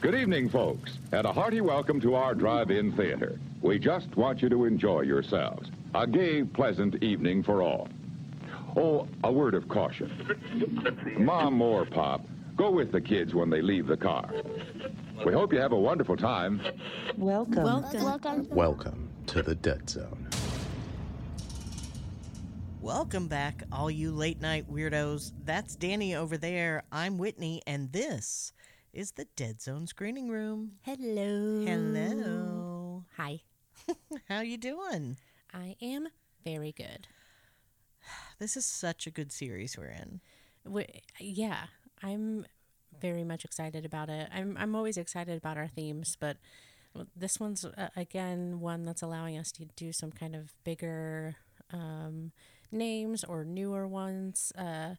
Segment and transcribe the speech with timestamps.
[0.00, 3.40] Good evening, folks, and a hearty welcome to our drive-in theater.
[3.60, 5.70] We just want you to enjoy yourselves.
[5.94, 7.88] A gay, pleasant evening for all.
[8.76, 11.16] Oh, a word of caution.
[11.18, 12.24] Mom or Pop,
[12.56, 14.32] go with the kids when they leave the car.
[15.26, 16.60] We hope you have a wonderful time.
[17.16, 17.64] Welcome.
[17.64, 18.04] Welcome.
[18.04, 18.48] Welcome.
[18.48, 20.21] Welcome to the Dead Zone.
[22.82, 25.30] Welcome back, all you late night weirdos.
[25.44, 26.82] That's Danny over there.
[26.90, 28.52] I'm Whitney, and this
[28.92, 30.72] is the Dead Zone Screening Room.
[30.82, 31.64] Hello.
[31.64, 33.04] Hello.
[33.16, 33.42] Hi.
[34.28, 35.16] How you doing?
[35.54, 36.08] I am
[36.44, 37.06] very good.
[38.40, 40.20] This is such a good series we're in.
[40.64, 40.84] W-
[41.20, 41.66] yeah,
[42.02, 42.44] I'm
[43.00, 44.28] very much excited about it.
[44.34, 46.38] I'm I'm always excited about our themes, but
[47.14, 51.36] this one's uh, again one that's allowing us to do some kind of bigger
[51.72, 52.32] um,
[52.72, 54.52] names or newer ones.
[54.56, 54.96] Uh,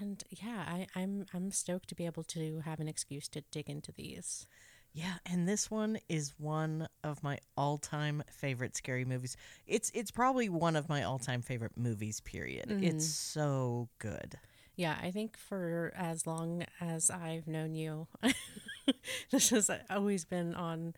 [0.00, 3.70] and yeah, I, I'm I'm stoked to be able to have an excuse to dig
[3.70, 4.46] into these.
[4.92, 9.36] Yeah, and this one is one of my all-time favorite scary movies.
[9.66, 12.20] It's it's probably one of my all-time favorite movies.
[12.20, 12.82] Period.
[12.82, 14.38] It's so good.
[14.74, 18.06] Yeah, I think for as long as I've known you,
[19.30, 20.94] this has always been on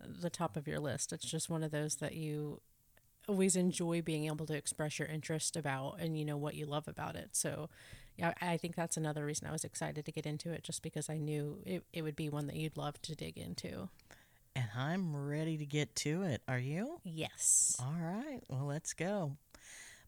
[0.00, 1.12] the top of your list.
[1.12, 2.60] It's just one of those that you
[3.26, 6.88] always enjoy being able to express your interest about and you know what you love
[6.88, 7.30] about it.
[7.32, 7.68] So,
[8.16, 11.10] yeah, I think that's another reason I was excited to get into it just because
[11.10, 13.88] I knew it, it would be one that you'd love to dig into.
[14.54, 16.40] And I'm ready to get to it.
[16.48, 17.00] Are you?
[17.04, 17.76] Yes.
[17.78, 18.40] All right.
[18.48, 19.36] Well, let's go.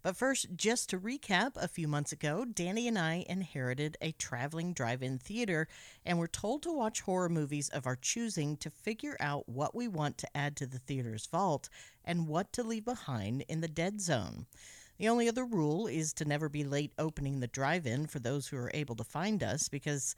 [0.01, 4.73] But first, just to recap, a few months ago, Danny and I inherited a traveling
[4.73, 5.67] drive in theater
[6.07, 9.89] and were told to watch horror movies of our choosing to figure out what we
[9.89, 11.69] want to add to the theater's vault
[12.05, 14.47] and what to leave behind in the dead zone.
[14.99, 18.49] The only other rule is to never be late opening the drive in for those
[18.49, 20.15] who are able to find us because,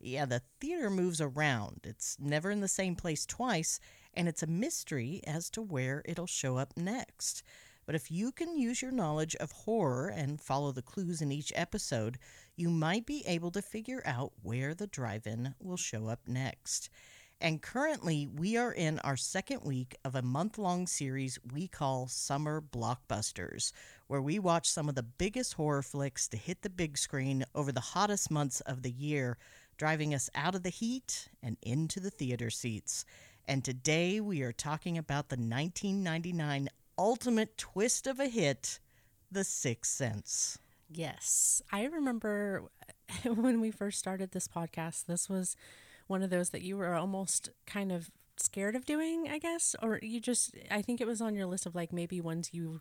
[0.00, 1.80] yeah, the theater moves around.
[1.84, 3.80] It's never in the same place twice,
[4.14, 7.42] and it's a mystery as to where it'll show up next.
[7.86, 11.52] But if you can use your knowledge of horror and follow the clues in each
[11.54, 12.18] episode,
[12.56, 16.90] you might be able to figure out where the drive in will show up next.
[17.40, 22.08] And currently, we are in our second week of a month long series we call
[22.08, 23.72] Summer Blockbusters,
[24.06, 27.72] where we watch some of the biggest horror flicks to hit the big screen over
[27.72, 29.36] the hottest months of the year,
[29.76, 33.04] driving us out of the heat and into the theater seats.
[33.44, 38.80] And today we are talking about the 1999 ultimate twist of a hit,
[39.30, 40.58] The Sixth Sense.
[40.90, 41.62] Yes.
[41.72, 42.64] I remember
[43.24, 45.56] when we first started this podcast, this was
[46.06, 49.98] one of those that you were almost kind of scared of doing, I guess, or
[50.02, 52.80] you just I think it was on your list of like maybe ones you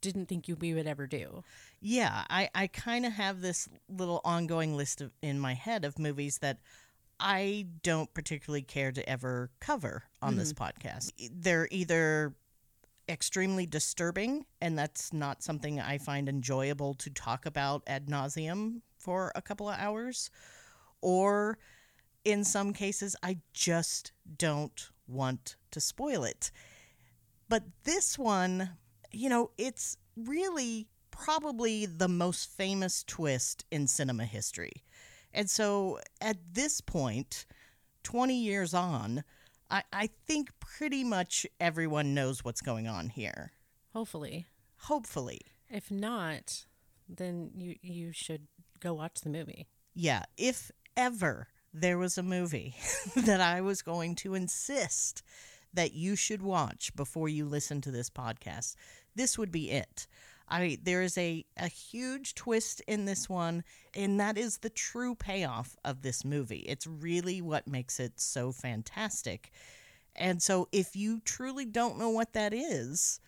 [0.00, 1.42] didn't think you we would ever do.
[1.80, 5.98] Yeah, I, I kind of have this little ongoing list of, in my head of
[5.98, 6.58] movies that
[7.18, 10.64] I don't particularly care to ever cover on this mm-hmm.
[10.64, 11.12] podcast.
[11.32, 12.34] They're either
[13.08, 19.32] extremely disturbing, and that's not something I find enjoyable to talk about ad nauseum for
[19.34, 20.30] a couple of hours,
[21.00, 21.58] or
[22.24, 26.50] in some cases, I just don't want to spoil it.
[27.48, 28.70] But this one,
[29.12, 34.82] you know, it's really probably the most famous twist in cinema history.
[35.32, 37.46] And so at this point,
[38.02, 39.22] 20 years on,
[39.70, 43.52] I, I think pretty much everyone knows what's going on here.
[43.92, 44.46] Hopefully.
[44.82, 45.40] Hopefully.
[45.68, 46.66] If not,
[47.08, 48.46] then you you should
[48.80, 49.66] go watch the movie.
[49.94, 52.74] Yeah, if ever there was a movie
[53.16, 55.22] that I was going to insist
[55.74, 58.76] that you should watch before you listen to this podcast,
[59.14, 60.06] this would be it.
[60.48, 63.64] I there is a, a huge twist in this one,
[63.94, 66.64] and that is the true payoff of this movie.
[66.68, 69.50] It's really what makes it so fantastic.
[70.14, 73.20] And so if you truly don't know what that is,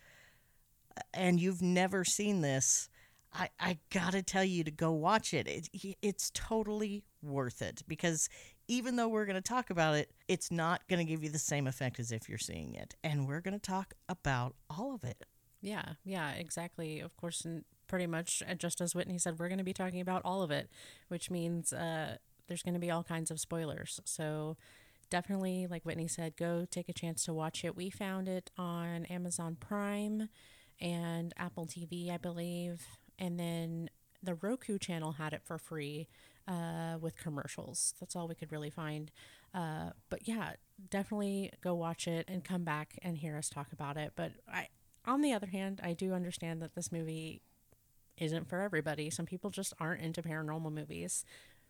[0.97, 2.89] uh, and you've never seen this,
[3.33, 5.47] I, I gotta tell you to go watch it.
[5.49, 5.97] it.
[6.01, 8.29] It's totally worth it because
[8.69, 11.99] even though we're gonna talk about it, it's not gonna give you the same effect
[11.99, 12.95] as if you're seeing it.
[13.03, 15.25] And we're gonna talk about all of it.
[15.61, 17.01] Yeah, yeah, exactly.
[17.01, 20.01] Of course, and pretty much uh, just as Whitney said, we're going to be talking
[20.01, 20.69] about all of it,
[21.09, 22.17] which means uh,
[22.47, 24.01] there's going to be all kinds of spoilers.
[24.05, 24.57] So
[25.11, 27.77] definitely, like Whitney said, go take a chance to watch it.
[27.77, 30.29] We found it on Amazon Prime
[30.81, 32.87] and Apple TV, I believe,
[33.19, 33.91] and then
[34.23, 36.09] the Roku channel had it for free
[36.47, 37.95] uh, with commercials.
[37.99, 39.11] That's all we could really find.
[39.55, 40.53] Uh, but yeah,
[40.91, 44.13] definitely go watch it and come back and hear us talk about it.
[44.17, 44.69] But I,
[45.09, 47.41] on the other hand, I do understand that this movie
[48.19, 49.11] isn't for everybody.
[49.11, 51.25] Some people just aren't into paranormal movies,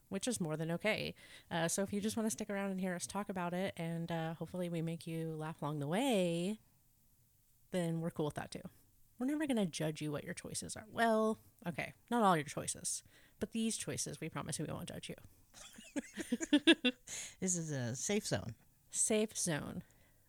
[0.09, 1.15] which is more than okay.
[1.51, 3.75] Uh, so if you just want to stick around and hear us talk about it,
[3.77, 6.59] and uh, hopefully we make you laugh along the way,
[7.71, 8.63] then we're cool with that too.
[9.19, 10.87] We're never going to judge you what your choices are.
[10.93, 13.03] Well, okay, not all your choices,
[13.41, 15.17] but these choices, we promise we won't judge you.
[17.41, 18.55] This is a safe zone.
[18.91, 19.83] Safe zone.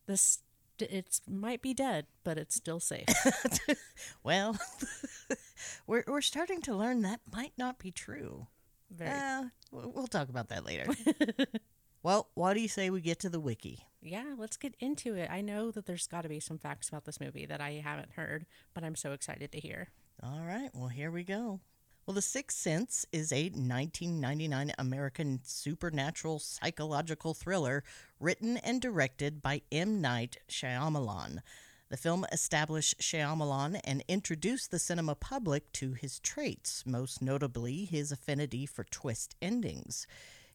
[0.06, 0.40] This
[0.82, 3.08] it might be dead, but it's still safe.
[4.24, 4.58] Well,
[5.88, 8.48] we're we're starting to learn that might not be true.
[8.92, 9.12] Very.
[9.12, 10.86] Uh, we'll talk about that later.
[12.04, 13.86] well, why do you say we get to the wiki?
[14.02, 15.30] yeah, let's get into it.
[15.30, 18.14] I know that there's got to be some facts about this movie that I haven't
[18.14, 19.90] heard, but I'm so excited to hear.
[20.24, 21.60] All right, well, here we go.
[22.10, 27.84] Well, The Sixth Sense is a 1999 American supernatural psychological thriller
[28.20, 30.02] written and directed by M.
[30.02, 31.42] Night Shyamalan.
[31.90, 38.12] The film established Shyamalan and introduced the cinema public to his traits, most notably his
[38.12, 40.08] affinity for twist endings.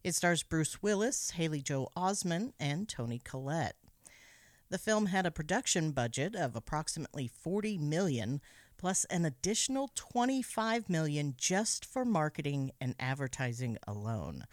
[0.03, 3.77] It stars Bruce Willis, Haley Joel Osment, and Toni Collette.
[4.71, 8.41] The film had a production budget of approximately 40 million
[8.85, 14.45] plus an additional 25 million just for marketing and advertising alone.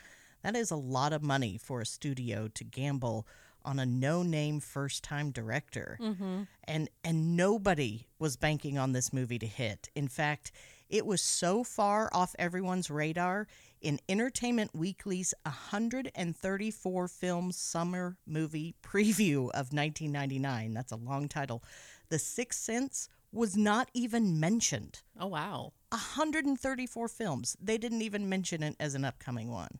[0.41, 3.27] That is a lot of money for a studio to gamble
[3.65, 5.97] on a no-name first-time director.
[5.99, 6.43] Mm-hmm.
[6.63, 9.89] And and nobody was banking on this movie to hit.
[9.95, 10.53] In fact,
[10.89, 13.47] it was so far off everyone's radar
[13.81, 20.73] in Entertainment Weekly's 134 film summer movie preview of 1999.
[20.73, 21.65] That's a long title.
[22.07, 25.01] The Sixth Sense was not even mentioned.
[25.19, 25.73] Oh, wow.
[25.89, 27.55] 134 films.
[27.61, 29.79] They didn't even mention it as an upcoming one.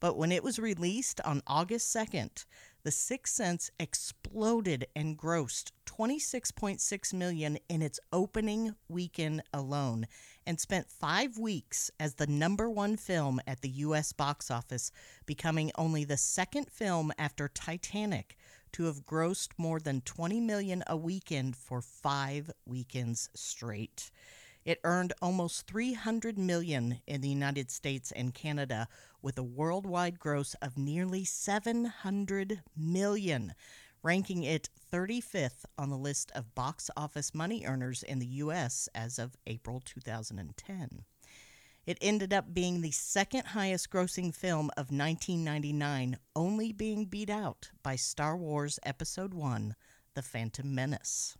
[0.00, 2.46] But when it was released on August 2nd,
[2.84, 10.06] The Sixth Sense exploded and grossed 26.6 million in its opening weekend alone
[10.46, 14.90] and spent 5 weeks as the number 1 film at the US box office,
[15.26, 18.38] becoming only the second film after Titanic
[18.72, 24.10] to have grossed more than 20 million a weekend for 5 weekends straight.
[24.64, 28.88] It earned almost 300 million in the United States and Canada
[29.22, 33.54] with a worldwide gross of nearly 700 million,
[34.02, 39.18] ranking it 35th on the list of box office money earners in the US as
[39.18, 41.04] of April 2010.
[41.86, 47.70] It ended up being the second highest grossing film of 1999, only being beat out
[47.82, 49.74] by Star Wars Episode 1
[50.14, 51.38] The Phantom Menace.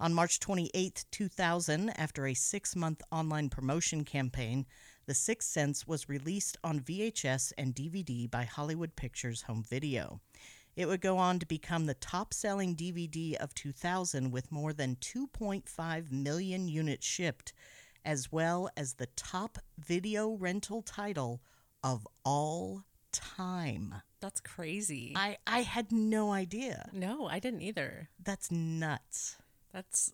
[0.00, 4.64] On March 28, 2000, after a six month online promotion campaign,
[5.04, 10.22] The Sixth Sense was released on VHS and DVD by Hollywood Pictures Home Video.
[10.74, 14.96] It would go on to become the top selling DVD of 2000 with more than
[14.96, 17.52] 2.5 million units shipped,
[18.04, 21.40] as well as the top video rental title
[21.82, 23.94] of all time.
[24.20, 25.12] That's crazy.
[25.16, 26.88] I, I had no idea.
[26.92, 28.08] no, I didn't either.
[28.22, 29.36] That's nuts.
[29.72, 30.12] That's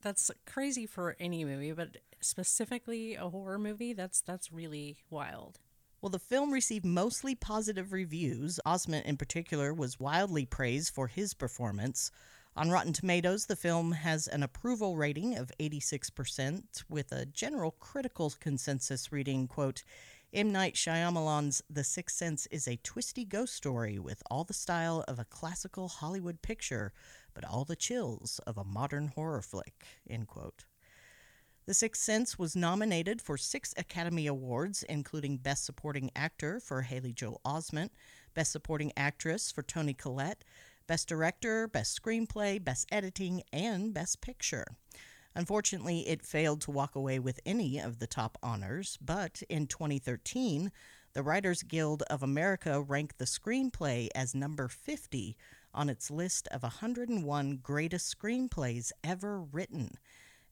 [0.00, 5.58] that's crazy for any movie, but specifically a horror movie, that's that's really wild.
[6.00, 8.60] Well, the film received mostly positive reviews.
[8.64, 12.12] Osment, in particular, was wildly praised for his performance.
[12.58, 18.32] On Rotten Tomatoes, the film has an approval rating of 86%, with a general critical
[18.40, 19.84] consensus reading, quote,
[20.32, 20.50] M.
[20.50, 25.20] Night Shyamalan's The Sixth Sense is a twisty ghost story with all the style of
[25.20, 26.92] a classical Hollywood picture,
[27.32, 30.64] but all the chills of a modern horror flick, end quote.
[31.66, 37.12] The Sixth Sense was nominated for six Academy Awards, including Best Supporting Actor for Haley
[37.12, 37.90] Joel Osment,
[38.34, 40.42] Best Supporting Actress for Toni Collette,
[40.88, 44.64] Best Director, Best Screenplay, Best Editing, and Best Picture.
[45.34, 50.72] Unfortunately, it failed to walk away with any of the top honors, but in 2013,
[51.12, 55.36] the Writers Guild of America ranked the screenplay as number 50
[55.74, 59.98] on its list of 101 greatest screenplays ever written.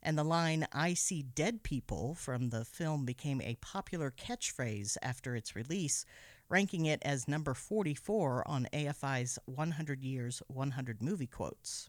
[0.03, 5.35] And the line, I see dead people, from the film became a popular catchphrase after
[5.35, 6.05] its release,
[6.49, 11.89] ranking it as number 44 on AFI's 100 Years, 100 Movie Quotes.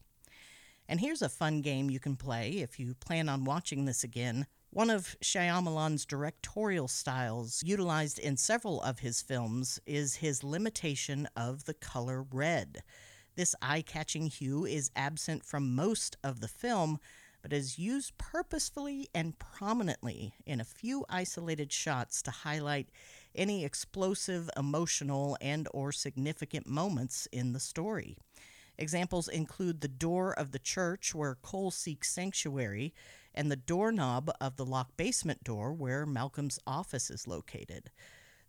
[0.89, 4.47] And here's a fun game you can play if you plan on watching this again.
[4.69, 11.65] One of Shyamalan's directorial styles, utilized in several of his films, is his limitation of
[11.65, 12.83] the color red.
[13.35, 16.99] This eye catching hue is absent from most of the film,
[17.41, 22.89] but is used purposefully and prominently in a few isolated shots to highlight
[23.37, 28.17] any explosive, emotional, and or significant moments in the story.
[28.77, 32.93] Examples include the door of the church where Cole seeks sanctuary
[33.33, 37.91] and the doorknob of the locked basement door where Malcolm's office is located.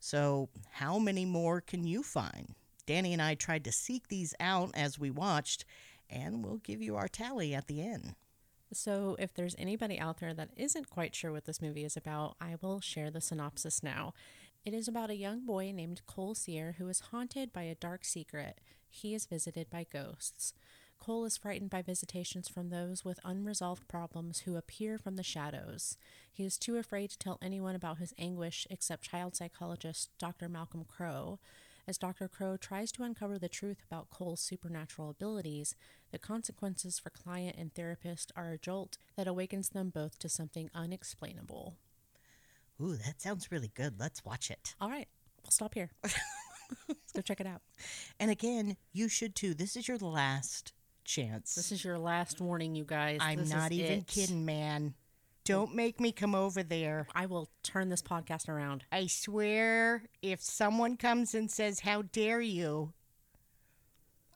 [0.00, 2.54] So, how many more can you find?
[2.87, 5.64] Danny and I tried to seek these out as we watched,
[6.09, 8.14] and we'll give you our tally at the end.
[8.73, 12.37] So, if there's anybody out there that isn't quite sure what this movie is about,
[12.40, 14.12] I will share the synopsis now.
[14.69, 18.05] It is about a young boy named Cole Sear who is haunted by a dark
[18.05, 18.61] secret.
[18.91, 20.53] He is visited by ghosts.
[20.99, 25.97] Cole is frightened by visitations from those with unresolved problems who appear from the shadows.
[26.31, 30.51] He is too afraid to tell anyone about his anguish except child psychologist Dr.
[30.51, 31.39] Malcolm Crowe.
[31.87, 32.29] As Dr.
[32.29, 35.77] Crowe tries to uncover the truth about Cole's supernatural abilities,
[36.13, 40.69] the consequences for client and therapist are a jolt that awakens them both to something
[40.75, 41.79] unexplainable.
[42.80, 43.99] Ooh, that sounds really good.
[43.99, 44.75] Let's watch it.
[44.80, 45.08] All right,
[45.42, 45.90] we'll stop here.
[46.88, 47.62] Let's go check it out.
[48.20, 49.54] And again, you should too.
[49.54, 50.73] This is your last
[51.04, 51.54] chance.
[51.54, 53.18] This is your last warning, you guys.
[53.23, 54.06] I'm This not even it.
[54.06, 54.94] kidding, man.
[55.44, 57.06] Don't make me come over there.
[57.14, 58.85] I will turn this podcast around.
[58.92, 62.92] I swear, if someone comes and says, How dare you?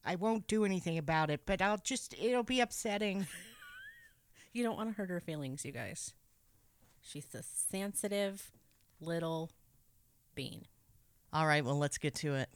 [0.04, 3.26] I won't do anything about it, but I'll just, it'll be upsetting.
[4.54, 6.12] You don't want to hurt her feelings, you guys.
[7.02, 8.50] She's a sensitive
[9.00, 9.50] little
[10.34, 10.66] bean.
[11.32, 12.48] All right, well, let's get to it.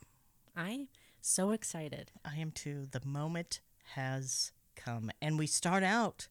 [0.57, 0.89] I'm
[1.21, 2.11] so excited.
[2.25, 2.87] I am too.
[2.91, 3.61] The moment
[3.95, 5.11] has come.
[5.21, 6.29] And we start out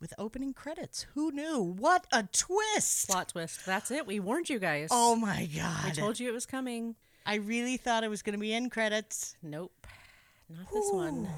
[0.00, 1.06] with opening credits.
[1.14, 1.60] Who knew?
[1.60, 3.08] What a twist!
[3.08, 3.66] Plot twist.
[3.66, 4.06] That's it.
[4.06, 4.88] We warned you guys.
[4.90, 5.84] Oh my God.
[5.86, 6.94] I told you it was coming.
[7.26, 9.36] I really thought it was going to be end credits.
[9.42, 9.86] Nope.
[10.48, 11.28] Not this one.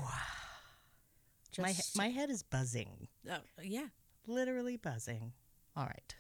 [1.59, 3.09] My, Just, my head is buzzing.
[3.31, 3.87] uh, yeah.
[4.27, 5.33] literally buzzing.
[5.77, 6.15] All right.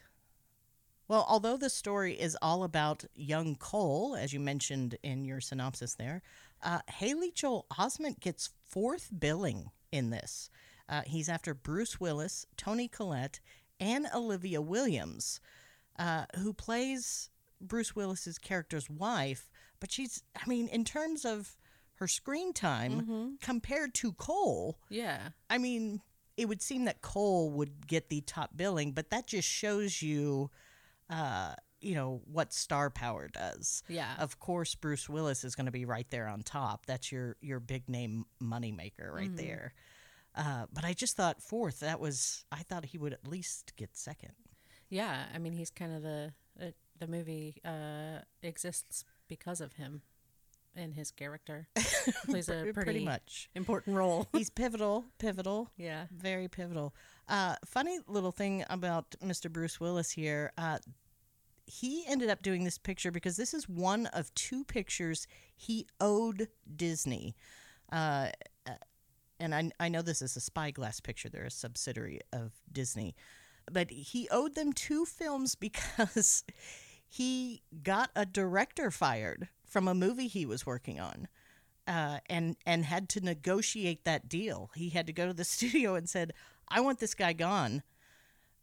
[1.08, 5.94] Well, although the story is all about young Cole, as you mentioned in your synopsis
[5.94, 6.22] there,
[6.62, 10.48] uh, Haley Joel Osment gets fourth billing in this.
[10.88, 13.40] Uh, he's after Bruce Willis, Toni Collette,
[13.78, 15.40] and Olivia Williams,
[15.98, 17.30] uh, who plays
[17.60, 19.50] Bruce Willis's character's wife.
[19.80, 21.56] But she's, I mean, in terms of
[21.94, 25.30] her screen time compared to Cole, Yeah.
[25.50, 26.00] I mean,
[26.36, 30.50] it would seem that Cole would get the top billing, but that just shows you,
[31.10, 33.82] uh, you know, what star power does.
[33.88, 34.14] Yeah.
[34.18, 36.86] Of course, Bruce Willis is going to be right there on top.
[36.86, 39.74] That's your your big name moneymaker right there.
[40.34, 41.80] Uh, but I just thought fourth.
[41.80, 44.32] That was I thought he would at least get second.
[44.88, 45.24] Yeah.
[45.34, 46.66] I mean, he's kind of the uh,
[46.98, 50.02] the movie uh, exists because of him
[50.76, 51.68] and his character.
[52.26, 53.48] Plays a Pretty pretty, much.
[53.54, 54.28] important role.
[54.32, 55.04] He's pivotal.
[55.18, 55.70] Pivotal.
[55.76, 56.06] yeah.
[56.10, 56.94] Very pivotal.
[57.28, 59.50] Uh, funny little thing about Mr.
[59.50, 60.52] Bruce Willis here.
[60.56, 60.78] Uh,
[61.66, 66.48] he ended up doing this picture because this is one of two pictures he owed
[66.76, 67.34] Disney.
[67.90, 68.28] Uh,
[68.66, 68.72] uh,
[69.38, 73.14] and I, I know this is a Spyglass picture, they're a subsidiary of Disney.
[73.70, 76.44] But he owed them two films because
[77.08, 81.28] he got a director fired from a movie he was working on
[81.86, 84.70] uh, and and had to negotiate that deal.
[84.74, 86.32] He had to go to the studio and said,
[86.68, 87.82] "I want this guy gone."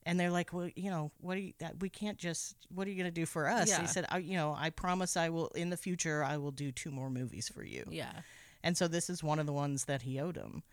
[0.04, 2.56] And they're like, "Well, you know, what are you, that we can't just.
[2.74, 3.82] What are you going to do for us?" Yeah.
[3.82, 6.24] He said, I, "You know, I promise I will in the future.
[6.24, 8.14] I will do two more movies for you." Yeah.
[8.64, 10.64] And so this is one of the ones that he owed him.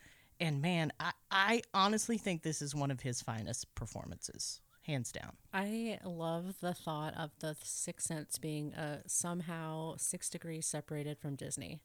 [0.41, 5.37] And man, I, I honestly think this is one of his finest performances, hands down.
[5.53, 11.37] I love the thought of the Sixth Sense being uh, somehow six degrees separated from
[11.37, 11.81] Disney.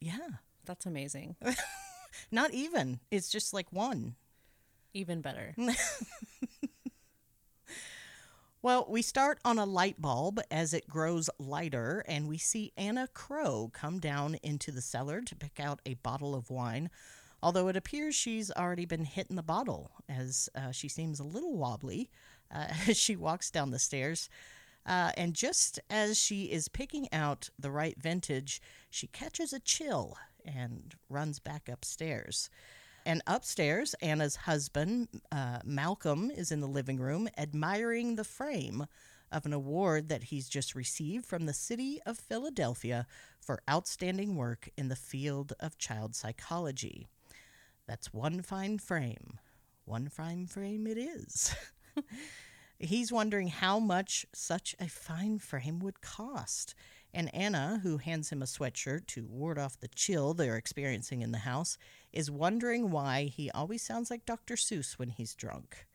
[0.00, 0.28] Yeah,
[0.64, 1.36] That's amazing.
[2.30, 3.00] not even.
[3.10, 4.14] It's just like one.
[4.92, 5.54] Even better.
[8.62, 13.08] Well, we start on a light bulb as it grows lighter, and we see Anna
[13.12, 16.88] Crowe come down into the cellar to pick out a bottle of wine.
[17.44, 21.24] Although it appears she's already been hit in the bottle, as uh, she seems a
[21.24, 22.08] little wobbly
[22.50, 24.30] uh, as she walks down the stairs.
[24.86, 30.16] Uh, and just as she is picking out the right vintage, she catches a chill
[30.42, 32.48] and runs back upstairs.
[33.04, 38.86] And upstairs, Anna's husband, uh, Malcolm, is in the living room admiring the frame
[39.30, 43.06] of an award that he's just received from the city of Philadelphia
[43.38, 47.10] for outstanding work in the field of child psychology.
[47.86, 49.38] That's one fine frame.
[49.84, 51.54] One fine frame it is.
[52.78, 56.74] He's wondering how much such a fine frame would cost.
[57.12, 61.30] And Anna, who hands him a sweatshirt to ward off the chill they're experiencing in
[61.30, 61.78] the house,
[62.12, 64.56] is wondering why he always sounds like Dr.
[64.56, 65.86] Seuss when he's drunk.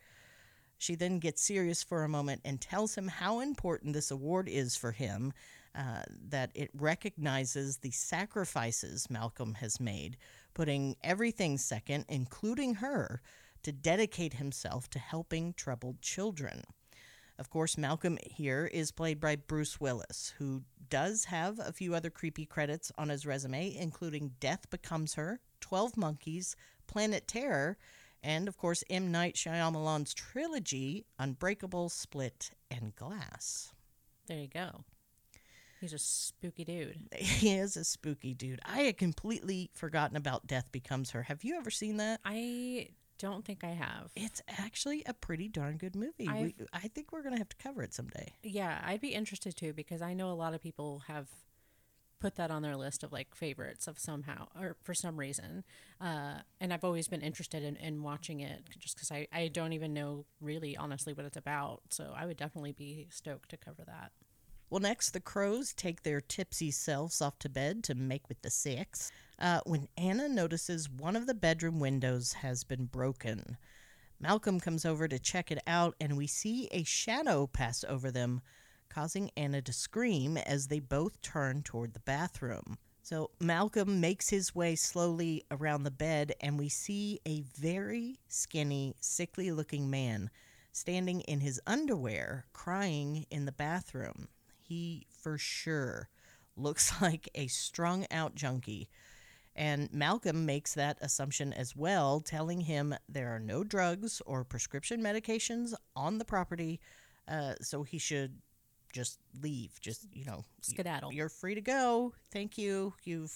[0.78, 4.78] She then gets serious for a moment and tells him how important this award is
[4.78, 5.34] for him,
[5.76, 10.16] uh, that it recognizes the sacrifices Malcolm has made,
[10.60, 13.22] putting everything second, including her,
[13.64, 16.62] to dedicate himself to helping troubled children.
[17.38, 22.10] Of course, Malcolm here is played by Bruce Willis, who does have a few other
[22.10, 27.78] creepy credits on his resume, including Death Becomes Her, 12 Monkeys, Planet Terror,
[28.22, 29.14] and of course, M.
[29.14, 33.72] Night Shyamalan's trilogy, Unbreakable, Split, and Glass.
[34.28, 34.84] There you go.
[35.80, 36.98] He's a spooky dude.
[37.18, 38.60] He is a spooky dude.
[38.66, 41.24] I had completely forgotten about Death Becomes Her.
[41.24, 42.20] Have you ever seen that?
[42.26, 44.12] I don't think I have.
[44.16, 46.28] It's actually a pretty darn good movie.
[46.28, 48.34] We, I've- think we're going to have to cover it someday.
[48.44, 51.28] Yeah, I'd be interested too because I know a lot of people have
[52.20, 55.64] put that on their list of like favorites of somehow or for some reason.
[56.02, 59.72] Uh, and I've always been interested in, in watching it just because I, I don't
[59.74, 61.82] even know really honestly what it's about.
[61.90, 64.12] So I would definitely be stoked to cover that.
[64.70, 68.52] Well, next, the Crowes take their tipsy selves off to bed to make with the
[68.52, 69.12] six.
[69.40, 73.58] Uh, when Anna notices one of the bedroom windows has been broken,
[74.20, 78.42] Malcolm comes over to check it out, and we see a shadow pass over them,
[78.90, 82.78] causing Anna to scream as they both turn toward the bathroom.
[83.02, 88.96] So Malcolm makes his way slowly around the bed, and we see a very skinny,
[89.00, 90.30] sickly looking man
[90.72, 94.28] standing in his underwear crying in the bathroom.
[94.70, 96.10] He for sure
[96.56, 98.88] looks like a strung out junkie.
[99.56, 105.02] And Malcolm makes that assumption as well, telling him there are no drugs or prescription
[105.02, 106.80] medications on the property,
[107.28, 108.38] uh, so he should
[108.94, 109.72] just leave.
[109.82, 111.12] Just, you know, Skedaddle.
[111.12, 112.14] you're free to go.
[112.32, 112.94] Thank you.
[113.04, 113.36] You've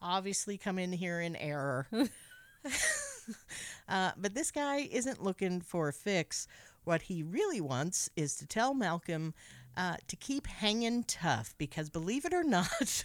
[0.00, 1.88] obviously come in here in error.
[3.88, 6.46] uh, but this guy isn't looking for a fix.
[6.84, 9.34] What he really wants is to tell Malcolm
[9.76, 13.04] uh, to keep hanging tough because, believe it or not,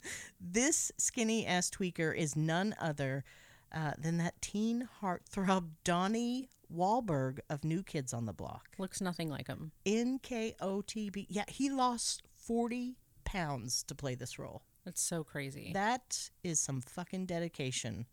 [0.40, 3.24] this skinny ass tweaker is none other
[3.72, 8.68] uh, than that teen heartthrob Donnie Wahlberg of New Kids on the Block.
[8.78, 9.72] Looks nothing like him.
[9.86, 11.26] NKOTB.
[11.28, 14.62] Yeah, he lost 40 pounds to play this role.
[14.84, 15.70] That's so crazy.
[15.72, 18.06] That is some fucking dedication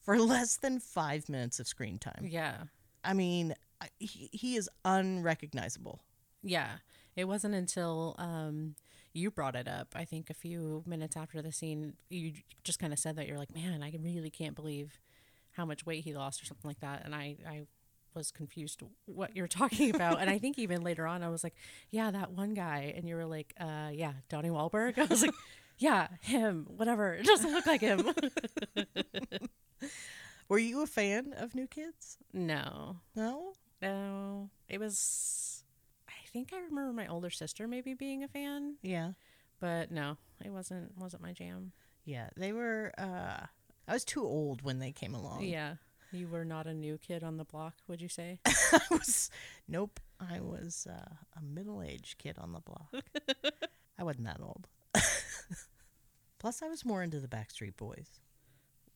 [0.00, 2.26] for less than five minutes of screen time.
[2.28, 2.64] yeah.
[3.06, 3.54] I mean,
[3.98, 6.00] he, he is unrecognizable.
[6.42, 6.70] Yeah.
[7.16, 8.74] It wasn't until um,
[9.12, 12.32] you brought it up, I think a few minutes after the scene, you
[12.64, 14.98] just kind of said that you're like, man, I really can't believe
[15.52, 17.02] how much weight he lost or something like that.
[17.04, 17.66] And I, I
[18.14, 20.20] was confused what you're talking about.
[20.20, 21.54] and I think even later on, I was like,
[21.90, 22.92] yeah, that one guy.
[22.96, 24.98] And you were like, uh, yeah, Donnie Wahlberg.
[24.98, 25.34] I was like,
[25.78, 27.14] yeah, him, whatever.
[27.14, 28.12] It doesn't look like him.
[30.48, 32.18] Were you a fan of New Kids?
[32.32, 33.54] no, No?
[33.80, 34.50] no.
[34.68, 35.63] It was,
[36.34, 38.74] think I remember my older sister maybe being a fan.
[38.82, 39.12] Yeah.
[39.60, 41.70] but no, it wasn't wasn't my jam.
[42.04, 42.28] Yeah.
[42.36, 43.46] They were, uh,
[43.88, 45.44] I was too old when they came along.
[45.44, 45.76] Yeah,
[46.12, 48.40] you were not a new kid on the block, would you say?
[48.46, 49.30] I was,
[49.68, 50.00] nope.
[50.20, 52.92] I was uh, a middle aged kid on the block.
[53.98, 54.66] I wasn't that old.
[56.38, 58.20] Plus, I was more into the Backstreet Boys.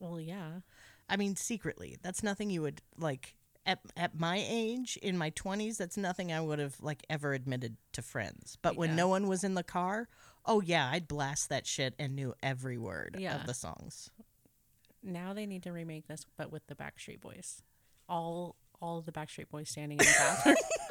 [0.01, 0.61] well, yeah,
[1.09, 1.96] I mean, secretly.
[2.03, 3.37] That's nothing you would like
[3.69, 5.77] at at my age in my 20s.
[5.77, 8.57] That's nothing I would have like ever admitted to friends.
[8.63, 8.97] But when Yeah.
[8.97, 10.09] no one was in the car,
[10.47, 13.37] oh yeah, I'd blast that shit and knew every word Yeah.
[13.41, 14.11] of the songs.
[15.03, 17.63] now they need to remake this, but with the Backstreet Boys,
[18.09, 20.57] all all the Backstreet Boys standing in the bathroom.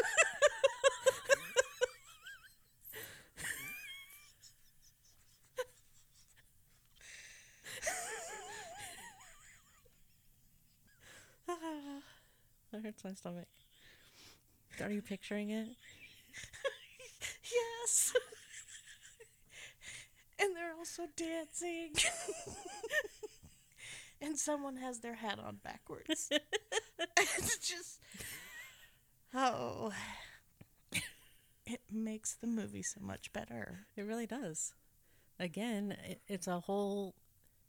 [12.88, 13.48] hurts my stomach.
[14.82, 15.68] Are you picturing it?
[17.86, 18.14] Yes.
[20.40, 21.94] and they're also dancing.
[24.22, 26.30] and someone has their hat on backwards.
[27.18, 28.00] it's just
[29.34, 29.92] oh
[31.66, 33.88] it makes the movie so much better.
[33.96, 34.74] It really does.
[35.40, 37.16] Again, it, it's a whole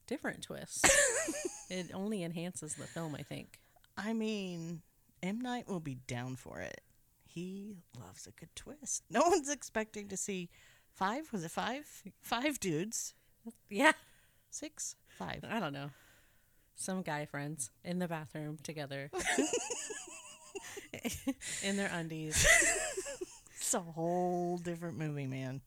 [0.06, 0.88] different twist.
[1.70, 3.58] it only enhances the film, I think.
[3.96, 4.82] I mean,
[5.22, 6.80] M Night will be down for it.
[7.24, 9.04] He loves a good twist.
[9.10, 10.48] No one's expecting to see
[10.94, 11.32] five.
[11.32, 11.84] Was it five?
[12.20, 13.14] Five dudes.
[13.68, 13.92] Yeah.
[14.50, 14.96] Six.
[15.18, 15.44] Five.
[15.48, 15.90] I don't know.
[16.76, 19.10] Some guy friends in the bathroom together.
[21.62, 22.46] in their undies.
[23.56, 25.60] It's a whole different movie, man.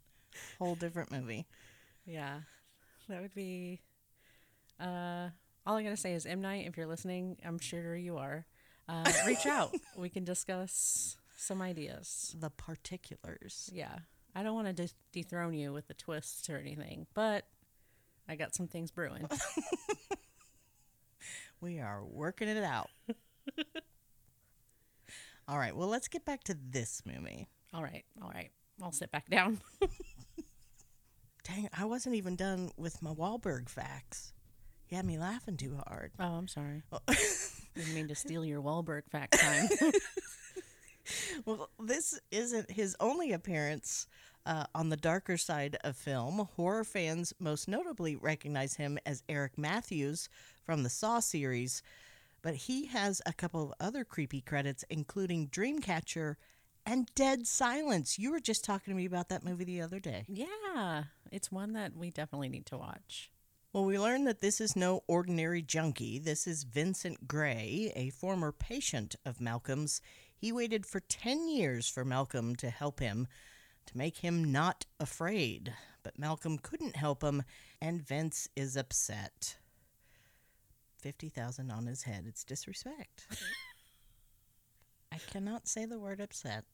[0.58, 1.46] Whole different movie.
[2.06, 2.40] Yeah.
[3.10, 3.82] That would be
[4.80, 5.30] uh
[5.66, 8.46] all I gotta say is M Night, if you're listening, I'm sure you are.
[8.92, 9.74] Uh, reach out.
[9.96, 12.36] we can discuss some ideas.
[12.40, 13.70] The particulars.
[13.74, 14.00] Yeah.
[14.36, 17.46] I don't want to de- dethrone you with the twists or anything, but
[18.28, 19.28] I got some things brewing.
[21.62, 22.90] We are working it out.
[25.48, 27.48] All right, well, let's get back to this movie.
[27.74, 28.50] All right, all right.
[28.82, 29.60] I'll sit back down.
[31.44, 34.34] Dang, I wasn't even done with my Wahlberg facts.
[34.90, 36.12] You had me laughing too hard.
[36.20, 36.82] Oh, I'm sorry.
[37.76, 39.70] Didn't mean to steal your Wahlberg fact time.
[41.46, 44.08] Well, this isn't his only appearance
[44.46, 46.48] uh, on the darker side of film.
[46.56, 50.30] Horror fans most notably recognize him as Eric Matthews
[50.64, 51.82] from the Saw series,
[52.42, 56.36] but he has a couple of other creepy credits, including Dreamcatcher
[56.86, 58.18] and Dead Silence.
[58.18, 60.26] You were just talking to me about that movie the other day.
[60.28, 63.32] yeah, it's one that we definitely need to watch.
[63.74, 66.20] Well, we learn that this is no ordinary junkie.
[66.20, 70.02] This is Vincent Gray, a former patient of Malcolm's.
[70.36, 73.28] He waited for 10 years for Malcolm to help him,
[73.86, 75.74] to make him not afraid.
[76.04, 77.44] But Malcolm couldn't help him,
[77.82, 79.56] and Vince is upset.
[81.00, 82.26] 50,000 on his head.
[82.28, 83.26] It's disrespect.
[85.14, 86.66] I cannot say the word upset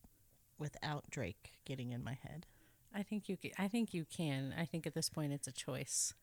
[0.57, 2.47] without Drake getting in my head.
[2.91, 3.37] I think you.
[3.59, 4.55] I think you can.
[4.57, 6.15] I think at this point it's a choice.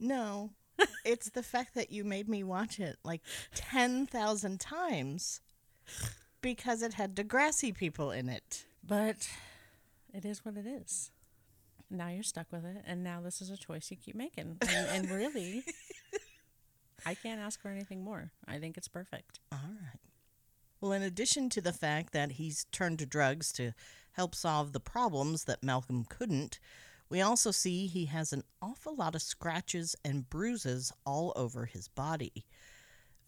[0.00, 0.50] No,
[1.04, 3.20] it's the fact that you made me watch it like
[3.54, 5.40] 10,000 times
[6.40, 8.64] because it had Degrassi people in it.
[8.86, 9.28] But
[10.12, 11.10] it is what it is.
[11.90, 14.58] Now you're stuck with it, and now this is a choice you keep making.
[14.62, 15.64] And, and really,
[17.04, 18.30] I can't ask for anything more.
[18.46, 19.40] I think it's perfect.
[19.52, 20.00] All right.
[20.80, 23.72] Well, in addition to the fact that he's turned to drugs to
[24.12, 26.58] help solve the problems that Malcolm couldn't,
[27.10, 31.88] we also see he has an awful lot of scratches and bruises all over his
[31.88, 32.46] body.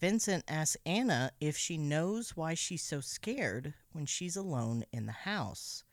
[0.00, 5.12] Vincent asks Anna if she knows why she's so scared when she's alone in the
[5.12, 5.84] house,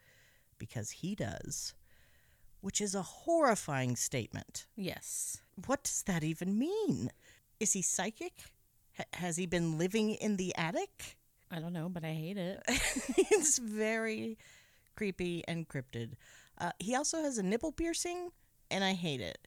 [0.58, 1.74] because he does,
[2.60, 4.66] which is a horrifying statement.
[4.76, 5.42] Yes.
[5.66, 7.10] What does that even mean?
[7.58, 8.32] Is he psychic?
[8.98, 11.16] H- has he been living in the attic?
[11.50, 12.62] I don't know, but I hate it.
[12.68, 14.38] it's very
[14.96, 16.12] creepy and cryptid.
[16.60, 18.30] Uh, he also has a nipple piercing,
[18.70, 19.38] and I hate it.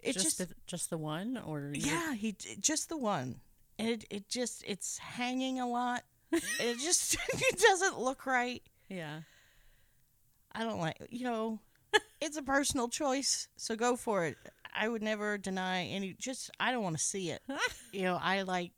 [0.00, 3.40] It's just just, the, just the one, or yeah, he just the one,
[3.78, 6.04] and it it just it's hanging a lot.
[6.32, 8.62] it just it doesn't look right.
[8.88, 9.20] yeah.
[10.56, 11.58] I don't like you know,
[12.20, 14.36] it's a personal choice, so go for it.
[14.74, 16.14] I would never deny any.
[16.18, 17.42] Just I don't want to see it.
[17.92, 18.72] you know, I like.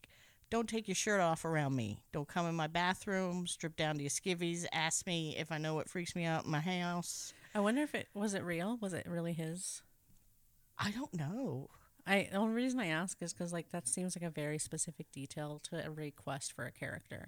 [0.49, 1.99] Don't take your shirt off around me.
[2.13, 3.47] Don't come in my bathroom.
[3.47, 4.65] Strip down to your skivvies.
[4.73, 7.33] Ask me if I know what freaks me out in my house.
[7.55, 8.79] I wonder if it was it real.
[8.81, 9.83] Was it really his?
[10.79, 11.69] I don't know.
[12.07, 15.11] I the only reason I ask is because like that seems like a very specific
[15.11, 17.27] detail to a request for a character.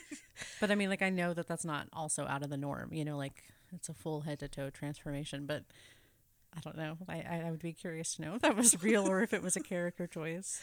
[0.60, 2.92] but I mean, like I know that that's not also out of the norm.
[2.92, 5.46] You know, like it's a full head to toe transformation.
[5.46, 5.62] But
[6.56, 6.98] I don't know.
[7.08, 9.42] I I I would be curious to know if that was real or if it
[9.42, 10.60] was a character choice.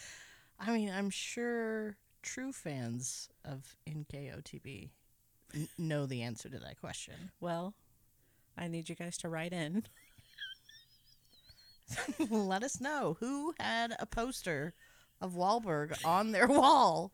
[0.60, 4.89] I mean, I'm sure true fans of NKOTB
[5.54, 7.32] n- know the answer to that question.
[7.39, 7.74] Well,
[8.58, 9.84] I need you guys to write in.
[12.30, 14.74] Let us know who had a poster
[15.22, 17.12] of Wahlberg on their wall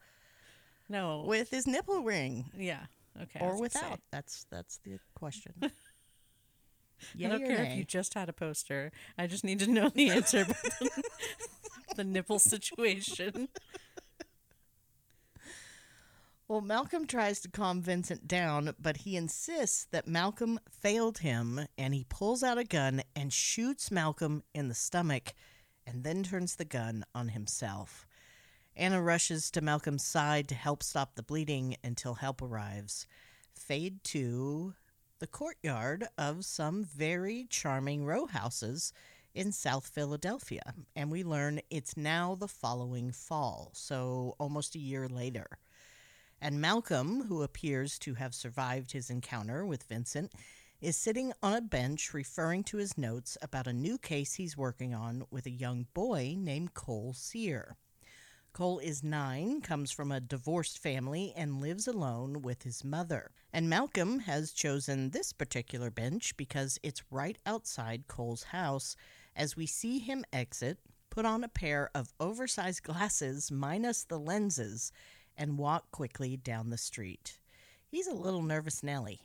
[0.88, 1.24] No.
[1.28, 2.46] with his nipple ring.
[2.58, 2.86] yeah.
[3.22, 3.40] Okay.
[3.42, 3.80] Or was gonna say.
[3.82, 4.00] without.
[4.12, 5.54] That's that's the question.
[5.62, 8.92] I don't care if you just had a poster.
[9.18, 10.46] I just need to know the answer.
[12.00, 13.50] About the, the nipple situation.
[16.50, 21.94] Well, Malcolm tries to calm Vincent down, but he insists that Malcolm failed him, and
[21.94, 25.36] he pulls out a gun and shoots Malcolm in the stomach,
[25.86, 28.08] and then turns the gun on himself.
[28.76, 33.06] Anna rushes to Malcolm's side to help stop the bleeding until help arrives.
[33.54, 34.74] Fade to
[35.20, 38.92] the courtyard of some very charming row houses
[39.40, 45.08] in South Philadelphia, and we learn it's now the following fall, so almost a year
[45.08, 45.48] later.
[46.42, 50.34] And Malcolm, who appears to have survived his encounter with Vincent,
[50.82, 54.94] is sitting on a bench referring to his notes about a new case he's working
[54.94, 57.78] on with a young boy named Cole Sear.
[58.52, 63.32] Cole is nine, comes from a divorced family, and lives alone with his mother.
[63.54, 68.98] And Malcolm has chosen this particular bench because it's right outside Cole's house
[69.40, 70.78] as we see him exit,
[71.10, 74.92] put on a pair of oversized glasses minus the lenses,
[75.38, 77.40] and walk quickly down the street.
[77.88, 79.22] He's a little nervous Nelly.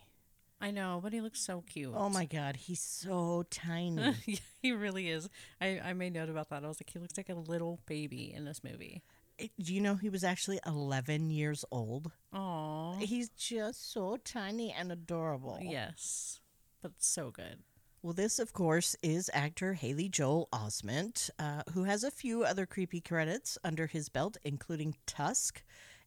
[0.61, 1.93] I know, but he looks so cute.
[1.95, 4.15] Oh my god, he's so tiny.
[4.61, 5.29] He really is.
[5.61, 6.63] I, I made note about that.
[6.65, 9.03] I was like, he looks like a little baby in this movie.
[9.37, 12.11] Eh, Do you know he was actually 11 years old?
[12.33, 12.95] Aw.
[12.97, 15.59] He's just so tiny and adorable.
[15.61, 16.39] Yes.
[16.81, 17.59] But so good.
[18.05, 22.67] Well, this, of course, is actor Haley Joel Osment, uh, who has a few other
[22.67, 25.63] creepy credits under his belt, including Tusk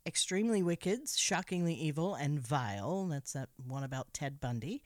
[0.06, 3.06] Extremely Wicked, Shockingly Evil, and Vile.
[3.06, 4.84] That's that one about Ted Bundy.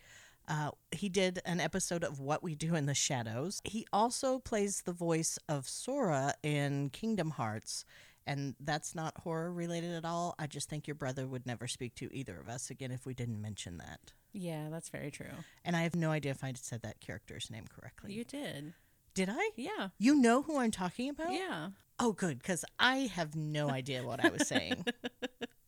[0.49, 3.61] Uh, he did an episode of What We Do in the Shadows.
[3.63, 7.85] He also plays the voice of Sora in Kingdom Hearts,
[8.27, 10.35] and that's not horror related at all.
[10.39, 13.15] I just think your brother would never speak to either of us again if we
[13.15, 14.13] didn't mention that.
[14.33, 15.27] Yeah, that's very true.
[15.65, 18.13] And I have no idea if I said that character's name correctly.
[18.13, 18.73] You did.
[19.15, 19.51] did I?
[19.57, 19.89] Yeah.
[19.99, 21.33] You know who I'm talking about?
[21.33, 21.69] Yeah.
[21.99, 24.85] Oh, good, because I have no idea what I was saying.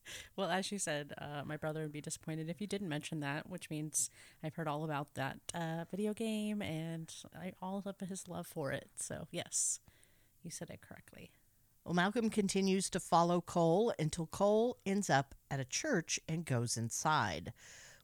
[0.37, 3.49] Well, as you said, uh, my brother would be disappointed if you didn't mention that,
[3.49, 4.11] which means
[4.43, 8.73] I've heard all about that uh, video game and I, all of his love for
[8.73, 8.91] it.
[8.97, 9.81] So, yes,
[10.43, 11.31] you said it correctly.
[11.85, 16.79] Well, Malcolm continues to follow Cole until Cole ends up at a church and goes
[16.79, 17.53] inside.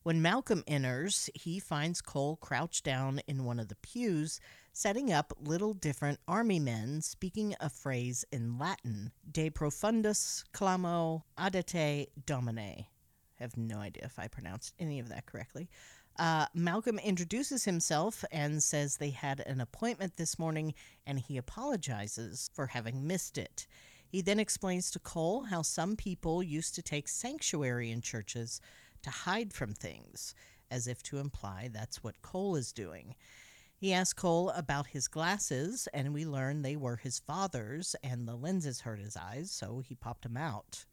[0.02, 4.38] When Malcolm enters, he finds Cole crouched down in one of the pews,
[4.74, 12.08] setting up little different army men speaking a phrase in Latin De profundis clamo adete
[12.26, 12.58] domine.
[13.40, 15.70] I have no idea if I pronounced any of that correctly.
[16.20, 20.74] Uh, Malcolm introduces himself and says they had an appointment this morning
[21.06, 23.66] and he apologizes for having missed it.
[24.06, 28.60] He then explains to Cole how some people used to take sanctuary in churches
[29.02, 30.34] to hide from things,
[30.70, 33.14] as if to imply that's what Cole is doing.
[33.74, 38.36] He asks Cole about his glasses, and we learn they were his father's, and the
[38.36, 40.84] lenses hurt his eyes, so he popped them out.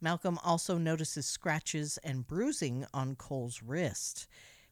[0.00, 4.26] Malcolm also notices scratches and bruising on Cole's wrist.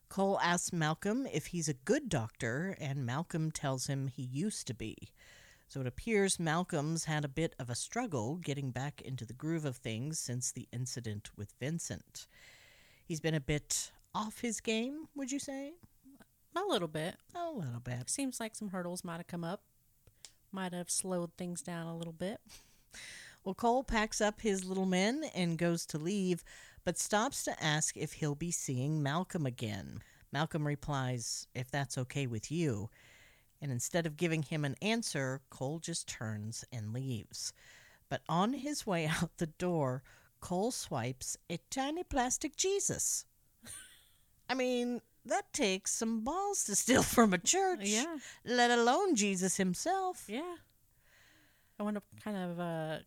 [0.08, 4.74] Cole asks Malcolm if he's a good doctor, and Malcolm tells him he used to
[4.74, 4.96] be.
[5.68, 9.64] So it appears Malcolm's had a bit of a struggle getting back into the groove
[9.64, 12.26] of things since the incident with Vincent.
[13.04, 15.72] He's been a bit off his game, would you say?
[16.54, 17.16] A little bit.
[17.34, 18.08] A little bit.
[18.08, 19.62] Seems like some hurdles might have come up,
[20.52, 22.40] might have slowed things down a little bit.
[23.44, 26.42] Well, Cole packs up his little men and goes to leave,
[26.85, 30.00] but stops to ask if he'll be seeing Malcolm again.
[30.33, 32.88] Malcolm replies, If that's okay with you.
[33.61, 37.52] And instead of giving him an answer, Cole just turns and leaves.
[38.09, 40.02] But on his way out the door,
[40.40, 43.26] Cole swipes a tiny plastic Jesus.
[44.48, 48.16] I mean, that takes some balls to steal from a church, Yeah.
[48.44, 50.24] let alone Jesus himself.
[50.28, 50.57] Yeah.
[51.78, 52.98] I want to kind of uh,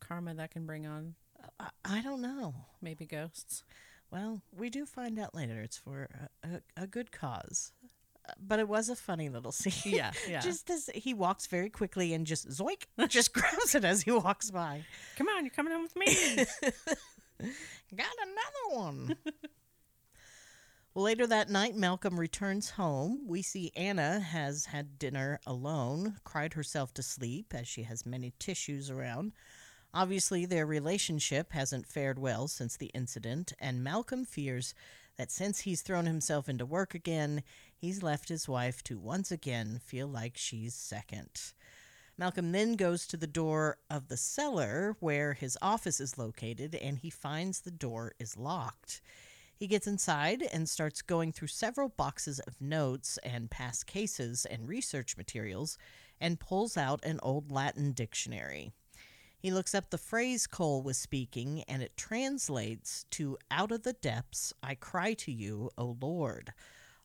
[0.00, 1.14] karma that can bring on
[1.60, 2.54] I, I don't know.
[2.80, 3.64] maybe ghosts.
[4.10, 6.08] Well, we do find out later it's for
[6.42, 7.72] a, a, a good cause.
[8.28, 9.94] Uh, But it was a funny little scene.
[9.94, 10.40] Yeah, yeah.
[10.40, 14.50] just as he walks very quickly and just zoink, just grabs it as he walks
[14.50, 14.84] by.
[15.16, 16.06] Come on, you're coming home with me.
[17.96, 19.16] Got another one.
[20.94, 23.26] well, later that night, Malcolm returns home.
[23.26, 28.32] We see Anna has had dinner alone, cried herself to sleep as she has many
[28.38, 29.32] tissues around.
[29.94, 34.74] Obviously, their relationship hasn't fared well since the incident, and Malcolm fears
[35.16, 37.44] that since he's thrown himself into work again,
[37.76, 41.52] he's left his wife to once again feel like she's second.
[42.18, 46.98] Malcolm then goes to the door of the cellar where his office is located and
[46.98, 49.00] he finds the door is locked.
[49.54, 54.68] He gets inside and starts going through several boxes of notes and past cases and
[54.68, 55.78] research materials
[56.20, 58.72] and pulls out an old Latin dictionary.
[59.44, 63.92] He looks up the phrase Cole was speaking and it translates to Out of the
[63.92, 66.54] depths I cry to you, O Lord.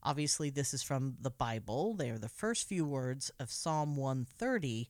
[0.04, 1.96] Obviously, this is from the Bible.
[1.96, 4.88] They are the first few words of Psalm 130.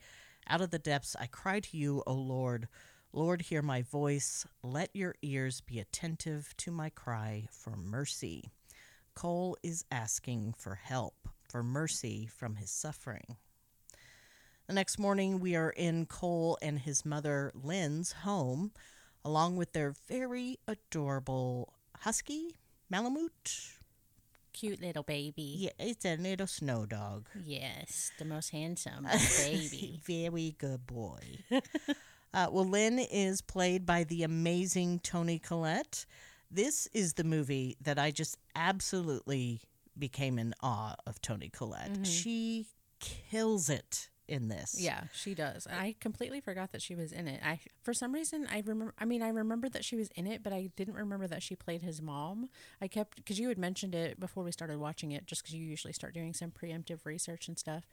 [0.47, 2.67] Out of the depths I cry to you, O Lord.
[3.13, 4.45] Lord, hear my voice.
[4.62, 8.51] Let your ears be attentive to my cry for mercy.
[9.15, 13.38] Cole is asking for help, for mercy from his suffering.
[14.69, 18.71] The next morning, we are in Cole and his mother Lynn's home,
[19.25, 23.71] along with their very adorable husky, Malamute.
[24.53, 25.55] Cute little baby.
[25.58, 27.29] Yeah, it's a little snow dog.
[27.43, 29.08] Yes, the most handsome
[29.39, 30.01] baby.
[30.05, 31.39] Very good boy.
[32.36, 36.05] uh, well, Lynn is played by the amazing Toni Collette.
[36.51, 39.62] This is the movie that I just absolutely
[39.97, 42.05] became in awe of Toni Collette.
[42.05, 42.67] She
[42.99, 44.75] kills it in this.
[44.77, 45.67] Yeah, she does.
[45.67, 47.41] I completely forgot that she was in it.
[47.43, 48.93] I for some reason I remember.
[48.99, 51.55] I mean, I remembered that she was in it, but I didn't remember that she
[51.55, 52.49] played his mom.
[52.81, 55.65] I kept because you had mentioned it before we started watching it, just because you
[55.65, 57.85] usually start doing some preemptive research and stuff.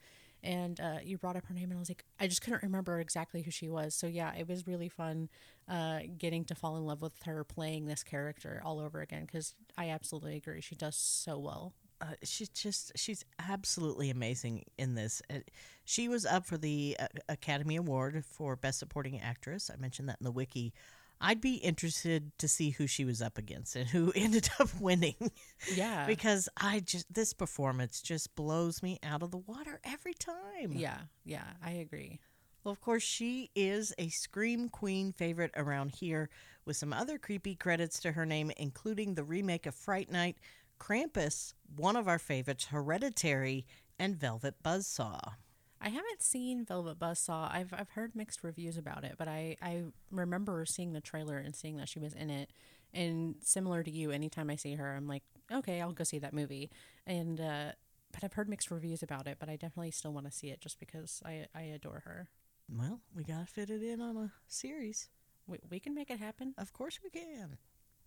[0.42, 3.00] And uh, you brought up her name, and I was like, I just couldn't remember
[3.00, 3.94] exactly who she was.
[3.94, 5.30] So yeah, it was really fun
[5.68, 9.24] uh, getting to fall in love with her playing this character all over again.
[9.24, 11.72] Because I absolutely agree, she does so well.
[12.00, 15.22] Uh, she's just she's absolutely amazing in this.
[15.30, 15.38] Uh,
[15.84, 19.70] she was up for the uh, Academy Award for Best Supporting Actress.
[19.72, 20.72] I mentioned that in the wiki.
[21.18, 25.30] I'd be interested to see who she was up against and who ended up winning
[25.74, 26.04] Yeah.
[26.08, 30.72] because I just this performance just blows me out of the water every time.
[30.72, 30.98] yeah.
[31.24, 31.44] Yeah.
[31.64, 32.20] I agree.
[32.64, 36.28] Well, of course, she is a Scream Queen favorite around here
[36.64, 40.36] with some other creepy credits to her name, including the remake of Fright Night,
[40.78, 43.66] Krampus, one of our favorites, Hereditary,
[43.98, 45.34] and Velvet Buzzsaw.
[45.80, 47.52] I haven't seen Velvet Buzzsaw.
[47.52, 51.54] I've I've heard mixed reviews about it, but I I remember seeing the trailer and
[51.54, 52.50] seeing that she was in it.
[52.94, 56.32] And similar to you, anytime I see her, I'm like, okay, I'll go see that
[56.32, 56.70] movie.
[57.06, 57.72] And uh,
[58.12, 60.60] but I've heard mixed reviews about it, but I definitely still want to see it
[60.60, 62.30] just because I I adore her.
[62.68, 65.08] Well, we got to fit it in on a series.
[65.46, 66.54] We we can make it happen.
[66.58, 67.58] Of course we can.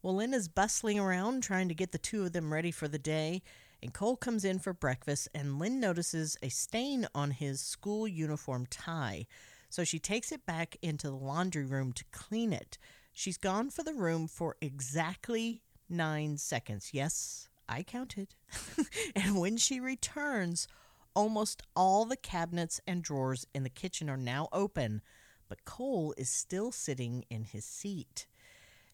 [0.02, 2.98] Well, Lynn is bustling around trying to get the two of them ready for the
[2.98, 3.42] day,
[3.84, 8.66] and Cole comes in for breakfast, and Lynn notices a stain on his school uniform
[8.70, 9.28] tie.
[9.70, 12.78] So she takes it back into the laundry room to clean it.
[13.12, 16.92] She's gone for the room for exactly nine seconds.
[16.94, 18.36] Yes, I counted.
[19.18, 20.66] and when she returns,
[21.14, 25.02] almost all the cabinets and drawers in the kitchen are now open,
[25.50, 28.28] but Cole is still sitting in his seat.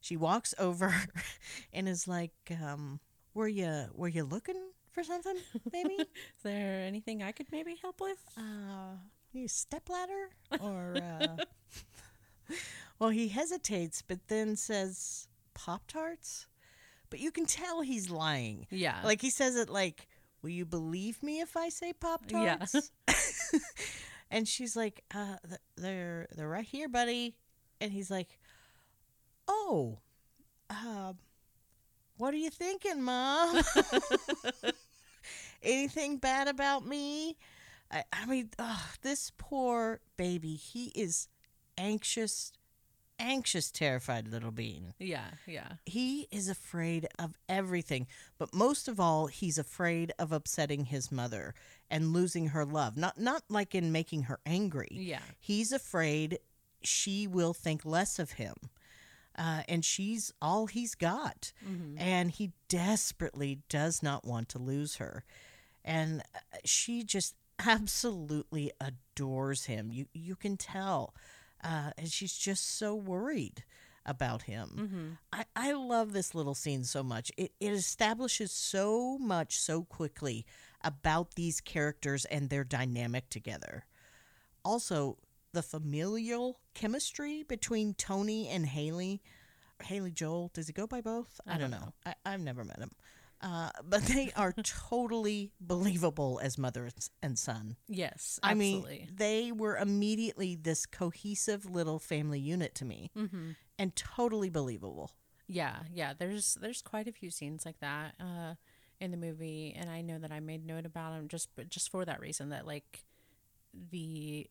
[0.06, 0.94] She walks over
[1.74, 3.00] and is like, um,
[3.34, 5.38] "Were you were you looking for something,
[5.74, 5.96] maybe?
[6.38, 8.20] Is there anything I could maybe help with?
[8.38, 8.98] uh,
[9.34, 11.38] need a stepladder or?" Uh...
[13.00, 16.46] well, he hesitates, but then says, "Pop tarts."
[17.10, 18.68] But you can tell he's lying.
[18.70, 19.00] Yeah.
[19.04, 20.08] Like he says it like,
[20.44, 23.60] "Will you believe me if I say pop tarts?" Yeah.
[24.30, 27.38] and she's like, uh, th- "They're they're right here, buddy."
[27.82, 28.40] And he's like,
[29.48, 30.00] "Oh,
[30.70, 31.14] uh,
[32.18, 33.62] what are you thinking, mom?
[35.64, 37.38] Anything bad about me?"
[37.92, 38.50] I, I mean,
[39.02, 40.56] this poor baby.
[40.56, 41.28] He is
[41.78, 42.52] anxious,
[43.20, 45.26] anxious, terrified little bean yeah.
[45.46, 45.68] Yeah.
[45.86, 51.54] he is afraid of everything, but most of all, he's afraid of upsetting his mother
[51.90, 52.98] and losing her love.
[52.98, 54.90] Not not like in making her angry.
[54.92, 55.20] Yeah.
[55.40, 56.40] He's afraid
[56.82, 58.56] she will think less of him.
[59.38, 61.52] Uh, and she's all he's got.
[61.98, 65.26] And he desperately does not want to lose her.
[65.84, 69.92] And uh, she just absolutely adores him.
[69.92, 71.14] You you can tell.
[71.64, 73.64] Uh, and she's just so worried
[74.06, 75.18] about him.
[75.34, 77.32] I, I love this little scene so much.
[77.38, 80.46] It, it establishes so much so quickly
[80.84, 83.86] about these characters and their dynamic together.
[84.64, 85.18] Also,
[85.56, 89.22] the familial chemistry between Toni and Haley.
[89.82, 91.40] Haley Joel, does he go by both?
[91.48, 91.94] I, don't know.
[92.06, 92.92] I, I've never met him.
[93.42, 96.90] Uh, but they are totally believable as mother
[97.24, 97.78] and son.
[97.88, 98.38] Yes.
[98.44, 103.52] I mean, they were immediately this cohesive little family unit to me mm-hmm.
[103.80, 105.12] and totally believable.
[105.48, 106.14] Yeah, yeah.
[106.18, 108.56] There's there's quite a few scenes like that uh,
[109.00, 112.04] in the movie, and I know that I made note about them just just for
[112.04, 113.06] that reason that like
[113.92, 114.50] the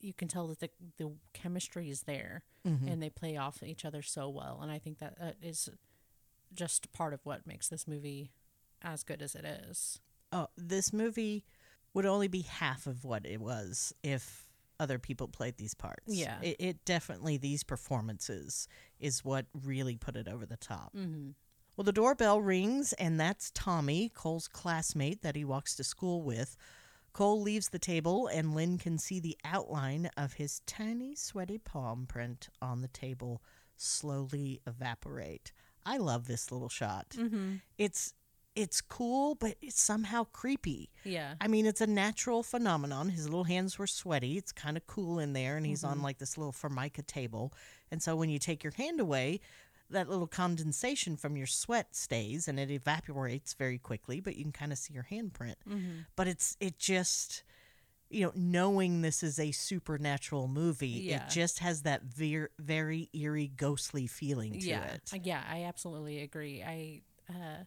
[0.00, 4.02] you can tell that the the chemistry is there and they play off each other
[4.02, 5.68] so well, and I think that uh, is
[6.52, 8.32] just part of what makes this movie
[8.82, 10.00] as good as it is.
[10.32, 11.44] Oh, this movie
[11.94, 14.46] would only be half of what it was if
[14.78, 16.02] other people played these parts.
[16.06, 16.40] Yeah.
[16.40, 18.66] It, it definitely, these performances
[18.98, 20.94] is what really put it over the top.
[20.96, 21.30] Mm-hmm.
[21.76, 26.56] Well, the doorbell rings, and that's Tommy, Cole's classmate that he walks to school with.
[27.12, 32.06] Cole leaves the table, and Lynn can see the outline of his tiny, sweaty palm
[32.06, 33.42] print on the table
[33.76, 35.52] slowly evaporate.
[35.84, 37.10] I love this little shot.
[37.10, 37.56] Mm-hmm.
[37.78, 38.14] It's
[38.56, 40.90] it's cool, but it's somehow creepy.
[41.04, 41.34] Yeah.
[41.40, 43.08] I mean, it's a natural phenomenon.
[43.08, 44.36] His little hands were sweaty.
[44.36, 47.52] It's kind of cool in there, and he's on like this little formica table.
[47.90, 49.40] And so when you take your hand away,
[49.90, 54.52] that little condensation from your sweat stays and it evaporates very quickly, but you can
[54.52, 55.56] kind of see your handprint.
[55.68, 56.00] Mm-hmm.
[56.16, 57.42] But it's it just
[58.10, 61.24] you know, knowing this is a supernatural movie, Yeah.
[61.24, 64.82] it just has that ver- very eerie, ghostly feeling to yeah.
[64.82, 65.12] it.
[65.22, 66.62] Yeah, I absolutely agree.
[66.62, 67.64] I uh,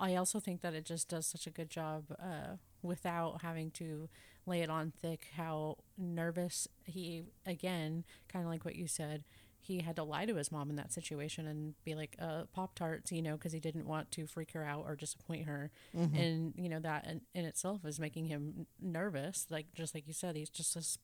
[0.00, 4.08] I also think that it just does such a good job uh, without having to
[4.46, 5.26] lay it on thick.
[5.36, 9.24] How nervous he again, kind of like what you said.
[9.60, 12.74] He had to lie to his mom in that situation and be like, uh, "Pop
[12.74, 15.70] tarts," you know, because he didn't want to freak her out or disappoint her.
[16.14, 19.46] And you know that in, in itself is making him nervous.
[19.50, 20.98] Like just like you said, he's just this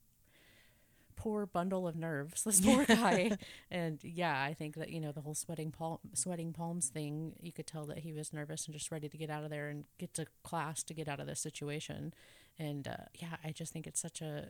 [1.16, 2.42] poor bundle of nerves.
[2.44, 3.36] This poor guy.
[3.70, 7.34] and yeah, I think that you know the whole sweating palm, sweating palms thing.
[7.40, 9.68] You could tell that he was nervous and just ready to get out of there
[9.68, 12.14] and get to class to get out of this situation.
[12.58, 14.48] And uh, yeah, I just think it's such a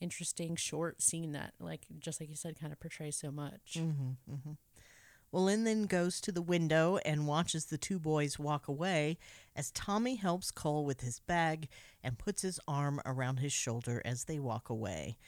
[0.00, 3.76] interesting short scene that, like, just like you said, kind of portrays so much.
[3.76, 4.52] mm-hmm, mm-hmm.
[5.30, 9.18] Well, Lynn then goes to the window and watches the two boys walk away
[9.54, 11.68] as Tommy helps Cole with his bag
[12.02, 15.18] and puts his arm around his shoulder as they walk away.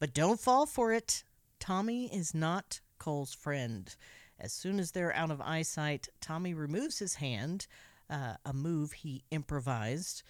[0.00, 1.22] But don't fall for it.
[1.60, 3.94] Tommy is not Cole's friend.
[4.40, 7.68] As soon as they're out of eyesight, Tommy removes his hand,
[8.10, 10.24] uh, a move he improvised,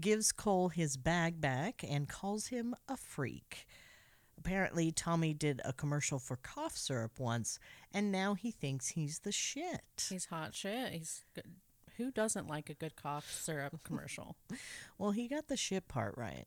[0.00, 3.66] gives Cole his bag back, and calls him a freak.
[4.38, 7.58] Apparently, Tommy did a commercial for cough syrup once,
[7.92, 10.06] and now he thinks he's the shit.
[10.08, 10.92] He's hot shit.
[10.92, 11.44] He's good.
[11.96, 14.36] Who doesn't like a good cough syrup commercial?
[14.98, 16.46] Well, he got the shit part right.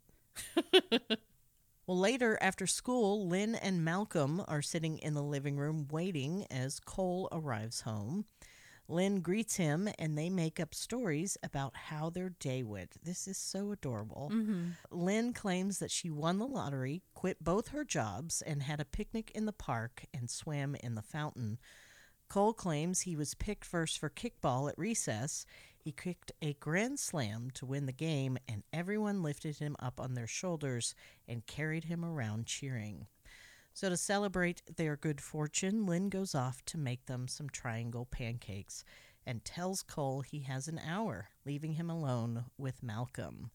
[1.87, 6.79] well, later after school, Lynn and Malcolm are sitting in the living room waiting as
[6.79, 8.25] Cole arrives home.
[8.89, 13.03] Lynn greets him and they make up stories about how their day went.
[13.03, 14.31] This is so adorable.
[14.33, 14.69] Mm-hmm.
[14.91, 19.31] Lynn claims that she won the lottery, quit both her jobs, and had a picnic
[19.31, 21.57] in the park and swam in the fountain.
[22.29, 25.45] Cole claims he was picked first for kickball at recess.
[25.77, 30.13] He kicked a grand slam to win the game, and everyone lifted him up on
[30.13, 30.93] their shoulders
[31.27, 33.07] and carried him around cheering.
[33.77, 38.83] So, to celebrate their good fortune, Lynn goes off to make them some triangle pancakes
[39.23, 43.51] and tells Cole he has an hour, leaving him alone with Malcolm.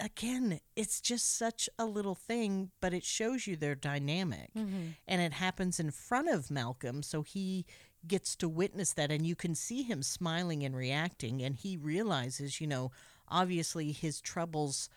[0.00, 4.52] Again, it's just such a little thing, but it shows you their dynamic.
[4.56, 4.86] Mm-hmm.
[5.06, 7.64] And it happens in front of Malcolm, so he
[8.04, 11.42] gets to witness that, and you can see him smiling and reacting.
[11.42, 12.90] And he realizes, you know,
[13.28, 14.88] obviously his troubles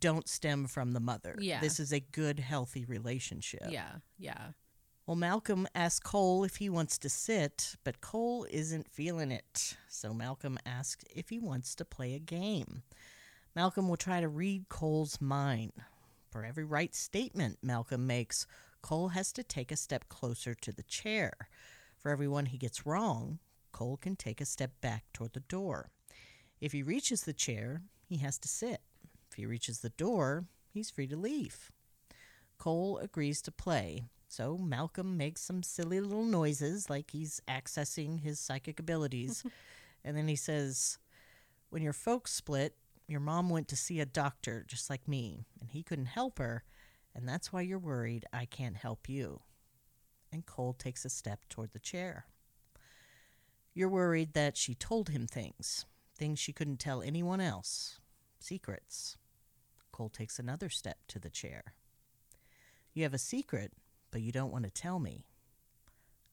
[0.00, 1.34] don't stem from the mother.
[1.38, 1.60] Yeah.
[1.60, 3.64] This is a good, healthy relationship.
[3.68, 4.48] Yeah, yeah.
[5.06, 9.76] Well, Malcolm asks Cole if he wants to sit, but Cole isn't feeling it.
[9.88, 12.82] So Malcolm asks if he wants to play a game.
[13.54, 15.72] Malcolm will try to read Cole's mind.
[16.30, 18.46] For every right statement Malcolm makes,
[18.82, 21.32] Cole has to take a step closer to the chair.
[21.98, 23.38] For every one he gets wrong,
[23.72, 25.90] Cole can take a step back toward the door.
[26.60, 28.82] If he reaches the chair, he has to sit.
[29.38, 31.70] He reaches the door, he's free to leave.
[32.58, 38.40] Cole agrees to play, so Malcolm makes some silly little noises like he's accessing his
[38.40, 39.44] psychic abilities.
[40.04, 40.98] and then he says,
[41.70, 42.74] When your folks split,
[43.06, 46.64] your mom went to see a doctor just like me, and he couldn't help her,
[47.14, 49.42] and that's why you're worried I can't help you.
[50.32, 52.26] And Cole takes a step toward the chair.
[53.72, 55.86] You're worried that she told him things,
[56.16, 58.00] things she couldn't tell anyone else,
[58.40, 59.16] secrets.
[59.98, 61.74] Cole takes another step to the chair.
[62.94, 63.72] You have a secret,
[64.12, 65.26] but you don't want to tell me.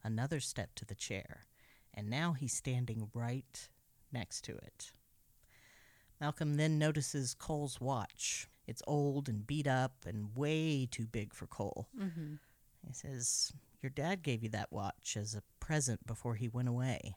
[0.03, 1.47] Another step to the chair,
[1.91, 3.67] and now he's standing right
[4.11, 4.91] next to it.
[6.21, 8.47] Malcolm then notices Cole's watch.
[8.67, 11.87] It's old and beat up and way too big for Cole.
[11.99, 12.35] Mm-hmm.
[12.85, 13.51] He says,
[13.81, 17.15] Your dad gave you that watch as a present before he went away.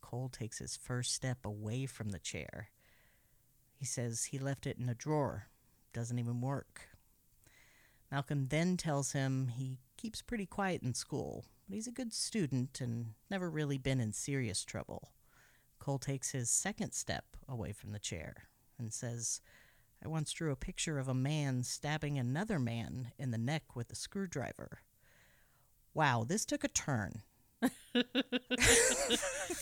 [0.00, 2.70] Cole takes his first step away from the chair.
[3.74, 5.48] He says he left it in a drawer.
[5.94, 6.88] Doesn't even work.
[8.10, 12.80] Malcolm then tells him he keeps pretty quiet in school, but he's a good student
[12.80, 15.12] and never really been in serious trouble.
[15.78, 19.40] Cole takes his second step away from the chair and says,
[20.04, 23.90] I once drew a picture of a man stabbing another man in the neck with
[23.90, 24.80] a screwdriver.
[25.94, 27.22] Wow, this took a turn.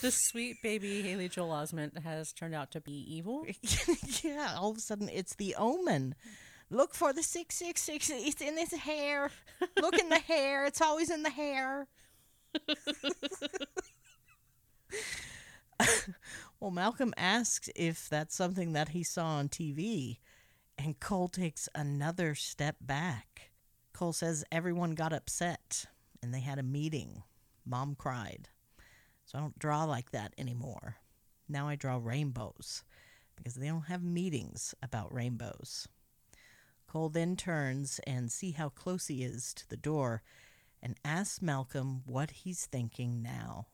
[0.03, 3.47] This sweet baby Haley Joel Osment has turned out to be evil.
[4.25, 6.17] yeah, all of a sudden it's the omen.
[6.71, 8.11] Look for the 666.
[8.27, 9.31] It's in his hair.
[9.81, 10.65] Look in the hair.
[10.65, 11.87] It's always in the hair.
[16.59, 20.19] well, Malcolm asks if that's something that he saw on TV,
[20.77, 23.53] and Cole takes another step back.
[23.93, 25.87] Cole says everyone got upset
[26.23, 27.23] and they had a meeting.
[27.65, 28.49] Mom cried.
[29.25, 30.97] So I don't draw like that anymore.
[31.49, 32.85] Now I draw rainbows
[33.37, 35.89] because they don't have meetings about rainbows.
[36.87, 40.23] Cole then turns and see how close he is to the door
[40.83, 43.67] and asks Malcolm what he's thinking now.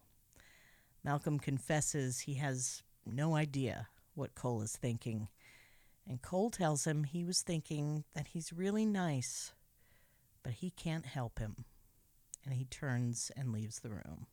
[1.02, 5.28] Malcolm confesses he has no idea what Cole is thinking,
[6.06, 9.52] and Cole tells him he was thinking that he's really nice,
[10.42, 11.64] but he can't help him.
[12.48, 14.26] And he turns and leaves the room.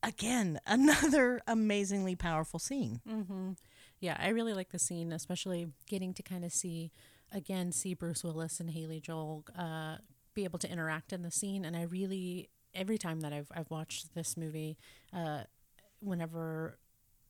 [0.00, 3.00] Again, another amazingly powerful scene.
[3.08, 3.52] Mm-hmm.
[3.98, 6.92] Yeah, I really like the scene, especially getting to kind of see,
[7.32, 9.96] again, see Bruce Willis and Haley Joel uh,
[10.34, 11.64] be able to interact in the scene.
[11.64, 14.78] And I really, every time that I've, I've watched this movie,
[15.12, 15.42] uh,
[15.98, 16.78] whenever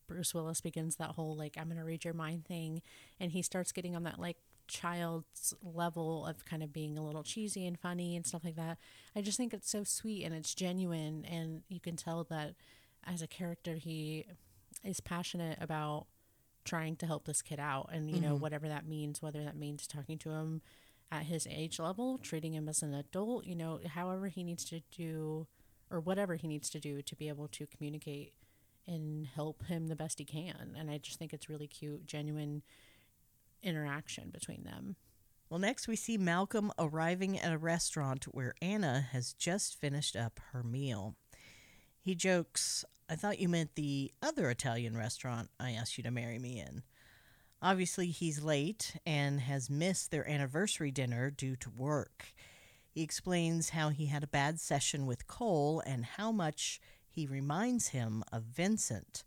[0.07, 2.83] Bruce Willis begins that whole, like, I'm to read your mind thing,
[3.19, 4.37] and he starts getting on that, like,
[4.69, 8.79] child's level of kind of being a little cheesy and funny and stuff like that.
[9.17, 12.55] I just think it's so sweet and it's genuine, and you can tell that
[13.05, 14.27] as a character, he
[14.85, 16.07] is passionate about
[16.65, 18.43] trying to help this kid out, and you know mm-hmm.
[18.43, 20.63] whatever that means, whether that means talking to him
[21.11, 24.83] at his age level, treating him as an adult, you know, however he needs to
[24.95, 25.47] do
[25.91, 28.35] or whatever he needs to do to be able to communicate
[28.87, 30.75] and help him the best he can.
[30.79, 32.63] And I just think it's really cute, genuine
[33.63, 34.97] interaction between them.
[35.51, 40.41] Well, next we see Malcolm arriving at a restaurant where Anna has just finished up
[40.53, 41.17] her meal.
[42.01, 46.39] He jokes, I thought you meant the other Italian restaurant I asked you to marry
[46.39, 46.83] me in.
[47.61, 52.27] Obviously, he's late and has missed their anniversary dinner due to work.
[52.91, 57.89] He explains how he had a bad session with Cole and how much he reminds
[57.89, 59.25] him of Vincent.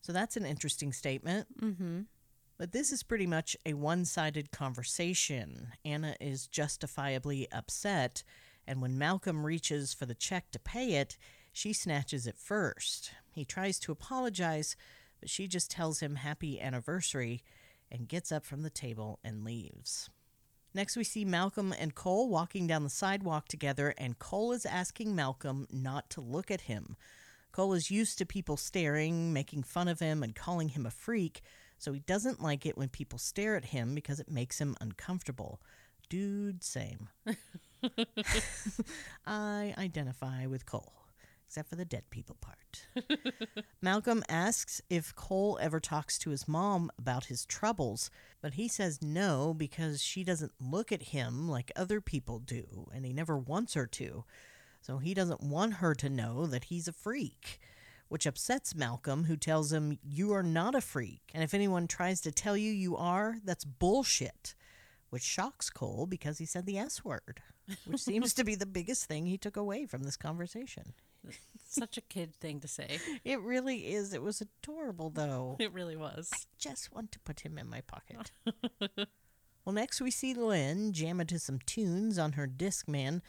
[0.00, 1.46] So that's an interesting statement.
[1.60, 2.00] Mm-hmm.
[2.60, 5.68] But this is pretty much a one sided conversation.
[5.82, 8.22] Anna is justifiably upset,
[8.66, 11.16] and when Malcolm reaches for the check to pay it,
[11.54, 13.12] she snatches it first.
[13.32, 14.76] He tries to apologize,
[15.20, 17.42] but she just tells him happy anniversary
[17.90, 20.10] and gets up from the table and leaves.
[20.74, 25.16] Next, we see Malcolm and Cole walking down the sidewalk together, and Cole is asking
[25.16, 26.98] Malcolm not to look at him.
[27.52, 31.40] Cole is used to people staring, making fun of him, and calling him a freak,
[31.80, 35.62] so he doesn't like it when people stare at him because it makes him uncomfortable.
[36.10, 37.08] Dude, same.
[39.26, 41.06] I identify with Cole,
[41.46, 42.86] except for the dead people part.
[43.82, 48.10] Malcolm asks if Cole ever talks to his mom about his troubles,
[48.42, 53.06] but he says no because she doesn't look at him like other people do, and
[53.06, 54.24] he never wants her to.
[54.82, 57.58] So he doesn't want her to know that he's a freak,
[58.10, 62.20] which upsets Malcolm, who tells him, You are not a freak, and if anyone tries
[62.22, 64.54] to tell you you are, that's bullshit.
[65.10, 67.40] Which shocks Cole because he said the S word,
[67.86, 70.92] which seems to be the biggest thing he took away from this conversation.
[71.68, 72.98] Such a kid thing to say.
[73.24, 74.12] It really is.
[74.12, 75.56] It was adorable, though.
[75.60, 76.30] It really was.
[76.32, 78.32] I Just want to put him in my pocket.
[79.64, 83.20] well, next we see Lynn jamming to some tunes on her Discman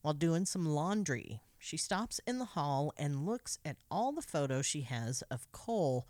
[0.00, 1.42] while doing some laundry.
[1.62, 6.08] She stops in the hall and looks at all the photos she has of Cole.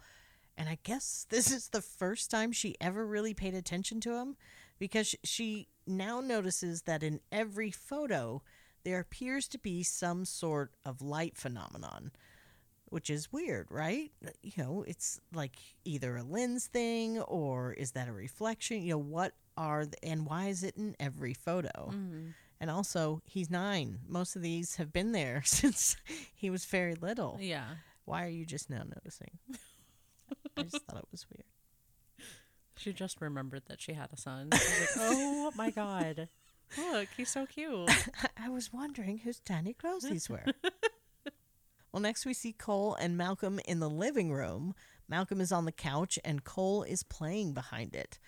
[0.57, 4.37] And I guess this is the first time she ever really paid attention to him
[4.79, 8.43] because she now notices that in every photo
[8.85, 12.13] there appears to be some sort of light phenomenon,
[12.87, 14.13] which is weird, right?
[14.43, 18.83] You know, it's like either a lens thing or is that a reflection?
[18.83, 21.91] You know, what are the, and why is it in every photo?
[21.93, 22.29] Mm-hmm.
[22.61, 24.01] And also, he's nine.
[24.07, 25.97] Most of these have been there since
[26.35, 27.39] he was very little.
[27.41, 27.65] Yeah.
[28.05, 29.39] Why are you just now noticing?
[30.57, 31.45] I just thought it was weird.
[32.77, 34.51] She just remembered that she had a son.
[34.53, 36.29] Like, oh my God.
[36.79, 37.91] Look, he's so cute.
[38.39, 40.45] I was wondering whose tiny clothes these were.
[41.93, 44.75] well, next we see Cole and Malcolm in the living room.
[45.09, 48.19] Malcolm is on the couch and Cole is playing behind it.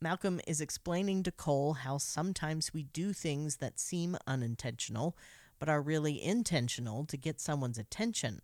[0.00, 5.16] Malcolm is explaining to Cole how sometimes we do things that seem unintentional,
[5.58, 8.40] but are really intentional to get someone's attention,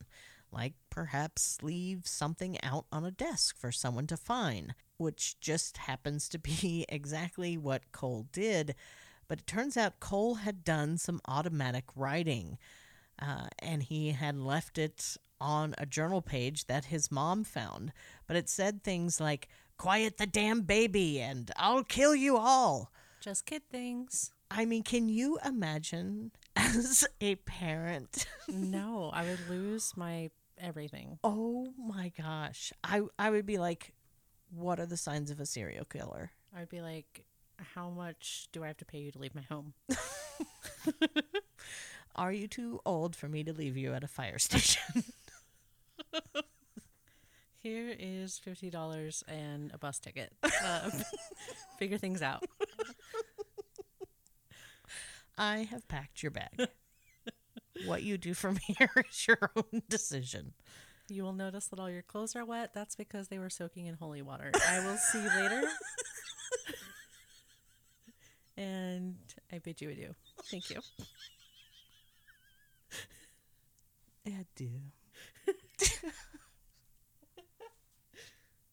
[0.53, 6.29] like perhaps leave something out on a desk for someone to find, which just happens
[6.29, 8.75] to be exactly what Cole did.
[9.29, 12.59] But it turns out Cole had done some automatic writing,
[13.21, 17.93] uh, and he had left it on a journal page that his mom found.
[18.27, 19.49] But it said things like,
[19.81, 22.93] Quiet the damn baby and I'll kill you all.
[23.19, 24.31] just kid things.
[24.51, 28.27] I mean, can you imagine as a parent?
[28.47, 30.29] No, I would lose my
[30.59, 31.19] everything.
[31.25, 32.75] oh my gosh.
[32.85, 33.95] I, I would be like,
[34.51, 36.33] what are the signs of a serial killer?
[36.55, 37.25] I'd be like,
[37.75, 39.73] how much do I have to pay you to leave my home?
[42.17, 45.05] Are you too old for me to leave you at a fire station?
[47.63, 50.33] Here is $50 and a bus ticket.
[50.43, 50.91] Uh,
[51.79, 52.43] figure things out.
[55.37, 56.69] I have packed your bag.
[57.85, 60.55] what you do from here is your own decision.
[61.09, 62.71] You will notice that all your clothes are wet.
[62.75, 64.53] That's because they were soaking in holy water.
[64.67, 65.63] I will see you later.
[68.57, 69.17] and
[69.53, 70.15] I bid you adieu.
[70.51, 70.81] Thank you.
[74.27, 74.81] Adieu.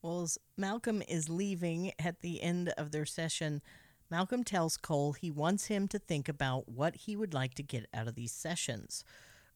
[0.01, 3.61] Well, as Malcolm is leaving at the end of their session,
[4.09, 7.87] Malcolm tells Cole he wants him to think about what he would like to get
[7.93, 9.03] out of these sessions.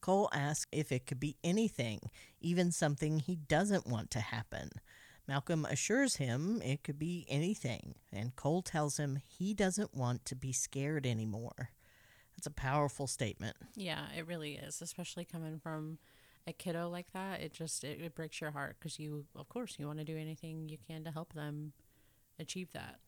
[0.02, 2.00] Cole asks if it could be anything,
[2.40, 4.72] even something he doesn't want to happen.
[5.28, 10.36] Malcolm assures him it could be anything, and Cole tells him he doesn't want to
[10.36, 11.70] be scared anymore.
[12.36, 13.56] That's a powerful statement.
[13.76, 16.00] Yeah, it really is, especially coming from
[16.48, 17.42] a kiddo like that.
[17.42, 20.18] It just it, it breaks your heart because you, of course, you want to do
[20.18, 21.74] anything you can to help them
[22.40, 23.00] achieve that.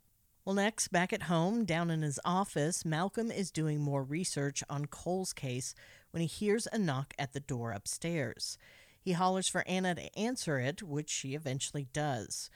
[0.46, 4.88] Well, next, back at home, down in his office, Malcolm is doing more research on
[4.88, 5.74] Cole's case
[6.12, 8.58] when he hears a knock at the door upstairs.
[9.00, 12.50] He hollers for Anna to answer it, which she eventually does.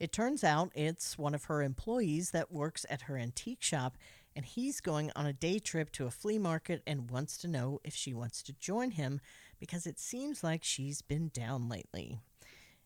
[0.00, 3.98] It turns out it's one of her employees that works at her antique shop,
[4.34, 7.80] and he's going on a day trip to a flea market and wants to know
[7.84, 9.20] if she wants to join him
[9.58, 12.18] because it seems like she's been down lately.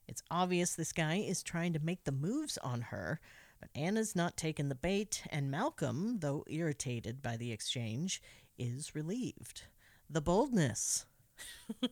[0.06, 3.20] It's obvious this guy is trying to make the moves on her,
[3.60, 8.22] but Anna's not taking the bait, and Malcolm, though irritated by the exchange,
[8.58, 9.64] is relieved.
[10.08, 11.06] The boldness.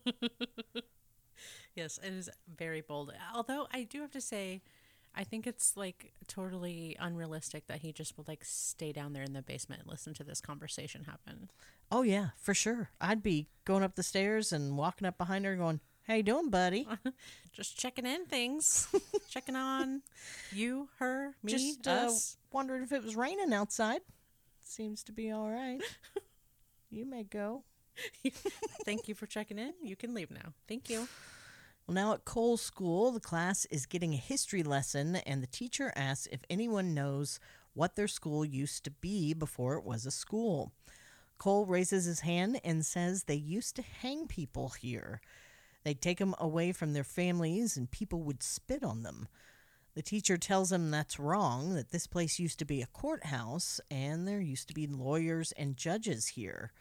[1.76, 3.12] Yes, it is very bold.
[3.34, 4.62] Although I do have to say,
[5.16, 9.32] I think it's like totally unrealistic that he just would like stay down there in
[9.32, 11.50] the basement and listen to this conversation happen.
[11.90, 12.90] Oh yeah, for sure.
[13.00, 16.50] I'd be going up the stairs and walking up behind her going, How you doing,
[16.50, 16.86] buddy?
[17.52, 18.88] Just checking in things,
[19.30, 20.02] checking on
[20.52, 22.36] you, her, me, Just uh, us.
[22.52, 24.02] wondering if it was raining outside.
[24.62, 25.80] Seems to be all right.
[26.90, 27.64] you may go.
[28.84, 29.72] Thank you for checking in.
[29.82, 30.52] You can leave now.
[30.68, 31.08] Thank you.
[31.86, 35.92] Well, now at Cole's school, the class is getting a history lesson, and the teacher
[35.94, 37.38] asks if anyone knows
[37.74, 40.72] what their school used to be before it was a school.
[41.38, 45.20] Cole raises his hand and says they used to hang people here.
[45.84, 49.28] They'd take them away from their families, and people would spit on them.
[49.94, 54.26] The teacher tells him that's wrong, that this place used to be a courthouse, and
[54.26, 56.72] there used to be lawyers and judges here.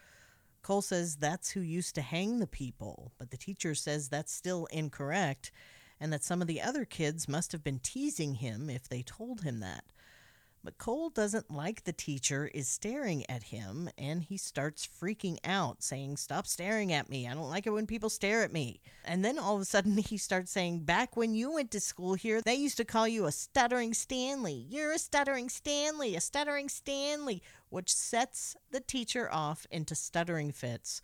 [0.65, 4.65] Cole says that's who used to hang the people, but the teacher says that's still
[4.71, 5.51] incorrect
[5.99, 9.41] and that some of the other kids must have been teasing him if they told
[9.41, 9.83] him that.
[10.65, 15.83] But Cole doesn't like the teacher is staring at him and he starts freaking out,
[15.83, 17.27] saying, Stop staring at me.
[17.27, 18.81] I don't like it when people stare at me.
[19.05, 22.15] And then all of a sudden he starts saying, Back when you went to school
[22.15, 24.65] here, they used to call you a stuttering Stanley.
[24.67, 30.99] You're a stuttering Stanley, a stuttering Stanley, which sets the teacher off into stuttering fits,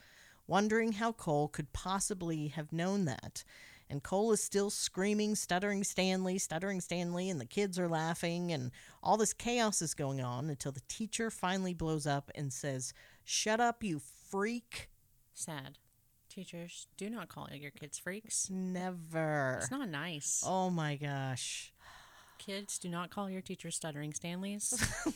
[0.48, 3.44] wondering how Cole could possibly have known that.
[3.92, 8.72] And Cole is still screaming, stuttering Stanley, stuttering Stanley, and the kids are laughing, and
[9.04, 12.94] all this chaos is going on until the teacher finally blows up and says,
[13.26, 14.90] Shut up, you freak.
[15.34, 15.78] Sad.
[16.30, 18.50] Teachers, do not call your kids freaks.
[18.50, 19.58] Never.
[19.62, 20.42] It's not nice.
[20.48, 21.74] Oh my gosh.
[22.38, 24.74] Kids, do not call your teachers stuttering Stanleys.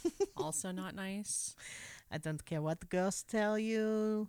[0.37, 1.55] also not nice.
[2.11, 4.27] I don't care what the ghosts tell you.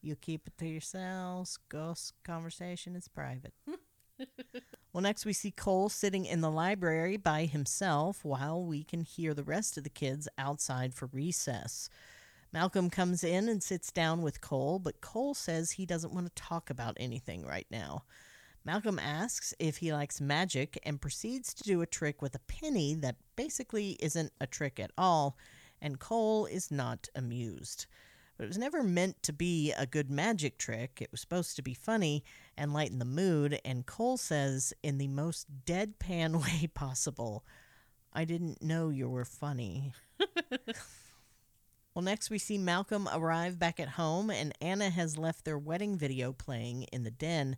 [0.00, 1.58] You keep it to yourselves.
[1.68, 3.52] Ghost conversation is private.
[4.92, 9.34] well, next we see Cole sitting in the library by himself while we can hear
[9.34, 11.88] the rest of the kids outside for recess.
[12.52, 16.42] Malcolm comes in and sits down with Cole, but Cole says he doesn't want to
[16.42, 18.04] talk about anything right now.
[18.64, 22.94] Malcolm asks if he likes magic and proceeds to do a trick with a penny
[22.94, 25.36] that basically isn't a trick at all,
[25.80, 27.86] and Cole is not amused.
[28.38, 30.98] But it was never meant to be a good magic trick.
[31.02, 32.22] It was supposed to be funny
[32.56, 37.44] and lighten the mood, and Cole says, in the most deadpan way possible,
[38.12, 39.92] I didn't know you were funny.
[41.94, 45.98] well, next we see Malcolm arrive back at home, and Anna has left their wedding
[45.98, 47.56] video playing in the den,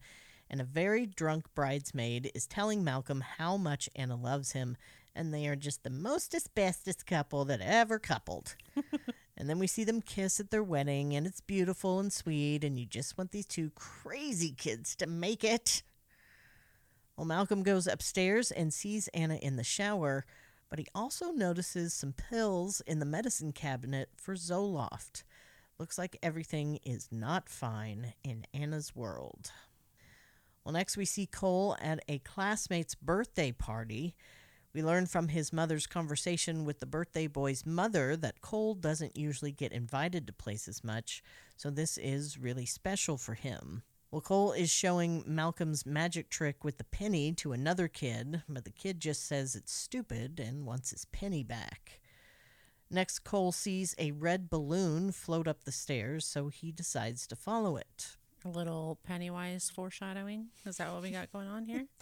[0.48, 4.78] and a very drunk bridesmaid is telling Malcolm how much Anna loves him,
[5.14, 8.56] and they are just the most asbestos couple that ever coupled.
[9.40, 12.78] And then we see them kiss at their wedding, and it's beautiful and sweet, and
[12.78, 15.82] you just want these two crazy kids to make it.
[17.16, 20.26] Well, Malcolm goes upstairs and sees Anna in the shower,
[20.68, 25.22] but he also notices some pills in the medicine cabinet for Zoloft.
[25.78, 29.52] Looks like everything is not fine in Anna's world.
[30.66, 34.14] Well, next we see Cole at a classmate's birthday party.
[34.72, 39.50] We learn from his mother's conversation with the birthday boy's mother that Cole doesn't usually
[39.50, 41.24] get invited to places much,
[41.56, 43.82] so this is really special for him.
[44.12, 48.70] Well, Cole is showing Malcolm's magic trick with the penny to another kid, but the
[48.70, 52.00] kid just says it's stupid and wants his penny back.
[52.90, 57.76] Next, Cole sees a red balloon float up the stairs, so he decides to follow
[57.76, 58.16] it.
[58.44, 60.46] A little Pennywise foreshadowing.
[60.64, 61.86] Is that what we got going on here?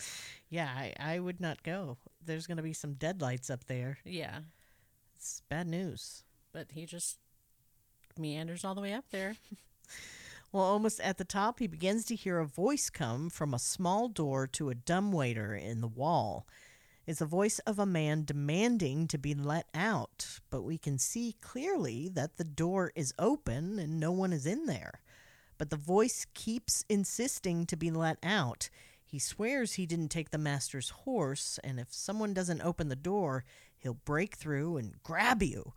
[0.50, 1.98] Yeah, I, I would not go.
[2.24, 3.98] There's going to be some deadlights up there.
[4.04, 4.38] yeah.
[5.16, 6.22] It's bad news.
[6.52, 7.18] But he just
[8.16, 9.36] meanders all the way up there.
[10.50, 14.08] Well, almost at the top, he begins to hear a voice come from a small
[14.08, 16.46] door to a dumbwaiter in the wall.
[17.06, 21.36] is the voice of a man demanding to be let out, but we can see
[21.42, 25.02] clearly that the door is open and no one is in there.
[25.58, 28.70] But the voice keeps insisting to be let out.
[29.04, 33.44] He swears he didn't take the master's horse, and if someone doesn't open the door,
[33.76, 35.72] he'll break through and grab you.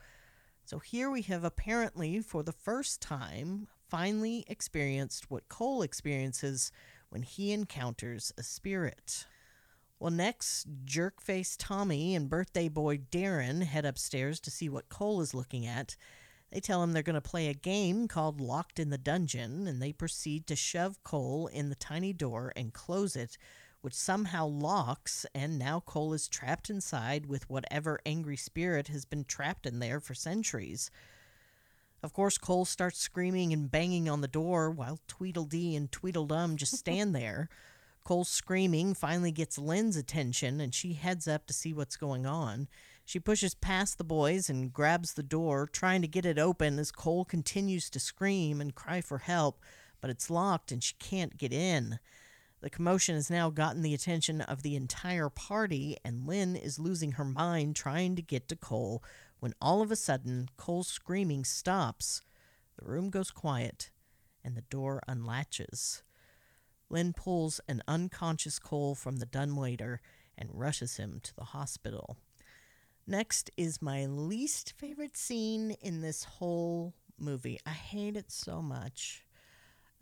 [0.66, 6.72] So here we have apparently, for the first time, finally experienced what Cole experiences
[7.10, 9.26] when he encounters a spirit.
[10.00, 15.34] Well, next, jerkface Tommy and birthday boy Darren head upstairs to see what Cole is
[15.34, 15.96] looking at.
[16.52, 19.82] They tell him they're going to play a game called Locked in the Dungeon, and
[19.82, 23.38] they proceed to shove Cole in the tiny door and close it,
[23.80, 29.24] which somehow locks, and now Cole is trapped inside with whatever angry spirit has been
[29.24, 30.92] trapped in there for centuries.
[32.04, 36.76] Of course, Cole starts screaming and banging on the door while Tweedledee and Tweedledum just
[36.76, 37.48] stand there.
[38.04, 42.68] Cole's screaming finally gets Lynn's attention, and she heads up to see what's going on.
[43.12, 46.94] She pushes past the boys and grabs the door, trying to get it open as
[46.94, 49.60] Cole continues to scream and cry for help,
[50.00, 52.00] but it's locked and she can't get in.
[52.62, 57.12] The commotion has now gotten the attention of the entire party, and Lynn is losing
[57.12, 59.04] her mind trying to get to Cole
[59.42, 62.22] when all of a sudden Cole's screaming stops.
[62.80, 63.92] The room goes quiet,
[64.42, 66.02] and the door unlatches.
[66.90, 70.00] Lynn pulls an unconscious Cole from the dumbwaiter
[70.38, 72.16] and rushes him to the hospital.
[73.08, 77.60] Next is my least favorite scene in this whole movie.
[77.66, 79.26] I hate it so much.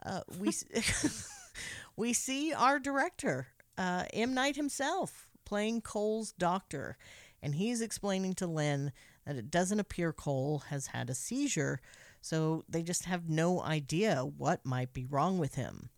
[0.05, 0.51] Uh, we
[1.95, 3.47] we see our director,
[3.77, 4.33] uh, M.
[4.33, 6.97] Night himself, playing Cole's doctor,
[7.41, 8.91] and he's explaining to Lynn
[9.25, 11.81] that it doesn't appear Cole has had a seizure,
[12.21, 15.89] so they just have no idea what might be wrong with him.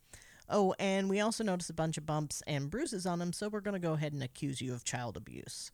[0.49, 3.62] Oh, and we also notice a bunch of bumps and bruises on him, so we're
[3.62, 5.72] going to go ahead and accuse you of child abuse.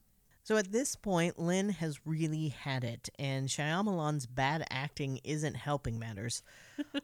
[0.47, 5.99] So at this point, Lynn has really had it, and Shyamalan's bad acting isn't helping
[5.99, 6.41] matters.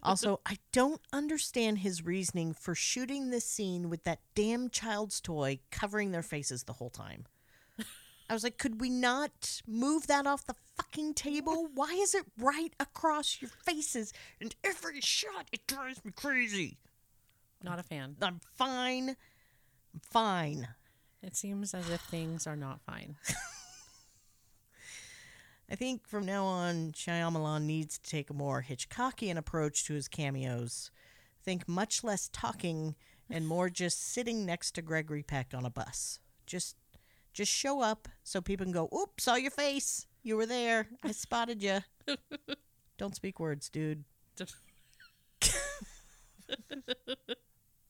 [0.01, 5.59] also, I don't understand his reasoning for shooting this scene with that damn child's toy
[5.71, 7.25] covering their faces the whole time.
[8.29, 11.67] I was like, could we not move that off the fucking table?
[11.73, 14.13] Why is it right across your faces?
[14.39, 16.77] And every shot, it drives me crazy.
[17.61, 18.15] Not a fan.
[18.21, 19.17] I'm fine.
[19.93, 20.69] I'm fine.
[21.23, 23.15] It seems as if things are not fine.
[25.71, 30.09] I think from now on, Shyamalan needs to take a more Hitchcockian approach to his
[30.09, 30.91] cameos.
[31.41, 32.95] Think much less talking
[33.29, 36.19] and more just sitting next to Gregory Peck on a bus.
[36.45, 36.75] Just,
[37.31, 40.05] just show up so people can go, "Oops, saw your face.
[40.23, 40.89] You were there.
[41.01, 41.79] I spotted you."
[42.97, 44.03] Don't speak words, dude.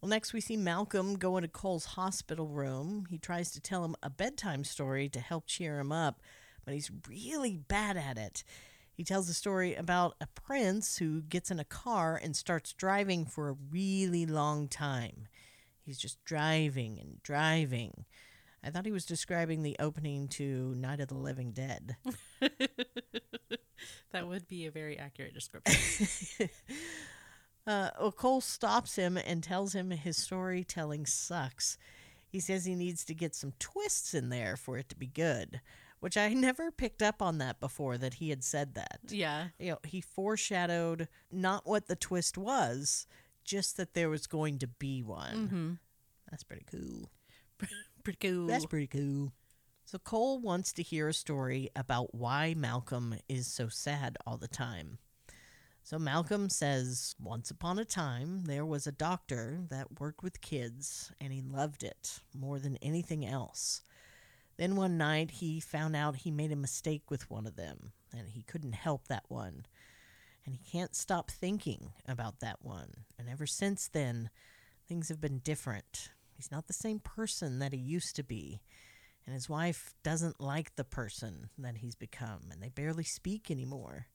[0.03, 3.05] Well, next we see Malcolm go into Cole's hospital room.
[3.09, 6.19] He tries to tell him a bedtime story to help cheer him up,
[6.65, 8.43] but he's really bad at it.
[8.91, 13.25] He tells a story about a prince who gets in a car and starts driving
[13.25, 15.29] for a really long time.
[15.85, 18.03] He's just driving and driving.
[18.61, 21.95] I thought he was describing the opening to Night of the Living Dead.
[24.11, 26.49] that would be a very accurate description.
[27.65, 31.77] Uh, well, Cole stops him and tells him his storytelling sucks.
[32.27, 35.61] He says he needs to get some twists in there for it to be good,
[35.99, 38.99] which I never picked up on that before that he had said that.
[39.07, 39.49] Yeah.
[39.59, 43.07] You know, he foreshadowed not what the twist was,
[43.45, 45.35] just that there was going to be one.
[45.35, 45.71] Mm-hmm.
[46.31, 47.09] That's pretty cool.
[48.03, 48.47] Pretty cool.
[48.47, 49.31] That's pretty cool.
[49.85, 54.49] So Cole wants to hear a story about why Malcolm is so sad all the
[54.49, 54.97] time.
[55.85, 61.11] So Malcolm says, Once upon a time, there was a doctor that worked with kids,
[61.19, 63.81] and he loved it more than anything else.
[64.55, 68.29] Then one night, he found out he made a mistake with one of them, and
[68.29, 69.65] he couldn't help that one.
[70.45, 73.05] And he can't stop thinking about that one.
[73.19, 74.29] And ever since then,
[74.87, 76.11] things have been different.
[76.33, 78.61] He's not the same person that he used to be.
[79.25, 84.07] And his wife doesn't like the person that he's become, and they barely speak anymore.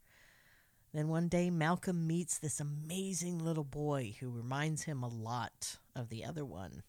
[0.93, 6.09] Then one day, Malcolm meets this amazing little boy who reminds him a lot of
[6.09, 6.83] the other one.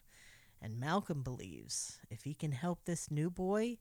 [0.61, 3.77] And Malcolm believes if he can help this new boy,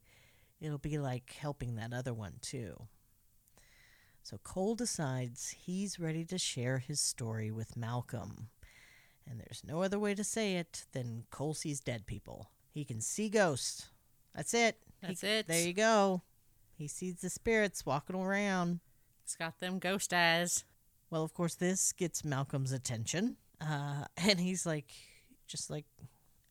[0.60, 2.88] it'll be like helping that other one too.
[4.22, 8.48] So Cole decides he's ready to share his story with Malcolm.
[9.26, 12.50] And there's no other way to say it than Cole sees dead people.
[12.72, 13.88] He can see ghosts.
[14.34, 14.78] That's it.
[15.00, 15.46] That's He- it.
[15.46, 16.22] There you go.
[16.76, 18.80] He sees the spirits walking around.
[19.28, 20.64] It's got them ghost eyes.
[21.10, 23.36] Well, of course, this gets Malcolm's attention.
[23.60, 24.90] Uh, and he's like,
[25.46, 25.84] just like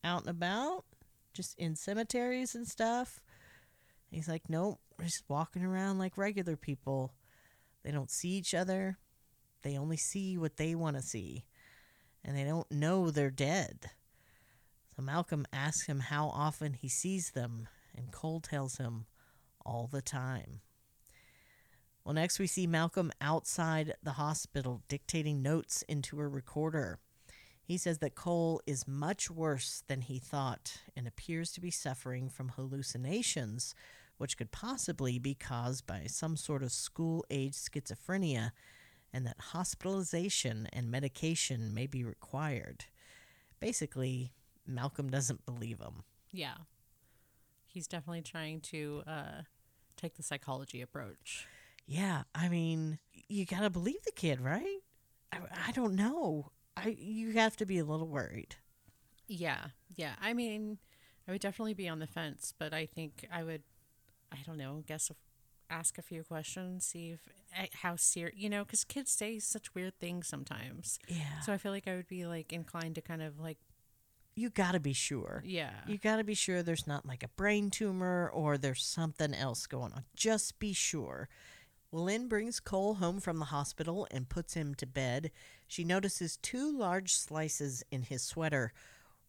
[0.03, 0.85] out and about,
[1.33, 3.19] just in cemeteries and stuff.
[4.11, 7.15] He's like, nope, just walking around like regular people.
[7.83, 8.99] They don't see each other.
[9.63, 11.45] They only see what they want to see.
[12.23, 13.89] And they don't know they're dead.
[14.95, 19.07] So Malcolm asks him how often he sees them, and Cole tells him
[19.65, 20.61] all the time.
[22.07, 26.99] Well, next we see Malcolm outside the hospital dictating notes into a recorder.
[27.61, 32.29] He says that Cole is much worse than he thought and appears to be suffering
[32.29, 33.75] from hallucinations,
[34.19, 38.51] which could possibly be caused by some sort of school age schizophrenia,
[39.11, 42.85] and that hospitalization and medication may be required.
[43.59, 44.31] Basically,
[44.65, 46.03] Malcolm doesn't believe him.
[46.31, 46.55] Yeah.
[47.65, 49.41] He's definitely trying to uh,
[49.97, 51.47] take the psychology approach.
[51.87, 54.79] Yeah, I mean, you gotta believe the kid, right?
[55.31, 56.51] I, I don't know.
[56.75, 58.55] I you have to be a little worried.
[59.27, 59.67] Yeah.
[59.95, 60.13] Yeah.
[60.21, 60.77] I mean,
[61.27, 63.63] I would definitely be on the fence, but I think I would,
[64.31, 65.17] I don't know, guess if,
[65.69, 67.19] ask a few questions, see if
[67.57, 70.97] eh, how serious, you know, because kids say such weird things sometimes.
[71.09, 71.41] Yeah.
[71.41, 73.57] So I feel like I would be like inclined to kind of like,
[74.35, 75.41] you gotta be sure.
[75.45, 75.71] yeah.
[75.87, 79.91] You gotta be sure there's not like a brain tumor or there's something else going
[79.93, 80.03] on.
[80.15, 81.27] Just be sure.
[81.91, 85.31] Well, Lynn brings Cole home from the hospital and puts him to bed.
[85.67, 88.73] She notices two large slices in his sweater,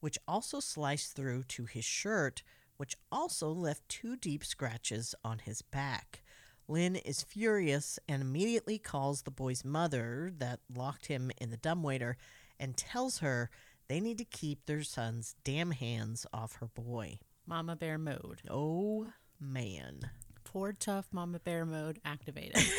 [0.01, 2.43] which also sliced through to his shirt,
[2.77, 6.23] which also left two deep scratches on his back.
[6.67, 12.17] Lynn is furious and immediately calls the boy's mother, that locked him in the dumbwaiter,
[12.59, 13.51] and tells her
[13.89, 17.19] they need to keep their son's damn hands off her boy.
[17.47, 18.43] Mama bear mode.
[18.51, 19.07] Oh,
[19.41, 20.11] man.
[20.51, 22.63] Poor tough mama bear mode activated.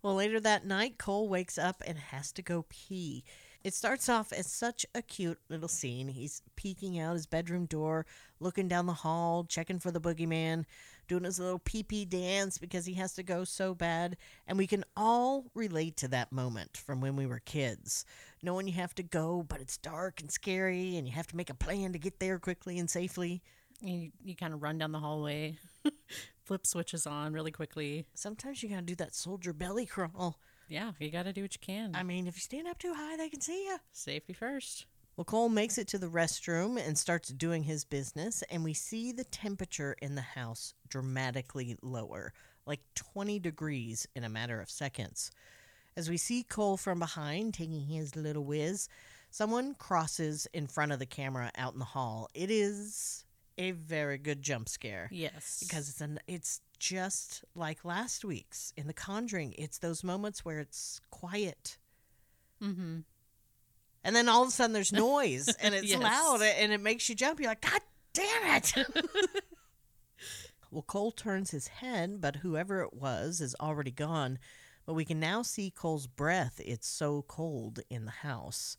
[0.00, 3.24] Well, later that night, Cole wakes up and has to go pee.
[3.64, 6.06] It starts off as such a cute little scene.
[6.06, 8.06] He's peeking out his bedroom door,
[8.38, 10.66] looking down the hall, checking for the boogeyman,
[11.08, 14.16] doing his little pee pee dance because he has to go so bad.
[14.46, 18.04] And we can all relate to that moment from when we were kids.
[18.40, 21.50] Knowing you have to go, but it's dark and scary, and you have to make
[21.50, 23.42] a plan to get there quickly and safely.
[23.80, 25.58] You you kind of run down the hallway,
[26.44, 28.06] flip switches on really quickly.
[28.14, 30.38] Sometimes you gotta do that soldier belly crawl.
[30.68, 31.94] Yeah, you got to do what you can.
[31.94, 33.78] I mean, if you stand up too high, they can see you.
[33.92, 34.84] Safety first.
[35.16, 39.10] Well, Cole makes it to the restroom and starts doing his business, and we see
[39.10, 42.32] the temperature in the house dramatically lower,
[42.66, 45.32] like 20 degrees in a matter of seconds.
[45.96, 48.88] As we see Cole from behind taking his little whiz,
[49.30, 52.28] someone crosses in front of the camera out in the hall.
[52.34, 53.24] It is
[53.58, 55.62] a very good jump scare Yes.
[55.66, 59.54] because it's an it's just like last week's in The Conjuring.
[59.58, 61.76] It's those moments where it's quiet
[62.62, 62.98] Mm-hmm.
[64.04, 66.00] and then all of a sudden there's noise and it's Yes.
[66.00, 67.38] loud and it makes you jump.
[67.40, 67.80] You're like, God
[68.12, 68.74] damn it.
[70.70, 74.38] well, Cole turns his head, but whoever it was is already gone.
[74.86, 76.60] But we can now see Cole's breath.
[76.64, 78.76] It's so cold in the house.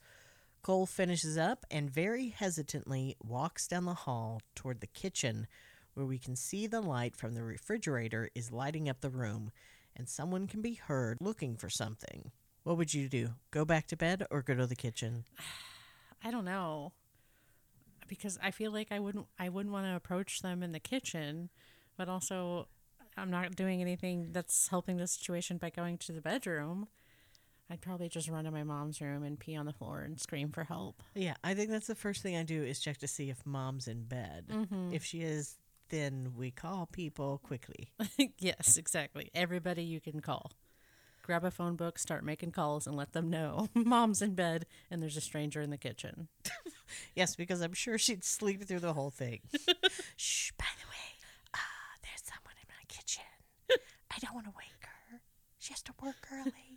[0.62, 5.48] Cole finishes up and very hesitantly walks down the hall toward the kitchen,
[5.94, 9.52] where we can see the light from the refrigerator is lighting up the room,
[9.96, 12.32] and someone can be heard looking for something.
[12.64, 13.30] What would you do?
[13.52, 15.24] Go back to bed or go to the kitchen?
[16.24, 16.92] I don't know.
[18.08, 21.50] Because I feel like I wouldn't I wouldn't want to approach them in the kitchen,
[21.96, 22.68] but also
[23.16, 26.88] I'm not doing anything that's helping the situation by going to the bedroom.
[27.70, 30.50] I'd probably just run to my mom's room and pee on the floor and scream
[30.52, 31.04] for help.
[31.14, 33.88] Yeah, I think that's the first thing I do is check to see if mom's
[33.88, 34.46] in bed.
[34.92, 35.58] If she is,
[35.90, 37.90] then we call people quickly.
[38.40, 39.30] yes, exactly.
[39.36, 40.52] Everybody you can call.
[41.22, 45.02] Grab a phone book, start making calls, and let them know mom's in bed and
[45.02, 46.28] there's a stranger in the kitchen.
[47.16, 49.42] yes, because I'm sure she'd sleep through the whole thing.
[50.16, 51.18] Shh, by the way,
[51.54, 51.58] uh,
[52.02, 53.24] there's someone in my kitchen.
[53.70, 55.22] I don't want to wake her.
[55.60, 56.69] She has to work early.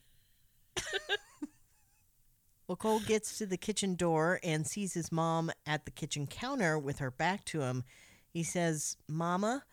[2.67, 6.79] Well, Cole gets to the kitchen door and sees his mom at the kitchen counter
[6.79, 7.85] with her back to him.
[8.29, 9.65] He says, Mama,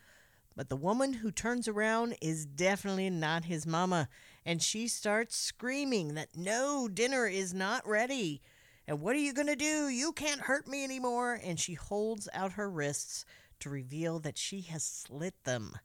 [0.55, 4.09] but the woman who turns around is definitely not his mama.
[4.45, 8.41] And she starts screaming that no, dinner is not ready.
[8.85, 9.87] And what are you going to do?
[9.87, 11.39] You can't hurt me anymore.
[11.41, 13.23] And she holds out her wrists
[13.61, 15.77] to reveal that she has slit them.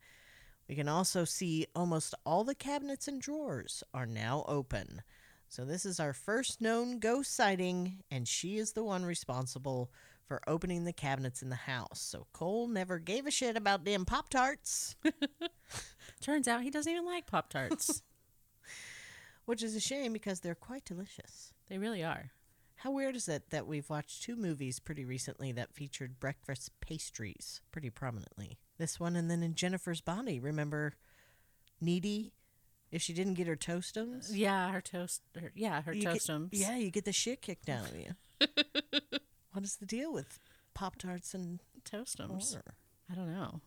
[0.69, 5.03] We can also see almost all the cabinets and drawers are now open.
[5.55, 9.89] So, this is our first known ghost sighting, and she is the one responsible
[10.27, 12.01] for opening the cabinets in the house.
[12.01, 14.97] So, Cole never gave a shit about them Pop Tarts,
[16.21, 18.03] Turns out he doesn't even like Pop Tarts.
[19.45, 21.53] which is a shame because they're quite delicious.
[21.69, 22.33] they really are.
[22.75, 27.61] How weird is it that we've watched two movies pretty recently that featured breakfast pastries
[27.71, 28.59] pretty prominently?
[28.77, 30.95] This one and then in Jennifer's Body, remember
[31.81, 32.33] Needy?
[32.95, 34.29] If she didn't get her toastums?
[34.33, 35.23] Yeah, her toast.
[35.39, 36.51] Her, yeah, her you get- toastums.
[36.53, 38.13] yeah, you get the shit kicked out of you.
[39.53, 40.39] what is the deal with
[40.75, 42.57] Pop Tarts and toastums.
[43.11, 43.61] I don't know.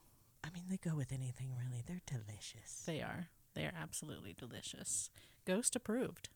[0.46, 1.84] I mean, they go with anything really.
[1.86, 2.84] They're delicious.
[2.86, 3.28] They are.
[3.54, 5.10] They are absolutely delicious.
[5.46, 6.30] Ghost approved.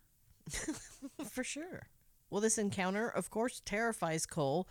[1.30, 1.84] For sure.
[2.30, 4.68] Well, this encounter, of course, terrifies Cole,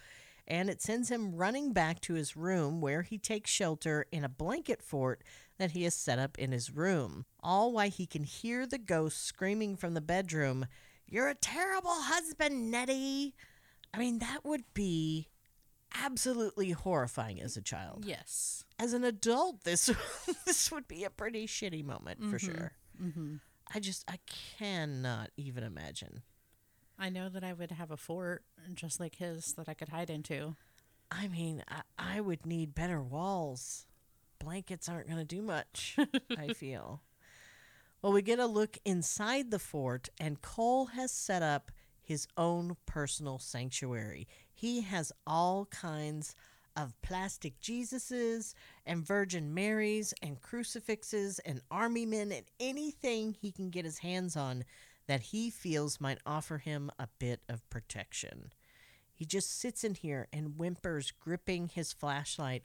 [0.47, 4.29] and it sends him running back to his room where he takes shelter in a
[4.29, 5.23] blanket fort
[5.61, 7.27] that he has set up in his room.
[7.43, 10.67] All while he can hear the ghost screaming from the bedroom,
[11.07, 13.35] You're a terrible husband, Nettie.
[13.93, 15.29] I mean, that would be
[16.03, 18.05] absolutely horrifying as a child.
[18.07, 18.65] Yes.
[18.79, 19.87] As an adult, this
[20.47, 22.73] this would be a pretty shitty moment for sure.
[23.01, 23.35] Mm-hmm.
[23.75, 24.19] I just I
[24.59, 26.23] cannot even imagine.
[26.99, 30.09] I know that I would have a fort just like his that I could hide
[30.09, 30.57] into.
[31.11, 33.85] I mean, I, I would need better walls.
[34.41, 35.97] Blankets aren't going to do much,
[36.37, 37.03] I feel.
[38.03, 41.71] Well, we get a look inside the fort, and Cole has set up
[42.03, 44.27] his own personal sanctuary.
[44.53, 46.35] He has all kinds
[46.77, 48.55] of plastic Jesuses
[48.87, 54.37] and Virgin Marys and crucifixes and army men and anything he can get his hands
[54.37, 54.65] on
[55.07, 58.53] that he feels might offer him a bit of protection.
[59.13, 62.65] He just sits in here and whimpers, gripping his flashlight,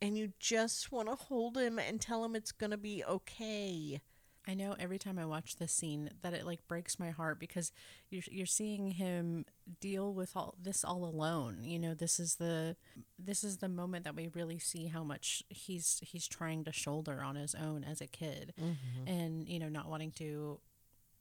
[0.00, 4.00] and you just want to hold him and tell him it's going to be okay.
[4.48, 7.72] I know every time I watch this scene that it like breaks my heart because
[8.10, 9.44] you're you're seeing him
[9.80, 11.64] deal with all this all alone.
[11.64, 12.76] You know, this is the
[13.18, 17.22] this is the moment that we really see how much he's he's trying to shoulder
[17.24, 19.08] on his own as a kid, mm-hmm.
[19.08, 20.60] and you know, not wanting to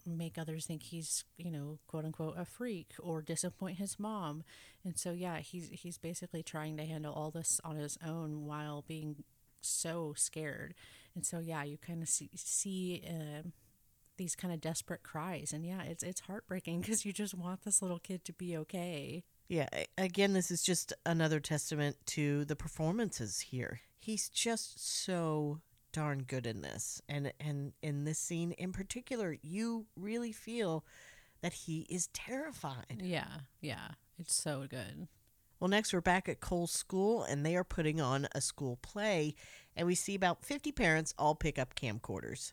[0.05, 4.43] make others think he's you know quote unquote a freak or disappoint his mom.
[4.83, 8.83] And so yeah he's he's basically trying to handle all this on his own while
[8.87, 9.23] being
[9.61, 10.73] so scared.
[11.15, 13.47] And so yeah you kind of see see uh,
[14.17, 15.53] these kind of desperate cries.
[15.53, 19.23] And yeah it's it's heartbreaking because you just want this little kid to be okay.
[19.47, 23.81] Yeah, again, this is just another testament to the performances here.
[23.99, 25.59] He's just so
[25.95, 27.01] darn good in this.
[27.07, 30.83] And and in this scene in particular, you really feel
[31.41, 33.01] that he is terrified.
[33.01, 33.89] yeah yeah
[34.19, 35.07] it's so good
[35.59, 39.35] Well, next we're back at Cole's school, and they are putting on a school play,
[39.75, 42.51] and we see about 50 parents all pick up camcorders.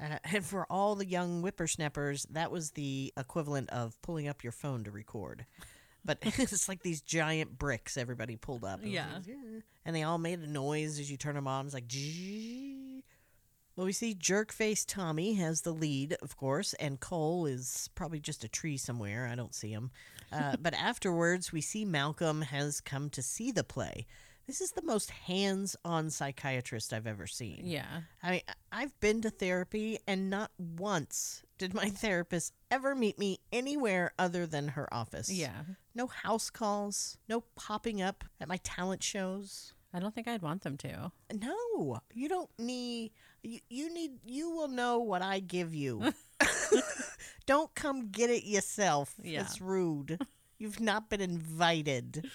[0.00, 4.52] Uh, and for all the young whippersnappers, that was the equivalent of pulling up your
[4.52, 5.44] phone to record.
[6.04, 8.80] But it's like these giant bricks everybody pulled up.
[8.82, 9.06] Was Yeah.
[9.14, 9.34] like, "Yeah."
[9.84, 11.64] And they all made a noise as you turn them on.
[11.66, 13.02] It's like, "Zzzz."
[13.76, 18.44] well, we see Jerkface Tommy has the lead, of course, and Cole is probably just
[18.44, 19.26] a tree somewhere.
[19.26, 19.90] I don't see him.
[20.30, 24.06] Uh, but afterwards, we see Malcolm has come to see the play.
[24.46, 27.60] This is the most hands on psychiatrist I've ever seen.
[27.64, 28.40] yeah I mean,
[28.72, 34.46] I've been to therapy, and not once did my therapist ever meet me anywhere other
[34.46, 35.30] than her office.
[35.30, 35.62] yeah
[35.94, 39.74] No house calls, no popping up at my talent shows.
[39.94, 43.12] i don't think i'd want them to No, you don't need.
[43.42, 44.12] You, you need.
[44.24, 46.12] You will know what I give you.
[47.46, 49.14] don't come get it yourself.
[49.22, 49.40] Yeah.
[49.42, 50.18] It's rude.
[50.58, 52.28] You've not been invited.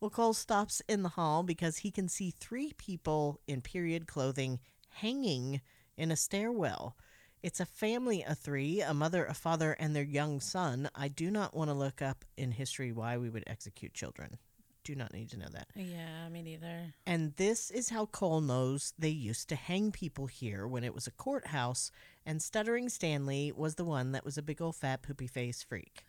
[0.00, 4.58] well, Cole stops in the hall because he can see three people in period clothing
[4.88, 5.60] hanging
[5.96, 6.96] in a stairwell.
[7.42, 10.90] It's a family of three a mother, a father, and their young son.
[10.94, 14.36] I do not want to look up in history why we would execute children.
[14.84, 15.68] Do not need to know that.
[15.74, 20.66] yeah me neither And this is how Cole knows they used to hang people here
[20.66, 21.90] when it was a courthouse,
[22.26, 26.04] and Stuttering Stanley was the one that was a big old fat poopy face freak.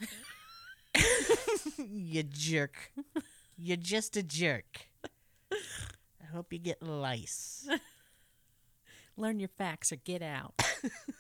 [1.78, 2.92] you jerk.
[3.58, 4.88] You're just a jerk.
[5.52, 7.70] I hope you get lice.
[9.22, 10.54] Learn your facts or get out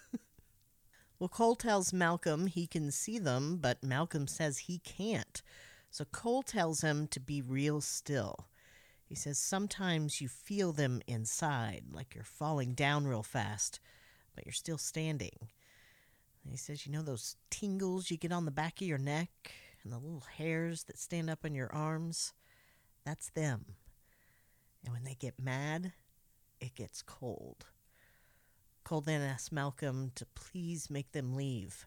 [1.21, 5.43] Well, Cole tells Malcolm he can see them, but Malcolm says he can't.
[5.91, 8.47] So Cole tells him to be real still.
[9.05, 13.79] He says sometimes you feel them inside, like you're falling down real fast,
[14.33, 15.37] but you're still standing.
[16.43, 19.29] And he says, You know those tingles you get on the back of your neck
[19.83, 22.33] and the little hairs that stand up on your arms?
[23.05, 23.75] That's them.
[24.83, 25.93] And when they get mad,
[26.59, 27.67] it gets cold.
[28.83, 31.85] Cole then asks Malcolm to please make them leave,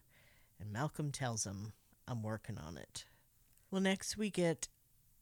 [0.61, 1.73] and Malcolm tells him,
[2.07, 3.05] I'm working on it.
[3.71, 4.69] Well, next we get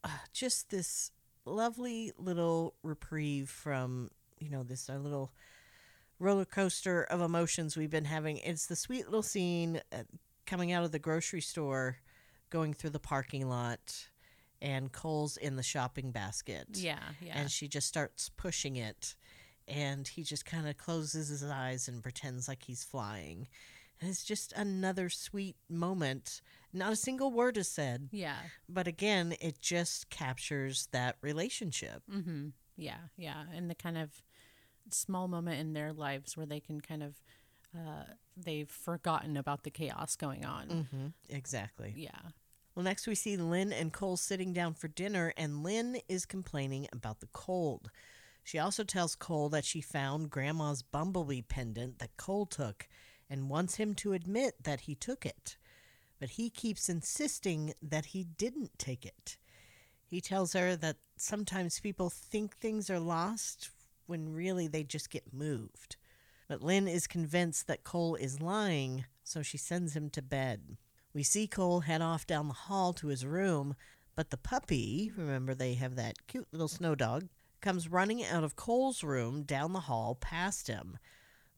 [0.03, 1.11] uh, just this
[1.45, 5.31] lovely little reprieve from, you know, this our little
[6.19, 8.37] roller coaster of emotions we've been having.
[8.37, 10.03] It's the sweet little scene uh,
[10.45, 11.97] coming out of the grocery store.
[12.53, 14.07] going through the parking lot,
[14.61, 16.67] and Cole's in the shopping basket.
[16.73, 17.33] Yeah, yeah.
[17.35, 19.15] And she just starts pushing it,
[19.67, 23.47] and he just kind of closes his eyes and pretends like he's flying.
[24.01, 26.41] And it's just another sweet moment.
[26.73, 28.37] Not a single word is said, yeah.
[28.67, 32.01] but again, it just captures that relationship.
[32.11, 32.49] Mm-hmm.
[32.75, 33.43] Yeah, yeah.
[33.55, 34.21] And the kind of
[34.89, 37.21] small moment in their lives where they can kind of
[37.75, 38.03] uh,
[38.37, 40.67] they've forgotten about the chaos going on.
[40.67, 41.07] Mm-hmm.
[41.29, 41.93] Exactly.
[41.95, 42.09] Yeah.
[42.75, 46.87] Well, next we see Lynn and Cole sitting down for dinner, and Lynn is complaining
[46.91, 47.89] about the cold.
[48.43, 52.87] She also tells Cole that she found Grandma's bumblebee pendant that Cole took
[53.29, 55.57] and wants him to admit that he took it.
[56.19, 59.37] But he keeps insisting that he didn't take it.
[60.05, 63.71] He tells her that sometimes people think things are lost
[64.05, 65.95] when really they just get moved.
[66.47, 70.77] But Lynn is convinced that Cole is lying, so she sends him to bed.
[71.13, 73.75] We see Cole head off down the hall to his room,
[74.15, 77.27] but the puppy, remember they have that cute little snow dog,
[77.63, 80.99] comes running out of Cole's room down the hall past him.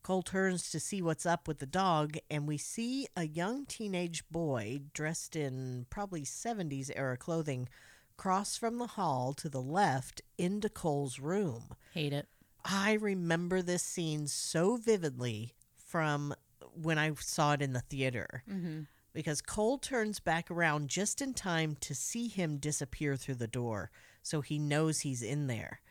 [0.04, 4.24] Cole turns to see what's up with the dog, and we see a young teenage
[4.30, 7.68] boy dressed in probably 70s era clothing
[8.16, 11.70] cross from the hall to the left into Cole's room.
[11.94, 12.28] Hate it.
[12.64, 16.34] I remember this scene so vividly from
[16.82, 18.82] when I saw it in the theater Mm-hmm.
[19.14, 23.90] because Cole turns back around just in time to see him disappear through the door,
[24.22, 25.82] so he knows he's in there.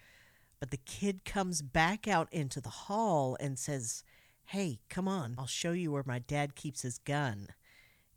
[0.64, 4.02] But the kid comes back out into the hall and says,
[4.46, 7.48] Hey, come on, I'll show you where my dad keeps his gun.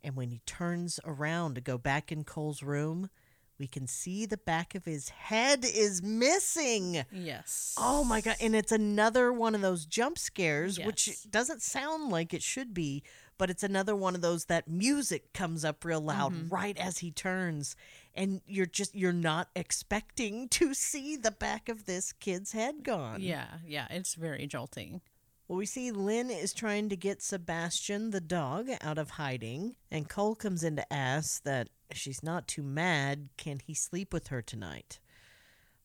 [0.02, 3.10] And when he turns around to go back in Cole's room,
[3.58, 7.04] we can see the back of his head is missing.
[7.12, 7.74] Yes.
[7.76, 8.36] Oh my god!
[8.40, 13.02] And it's another one of those jump scares, which doesn't sound like it should be,
[13.36, 16.48] but it's another one of those that music comes up real loud Mm-hmm.
[16.48, 17.76] right as he turns,
[18.18, 23.22] and you're just you're not expecting to see the back of this kid's head gone.
[23.22, 23.86] Yeah, yeah.
[23.90, 25.00] It's very jolting.
[25.46, 30.08] Well, we see Lynn is trying to get Sebastian the dog out of hiding, and
[30.08, 33.30] Cole comes in to ask that she's not too mad.
[33.38, 34.98] Can he sleep with her tonight?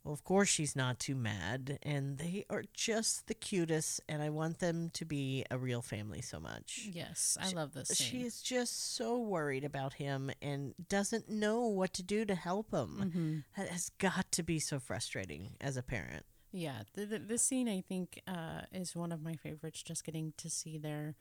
[0.03, 4.29] Well, of course she's not too mad, and they are just the cutest, and I
[4.29, 6.89] want them to be a real family so much.
[6.91, 7.87] Yes, I love this.
[7.87, 8.07] Scene.
[8.07, 12.73] She is just so worried about him and doesn't know what to do to help
[12.73, 12.97] him.
[12.99, 13.37] Mm-hmm.
[13.55, 16.25] That has got to be so frustrating as a parent.
[16.51, 19.81] Yeah, the, the, this scene I think uh, is one of my favorites.
[19.83, 21.15] Just getting to see their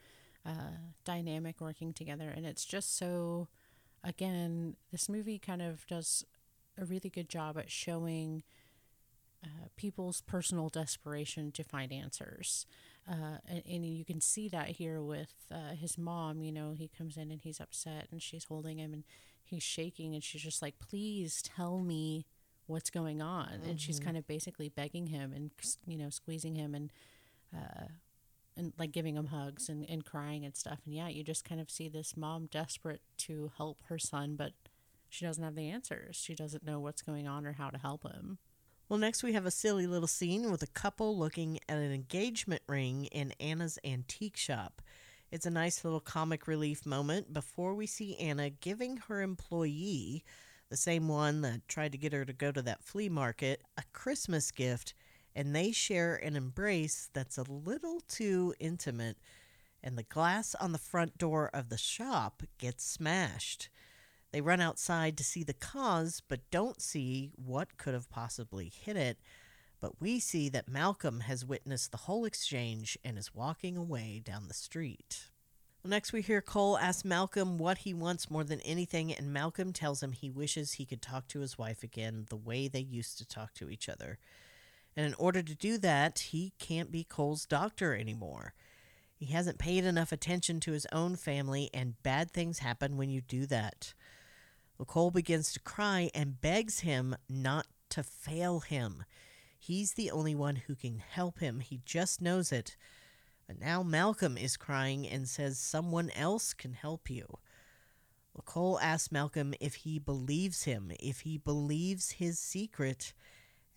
[0.45, 3.47] uh, dynamic working together, and it's just so.
[4.05, 6.27] Again, this movie kind of does
[6.77, 8.43] a really good job at showing
[9.45, 12.67] uh, people's personal desperation to find answers.
[13.09, 16.43] Uh, and, and you can see that here with uh, his mom.
[16.43, 19.05] You know, he comes in and he's upset, and she's holding him, and
[19.43, 22.27] he's shaking, and she's just like, "Please tell me
[22.67, 25.51] what's going on." And she's kind of basically begging him, and
[25.87, 26.93] you know, squeezing him, and
[27.55, 27.87] uh,
[28.57, 30.81] and like giving him hugs and, and crying and stuff.
[30.85, 34.53] And yeah, you just kind of see this mom desperate to help her son, but
[35.09, 36.17] she doesn't have the answers.
[36.17, 38.39] She doesn't know what's going on or how to help him.
[38.93, 42.61] Well, next we have a silly little scene with a couple looking at an engagement
[42.69, 44.83] ring in Anna's antique shop.
[45.31, 50.23] It's a nice little comic relief moment before we see Anna giving her employee,
[50.69, 53.83] the same one that tried to get her to go to that flea market, a
[53.95, 54.93] Christmas gift,
[55.35, 59.17] and they share an embrace that's a little too intimate,
[59.83, 63.71] and the glass on the front door of the shop gets smashed.
[64.33, 68.97] They run outside to see the cause, but don't see what could have possibly hit
[68.97, 69.19] it.
[69.81, 74.49] But we see that Malcolm has witnessed the whole exchange and is walking away down
[74.49, 75.31] the street.
[75.85, 80.01] Next, we hear Cole ask Malcolm what he wants more than anything, and Malcolm tells
[80.01, 83.27] him he wishes he could talk to his wife again the way they used to
[83.27, 84.19] talk to each other.
[84.97, 88.55] And in order to do that, he can't be Cole's doctor anymore.
[89.17, 93.21] He hasn't paid enough attention to his own family, and bad things happen when you
[93.21, 93.93] do that.
[94.79, 99.05] Well, Cole begins to cry and begs him not to fail him.
[99.59, 101.61] He's the only one who can help him.
[101.61, 102.77] He just knows it.
[103.47, 107.39] But now Malcolm is crying and says someone else can help you.
[108.35, 113.13] Well, Cole asks Malcolm if he believes him, if he believes his secret,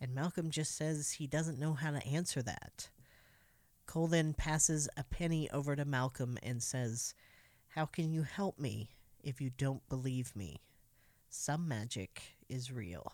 [0.00, 2.88] and Malcolm just says he doesn't know how to answer that.
[3.86, 7.14] Cole then passes a penny over to Malcolm and says,
[7.68, 8.90] How can you help me
[9.22, 10.62] if you don't believe me?
[11.38, 13.12] Some magic is real.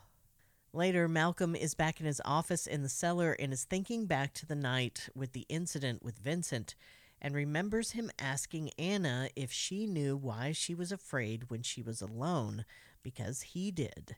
[0.73, 4.47] Later, Malcolm is back in his office in the cellar and is thinking back to
[4.47, 6.77] the night with the incident with Vincent
[7.21, 12.01] and remembers him asking Anna if she knew why she was afraid when she was
[12.01, 12.65] alone,
[13.03, 14.17] because he did.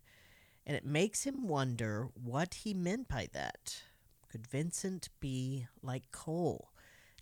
[0.66, 3.82] And it makes him wonder what he meant by that.
[4.30, 6.68] Could Vincent be like Cole?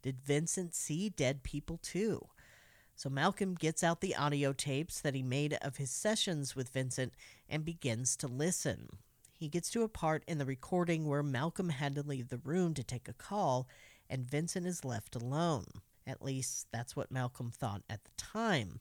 [0.03, 2.27] Did Vincent see dead people too?
[3.03, 7.15] So Malcolm gets out the audio tapes that he made of his sessions with Vincent
[7.49, 8.91] and begins to listen.
[9.33, 12.75] He gets to a part in the recording where Malcolm had to leave the room
[12.75, 13.67] to take a call
[14.09, 15.65] and Vincent is left alone.
[16.07, 18.79] At least that's what Malcolm thought at the time.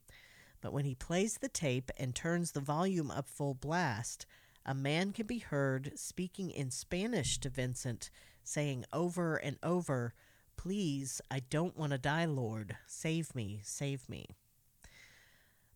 [0.61, 4.27] But when he plays the tape and turns the volume up full blast,
[4.63, 8.11] a man can be heard speaking in Spanish to Vincent,
[8.43, 10.13] saying over and over,
[10.61, 12.77] Please, I don't want to die, Lord.
[12.85, 14.27] Save me, save me.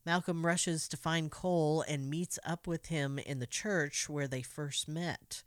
[0.05, 4.43] Malcolm rushes to find Cole and meets up with him in the church where they
[4.43, 5.41] first met.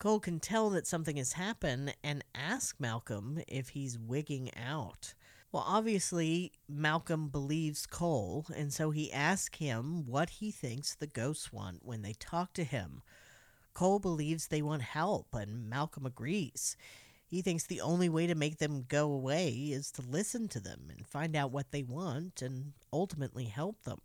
[0.00, 5.14] Cole can tell that something has happened and asks Malcolm if he's wigging out.
[5.52, 11.52] Well, obviously, Malcolm believes Cole, and so he asks him what he thinks the ghosts
[11.52, 13.02] want when they talk to him.
[13.74, 16.76] Cole believes they want help, and Malcolm agrees.
[17.32, 20.90] He thinks the only way to make them go away is to listen to them
[20.90, 24.00] and find out what they want and ultimately help them.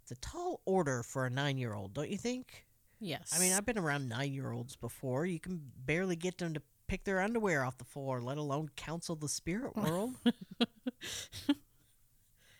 [0.00, 2.64] It's a tall order for a nine year old, don't you think?
[2.98, 3.34] Yes.
[3.36, 5.26] I mean, I've been around nine year olds before.
[5.26, 9.16] You can barely get them to pick their underwear off the floor, let alone counsel
[9.16, 10.14] the spirit world.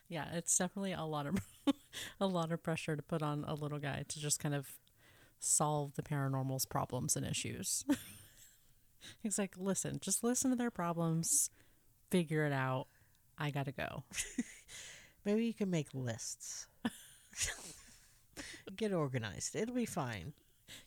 [0.09, 1.39] yeah, it's definitely a lot of
[2.21, 4.73] a lot of pressure to put on a little guy to just kind of
[5.39, 7.87] solve the paranormal's problems and issues.
[9.23, 11.51] He's like, listen, just listen to their problems,
[12.11, 12.87] figure it out.
[13.39, 14.05] I gotta go.
[15.25, 16.67] Maybe you can make lists.
[18.77, 19.57] get organized.
[19.57, 20.33] It'll be fine.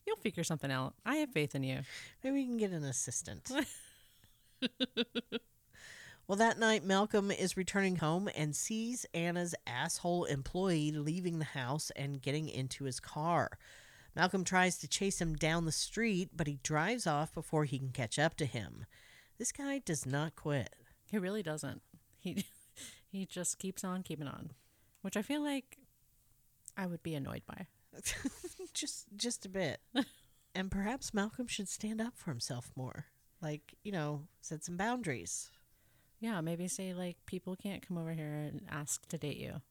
[0.06, 0.94] You'll figure something out.
[1.06, 1.80] I have faith in you.
[2.24, 3.52] Maybe we can get an assistant.
[6.28, 11.92] well, that night, Malcolm is returning home and sees Anna's asshole employee leaving the house
[11.96, 13.58] and getting into his car.
[14.16, 17.90] Malcolm tries to chase him down the street, but he drives off before he can
[17.90, 18.86] catch up to him.
[19.40, 20.76] This guy does not quit.
[21.10, 21.82] He really doesn't.
[22.20, 22.46] He
[23.08, 24.52] he just keeps on keeping on,
[25.02, 25.78] which I feel like
[26.78, 27.68] I would be annoyed by.
[28.74, 29.80] just just a bit.
[30.56, 33.06] and perhaps Malcolm should stand up for himself more.
[33.42, 35.52] Like, you know, set some boundaries.
[36.20, 39.62] Yeah, maybe say like people can't come over here and ask to date you.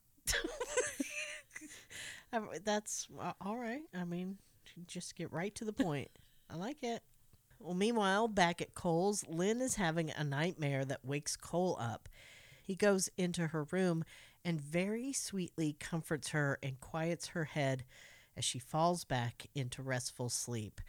[2.65, 3.83] That's uh, all right.
[3.95, 4.39] I mean,
[4.87, 6.11] just get right to the point.
[6.51, 7.03] I like it.
[7.59, 12.09] Well, meanwhile, back at Cole's, Lynn is having a nightmare that wakes Cole up.
[12.63, 14.05] He goes into her room
[14.45, 17.85] and very sweetly comforts her and quiets her head
[18.37, 20.81] as she falls back into restful sleep.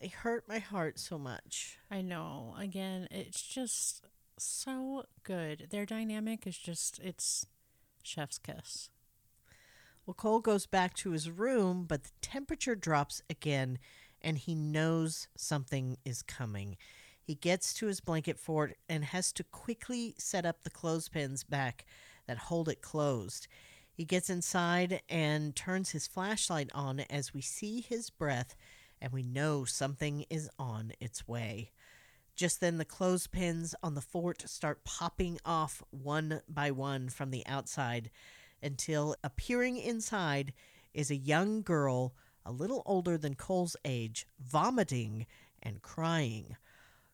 [0.00, 1.78] They hurt my heart so much.
[1.90, 2.54] I know.
[2.58, 4.04] Again, it's just
[4.38, 5.68] so good.
[5.70, 7.46] Their dynamic is just, it's
[8.02, 8.90] chef's kiss.
[10.08, 13.78] Well, Cole goes back to his room, but the temperature drops again,
[14.22, 16.78] and he knows something is coming.
[17.20, 21.84] He gets to his blanket fort and has to quickly set up the clothespins back
[22.26, 23.48] that hold it closed.
[23.92, 28.56] He gets inside and turns his flashlight on as we see his breath,
[29.02, 31.70] and we know something is on its way.
[32.34, 37.46] Just then, the clothespins on the fort start popping off one by one from the
[37.46, 38.10] outside
[38.62, 40.52] until appearing inside
[40.94, 42.14] is a young girl
[42.44, 45.26] a little older than Cole's age, vomiting
[45.62, 46.56] and crying.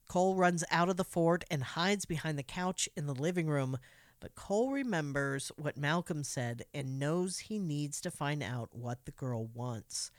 [0.06, 3.78] Cole runs out of the fort and hides behind the couch in the living room,
[4.20, 9.12] but Cole remembers what Malcolm said and knows he needs to find out what the
[9.12, 10.10] girl wants.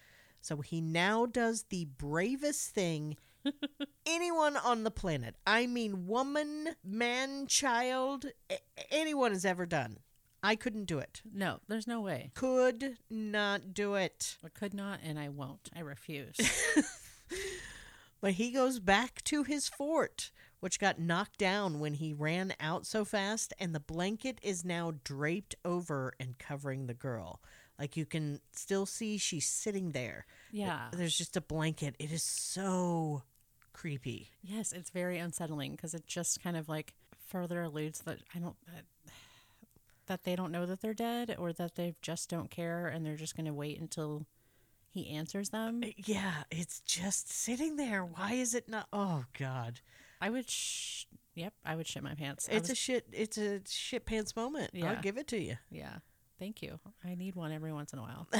[0.41, 3.15] So he now does the bravest thing
[4.05, 8.25] anyone on the planet, I mean, woman, man, child,
[8.91, 9.99] anyone has ever done.
[10.45, 11.23] I couldn't do it.
[11.33, 12.29] No, there's no way.
[12.35, 14.37] Could not do it.
[14.45, 15.71] I could not, and I won't.
[15.75, 16.37] I refuse.
[18.21, 22.85] but he goes back to his fort, which got knocked down when he ran out
[22.85, 27.41] so fast, and the blanket is now draped over and covering the girl.
[27.79, 30.27] Like you can still see she's sitting there.
[30.51, 30.89] Yeah.
[30.93, 31.95] There's just a blanket.
[31.97, 33.23] It is so
[33.73, 34.29] creepy.
[34.43, 36.93] Yes, it's very unsettling because it just kind of like
[37.25, 38.85] further alludes that I don't that
[40.07, 43.35] they don't know that they're dead or that they just don't care and they're just
[43.35, 44.25] going to wait until
[44.89, 45.81] he answers them.
[45.83, 48.03] Uh, yeah, it's just sitting there.
[48.03, 48.87] Why is it not?
[48.93, 49.81] Oh God,
[50.21, 50.49] I would.
[50.49, 52.47] Sh- yep, I would shit my pants.
[52.49, 53.07] It's was, a shit.
[53.11, 54.71] It's a shit pants moment.
[54.73, 54.91] Yeah.
[54.91, 55.57] I'll give it to you.
[55.69, 55.97] Yeah,
[56.39, 56.79] thank you.
[57.03, 58.27] I need one every once in a while.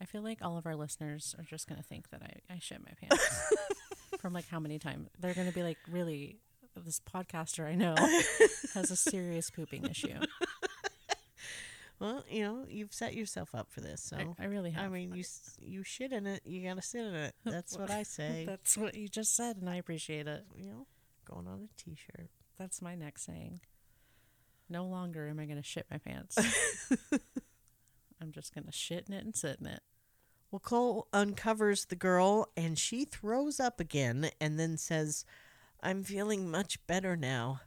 [0.00, 2.58] I feel like all of our listeners are just going to think that I, I
[2.58, 3.52] shit my pants
[4.18, 6.36] from like how many times they're going to be like, really,
[6.82, 7.94] this podcaster I know
[8.74, 10.18] has a serious pooping issue.
[12.00, 14.84] Well, you know, you've set yourself up for this, so I, I really have.
[14.84, 15.24] I mean, you
[15.60, 17.34] you shit in it, you gotta sit in it.
[17.44, 18.44] That's what I say.
[18.46, 20.44] That's what you just said, and I appreciate it.
[20.56, 20.86] you know,
[21.24, 22.28] going on a t-shirt.
[22.58, 23.60] That's my next saying.
[24.68, 26.38] No longer am I going to shit my pants.
[28.20, 29.80] I'm just going to shit in it and sit in it.
[30.50, 35.24] Well, Cole uncovers the girl, and she throws up again, and then says,
[35.82, 37.60] "I'm feeling much better now."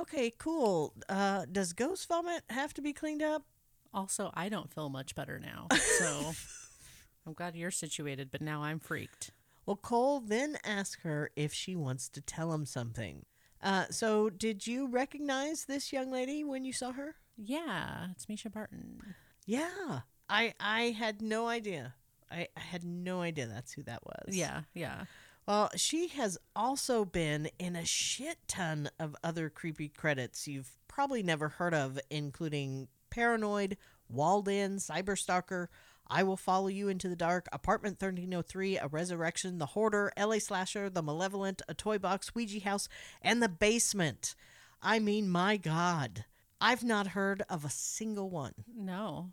[0.00, 0.94] Okay, cool.
[1.08, 3.44] Uh, does ghost vomit have to be cleaned up?
[3.92, 5.66] Also, I don't feel much better now.
[5.98, 6.32] So
[7.26, 9.32] I'm glad you're situated, but now I'm freaked.
[9.66, 13.24] Well, Cole then asks her if she wants to tell him something.
[13.62, 17.16] Uh, so, did you recognize this young lady when you saw her?
[17.36, 19.14] Yeah, it's Mischa Barton.
[19.44, 21.94] Yeah, I I had no idea.
[22.30, 24.34] I, I had no idea that's who that was.
[24.34, 25.04] Yeah, yeah.
[25.46, 31.22] Well, she has also been in a shit ton of other creepy credits you've probably
[31.22, 33.76] never heard of, including Paranoid,
[34.08, 35.68] Walled In, Cyberstalker,
[36.08, 40.90] I Will Follow You into the Dark, Apartment 1303, A Resurrection, The Hoarder, LA Slasher,
[40.90, 42.88] The Malevolent, A Toy Box, Ouija House,
[43.22, 44.34] and The Basement.
[44.82, 46.24] I mean, my God.
[46.60, 48.54] I've not heard of a single one.
[48.74, 49.30] No.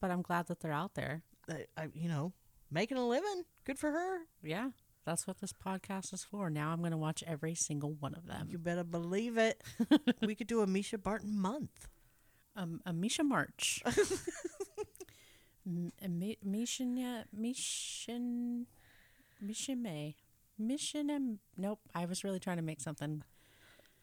[0.00, 1.22] But I'm glad that they're out there.
[1.48, 2.32] I, I, you know,
[2.70, 3.44] making a living.
[3.64, 4.20] Good for her.
[4.42, 4.70] Yeah.
[5.04, 6.48] That's what this podcast is for.
[6.48, 8.46] Now I'm going to watch every single one of them.
[8.50, 9.60] You better believe it.
[10.22, 11.88] we could do a Mischa Barton month.
[12.54, 13.82] Um, a Misha March.
[15.66, 18.66] M- Mi- Misha, Mission,
[19.40, 20.16] Mission May.
[20.58, 21.80] Mission and nope.
[21.94, 23.22] I was really trying to make something.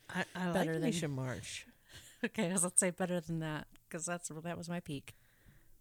[0.10, 1.64] I, I like than- Misha Marsh.
[2.22, 5.16] Okay, let's say better than that because that's that was my peak.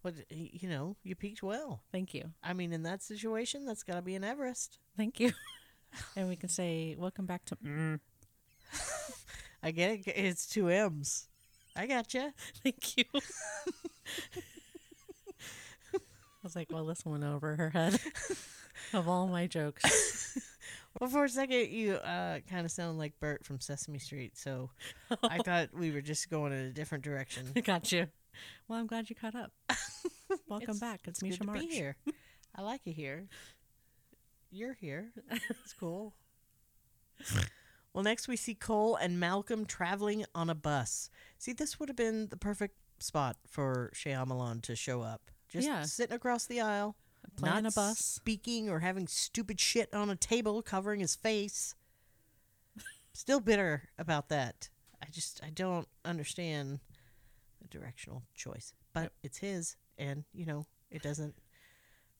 [0.01, 1.83] But you know, you peaked well.
[1.91, 4.79] Thank you, I mean, in that situation, that's got to be an Everest.
[4.95, 5.31] thank you.
[6.15, 7.55] and we can say welcome back to.
[7.57, 7.99] Mm,
[9.63, 10.07] I get it.
[10.07, 11.27] It's two M's.
[11.75, 12.33] I gotcha.
[12.63, 13.05] thank you.
[15.93, 17.99] I was like, well, this went over her head
[18.93, 20.37] of all my jokes.
[20.99, 24.71] Well, for a second, you uh, kind of sound like Bert from Sesame Street, so
[25.23, 27.45] I thought we were just going in a different direction.
[27.63, 28.07] Got you.
[28.67, 29.51] Well, I'm glad you caught up.
[30.47, 31.01] Welcome It's- back.
[31.05, 31.95] It's, It's Misha good to be here.
[32.55, 33.27] I like you here.
[34.51, 35.11] You're here.
[35.31, 36.13] It's cool.
[37.91, 41.09] Well, next we see Cole and Malcolm traveling on a bus.
[41.39, 45.31] See, this would have been the perfect spot for Shyamalan to show up.
[45.49, 45.81] Just Yeah.
[45.83, 46.95] sitting across the aisle,
[47.35, 47.97] Playing not a bus.
[47.97, 51.73] speaking or having stupid shit on a table covering his face.
[53.13, 54.69] Still bitter about that.
[55.01, 56.79] I just I don't understand
[57.69, 61.35] directional choice, but it's his, and you know it doesn't.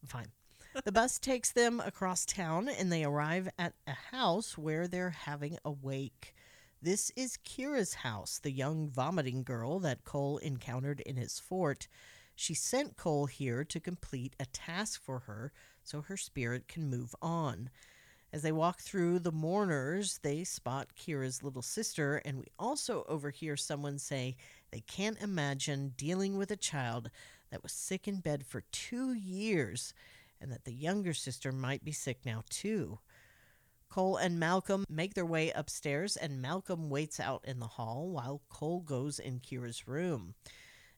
[0.06, 0.28] Fine.
[0.86, 5.58] The bus takes them across town, and they arrive at a house where they're having
[5.66, 6.36] a wake.
[6.82, 11.88] This is Kyra's house, the young vomiting girl that Cole encountered in his fort.
[12.36, 15.52] She sent Cole here to complete a task for her
[15.84, 17.70] so her spirit can move on.
[18.32, 23.58] As they walk through the mourners, they spot Kyra's little sister, and we also overhear
[23.58, 24.38] someone say
[24.72, 27.10] they can't imagine dealing with a child
[27.52, 29.94] that was sick in bed for two years
[30.41, 33.00] and that the younger sister might be sick now too.
[33.90, 38.44] Cole and Malcolm make their way upstairs, and Malcolm waits out in the hall while
[38.48, 40.36] Cole goes in Kyra's room.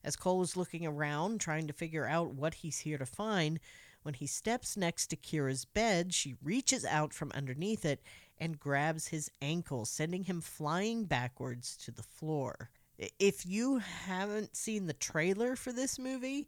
[0.03, 3.59] As Cole is looking around, trying to figure out what he's here to find,
[4.03, 8.01] when he steps next to Kyra's bed, she reaches out from underneath it
[8.37, 12.71] and grabs his ankle, sending him flying backwards to the floor.
[13.19, 16.47] If you haven't seen the trailer for this movie,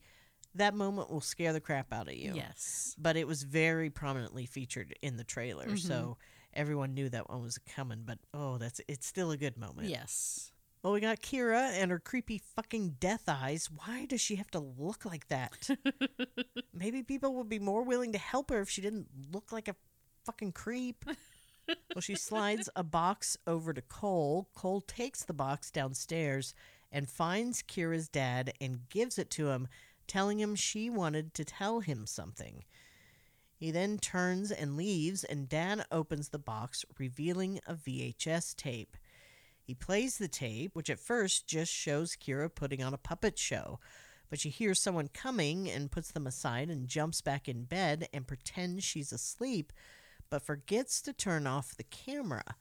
[0.55, 2.95] that moment will scare the crap out of you Yes.
[2.97, 5.77] but it was very prominently featured in the trailer, mm-hmm.
[5.77, 6.17] so
[6.53, 8.03] everyone knew that one was coming.
[8.05, 9.89] But oh, that's it's still a good moment.
[9.89, 10.51] Yes.
[10.83, 13.69] Well, we got Kyra and her creepy fucking death eyes.
[13.73, 15.69] Why does she have to look like that?
[16.73, 19.75] Maybe people would be more willing to help her if she didn't look like a
[20.25, 21.05] fucking creep.
[21.67, 24.49] well, she slides a box over to Cole.
[24.53, 26.53] Cole takes the box downstairs
[26.91, 29.67] and finds Kyra's dad and gives it to him,
[30.07, 32.63] telling him she wanted to tell him something.
[33.55, 38.97] He then turns and leaves, and Dan opens the box, revealing a VHS tape.
[39.61, 43.79] He plays the tape, which at first just shows Kyra putting on a puppet show,
[44.29, 48.27] but she hears someone coming and puts them aside and jumps back in bed and
[48.27, 49.71] pretends she's asleep,
[50.33, 52.55] but forgets to turn off the camera.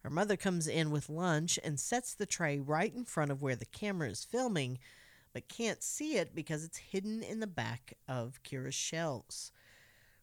[0.00, 3.54] Her mother comes in with lunch and sets the tray right in front of where
[3.54, 4.80] the camera is filming,
[5.32, 9.52] but can't see it because it's hidden in the back of Kyra's shelves.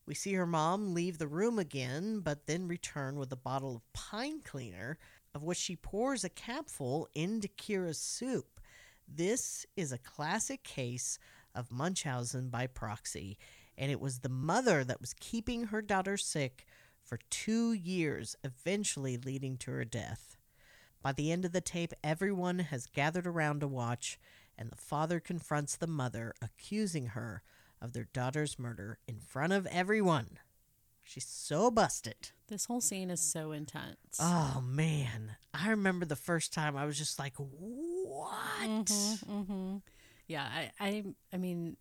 [0.05, 3.93] We see her mom leave the room again, but then return with a bottle of
[3.93, 4.97] pine cleaner,
[5.34, 8.59] of which she pours a capful into Kyra's soup.
[9.07, 11.19] This is a classic case
[11.55, 13.38] of Munchausen by proxy,
[13.77, 16.65] and it was the mother that was keeping her daughter sick
[17.12, 20.38] for two years, eventually leading to her death.
[21.02, 24.18] By the end of the tape, everyone has gathered around to watch,
[24.58, 27.44] and the father confronts the mother, accusing her
[27.82, 30.40] of their daughter's murder in front of everyone.
[31.04, 32.32] She's so busted.
[32.48, 34.18] This whole scene is so intense.
[34.18, 39.78] Oh man, I remember the first time I was just like, "What?" Mm-hmm.
[40.30, 41.76] Yeah, I, I, I mean,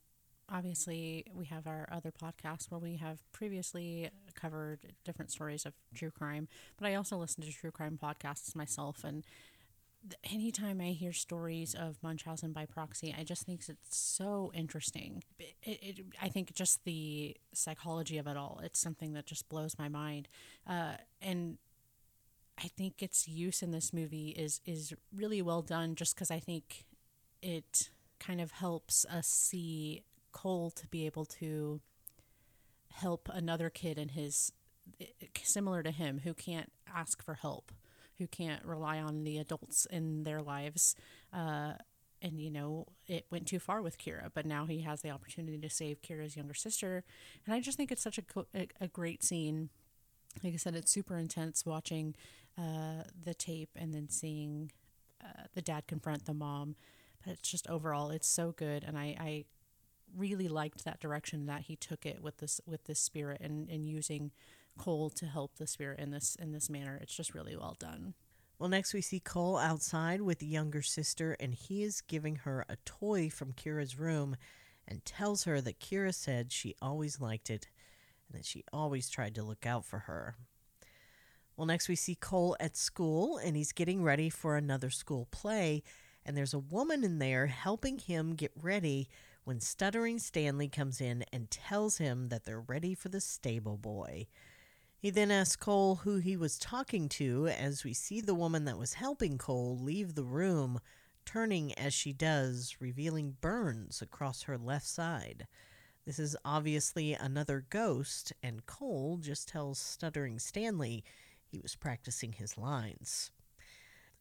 [0.52, 6.10] obviously, we have our other podcast where we have previously covered different stories of true
[6.10, 6.48] crime,
[6.78, 9.04] but I also listen to true crime podcasts myself.
[9.04, 9.24] And
[10.24, 15.22] anytime I hear stories of Munchausen by proxy, I just think it's so interesting.
[15.38, 19.78] It, it, I think just the psychology of it all, it's something that just blows
[19.78, 20.28] my mind.
[20.66, 21.58] Uh, and
[22.62, 26.40] I think its use in this movie is is really well done just because I
[26.40, 26.84] think
[27.42, 30.02] it kind of helps us see
[30.32, 31.80] Cole to be able to
[32.90, 34.52] help another kid in his
[35.42, 37.72] similar to him who can't ask for help,
[38.18, 40.96] who can't rely on the adults in their lives.
[41.32, 41.74] Uh,
[42.22, 45.58] and you know it went too far with Kyra, but now he has the opportunity
[45.58, 47.02] to save Kyra's younger sister,
[47.46, 48.22] and I just think it's such a
[48.54, 49.70] a, a great scene.
[50.44, 52.14] Like I said, it's super intense watching
[52.58, 54.70] uh, the tape and then seeing
[55.24, 56.76] uh, the dad confront the mom.
[57.24, 59.44] But it's just overall, it's so good, and I, I
[60.16, 63.88] really liked that direction that he took it with this with this spirit and, and
[63.88, 64.30] using
[64.78, 66.98] Cole to help the spirit in this in this manner.
[67.00, 68.14] It's just really well done.
[68.58, 72.66] Well, next we see Cole outside with the younger sister, and he is giving her
[72.68, 74.36] a toy from Kyra's room
[74.86, 77.68] and tells her that Kyra said she always liked it
[78.28, 80.36] and that she always tried to look out for her.
[81.56, 85.82] Well, next we see Cole at school, and he's getting ready for another school play,
[86.24, 89.08] and there's a woman in there helping him get ready
[89.44, 94.26] when Stuttering Stanley comes in and tells him that they're ready for the stable boy.
[94.98, 98.78] He then asks Cole who he was talking to as we see the woman that
[98.78, 100.78] was helping Cole leave the room,
[101.24, 105.46] turning as she does, revealing burns across her left side.
[106.04, 111.04] This is obviously another ghost, and Cole just tells Stuttering Stanley
[111.46, 113.30] he was practicing his lines.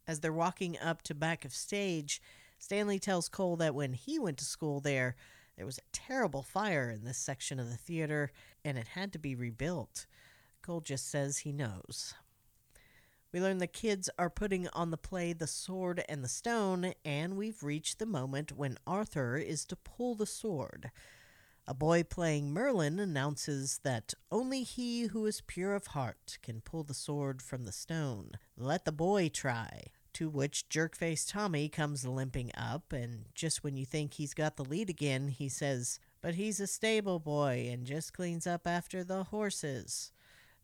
[0.07, 2.21] As they're walking up to back of stage,
[2.59, 5.15] Stanley tells Cole that when he went to school there,
[5.55, 8.31] there was a terrible fire in this section of the theater
[8.63, 10.05] and it had to be rebuilt.
[10.61, 12.13] Cole just says he knows.
[13.31, 17.37] We learn the kids are putting on the play The Sword and the Stone, and
[17.37, 20.89] we've reached the moment when Arthur is to pull the sword.
[21.67, 26.83] A boy playing Merlin announces that only he who is pure of heart can pull
[26.83, 28.31] the sword from the stone.
[28.57, 29.91] Let the boy try.
[30.19, 34.65] To which Jerkface Tommy comes limping up, and just when you think he's got the
[34.65, 39.23] lead again, he says, But he's a stable boy and just cleans up after the
[39.23, 40.11] horses.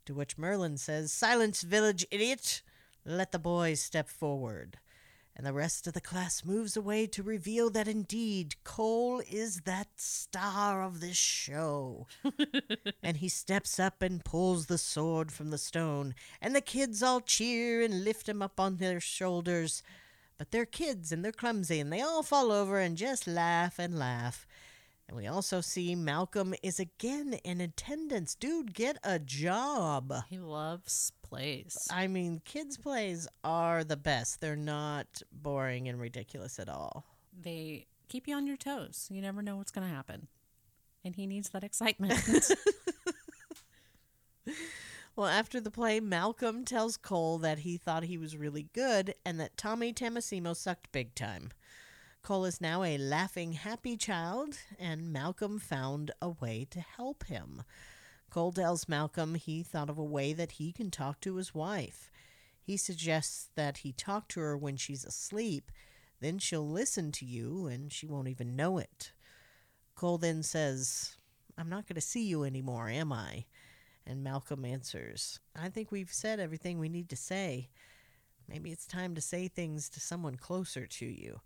[0.07, 2.63] To which Merlin says, Silence, village idiot!
[3.05, 4.77] Let the boys step forward.
[5.37, 9.87] And the rest of the class moves away to reveal that indeed Cole is that
[9.97, 12.07] star of this show.
[13.03, 17.19] and he steps up and pulls the sword from the stone, and the kids all
[17.19, 19.83] cheer and lift him up on their shoulders.
[20.37, 23.99] But they're kids and they're clumsy, and they all fall over and just laugh and
[23.99, 24.47] laugh.
[25.07, 28.33] And we also see Malcolm is again in attendance.
[28.33, 30.13] Dude, get a job.
[30.29, 31.87] He loves plays.
[31.91, 34.41] I mean, kids' plays are the best.
[34.41, 37.05] They're not boring and ridiculous at all.
[37.39, 39.07] They keep you on your toes.
[39.11, 40.27] You never know what's going to happen.
[41.03, 42.19] And he needs that excitement.
[45.15, 49.39] Well, after the play, Malcolm tells Cole that he thought he was really good and
[49.39, 51.51] that Tommy Tammisimo sucked big time.
[52.25, 57.61] Cole is now a laughing, happy child, and Malcolm found a way to help him.
[58.31, 62.09] Cole tells Malcolm he thought of a way that he can talk to his wife.
[62.59, 65.71] He suggests that he talk to her when she's asleep,
[66.19, 69.11] then she'll listen to you and she won't even know it.
[69.93, 71.17] Cole then says,
[71.59, 73.45] I'm not going to see you anymore, am I?
[74.03, 77.69] And Malcolm answers, I think we've said everything we need to say.
[78.49, 81.41] Maybe it's time to say things to someone closer to you.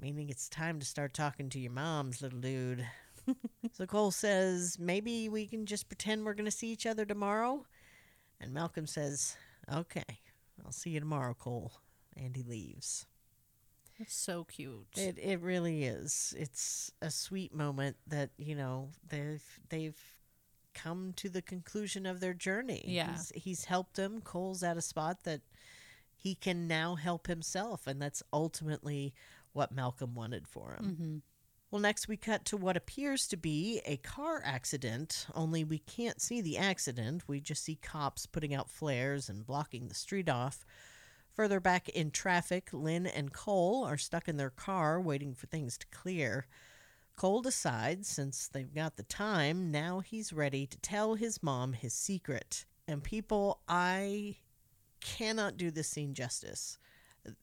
[0.00, 2.86] Meaning it's time to start talking to your moms, little dude.
[3.72, 7.66] so Cole says, maybe we can just pretend we're going to see each other tomorrow.
[8.40, 9.36] And Malcolm says,
[9.72, 10.04] okay,
[10.64, 11.72] I'll see you tomorrow, Cole.
[12.16, 13.06] And he leaves.
[13.98, 14.86] It's so cute.
[14.96, 16.32] It it really is.
[16.38, 20.00] It's a sweet moment that you know they've they've
[20.72, 22.84] come to the conclusion of their journey.
[22.86, 23.10] Yeah.
[23.10, 24.20] He's, he's helped them.
[24.20, 25.40] Cole's at a spot that
[26.14, 27.86] he can now help himself.
[27.86, 29.14] And that's ultimately
[29.58, 30.84] what Malcolm wanted for him.
[30.84, 31.16] Mm-hmm.
[31.72, 36.22] Well, next we cut to what appears to be a car accident, only we can't
[36.22, 37.24] see the accident.
[37.26, 40.64] We just see cops putting out flares and blocking the street off.
[41.32, 45.76] Further back in traffic, Lynn and Cole are stuck in their car waiting for things
[45.78, 46.46] to clear.
[47.16, 51.92] Cole decides, since they've got the time, now he's ready to tell his mom his
[51.92, 52.64] secret.
[52.86, 54.36] And people, I
[55.00, 56.78] cannot do this scene justice.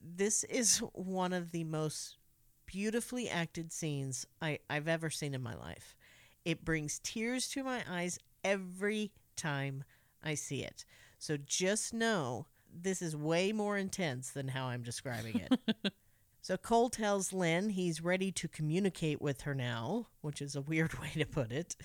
[0.02, 2.18] This is one of the most
[2.66, 5.96] beautifully acted scenes I, I've ever seen in my life.
[6.44, 9.84] It brings tears to my eyes every time
[10.24, 10.86] I see it.
[11.18, 15.94] So just know this is way more intense than how I'm describing it.
[16.42, 20.94] so Cole tells Lynn he's ready to communicate with her now, which is a weird
[21.00, 21.76] way to put it.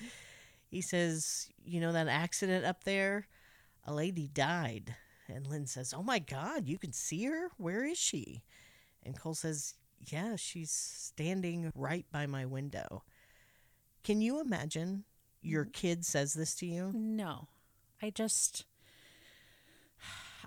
[0.69, 3.27] He says, You know, that accident up there?
[3.85, 4.95] A lady died.
[5.31, 7.49] And Lynn says, Oh my God, you can see her?
[7.57, 8.43] Where is she?
[9.03, 13.03] And Cole says, Yeah, she's standing right by my window.
[14.03, 15.03] Can you imagine
[15.41, 15.71] your mm-hmm.
[15.71, 16.91] kid says this to you?
[16.93, 17.47] No,
[18.01, 18.65] I just,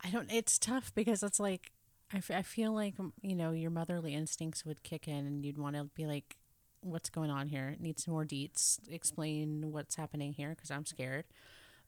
[0.04, 0.30] I don't.
[0.32, 1.72] It's tough because it's like
[2.12, 5.58] I, f- I feel like you know your motherly instincts would kick in, and you'd
[5.58, 6.36] want to be like,
[6.80, 7.68] "What's going on here?
[7.68, 8.78] It needs some more deets.
[8.90, 11.24] Explain what's happening here because I'm scared."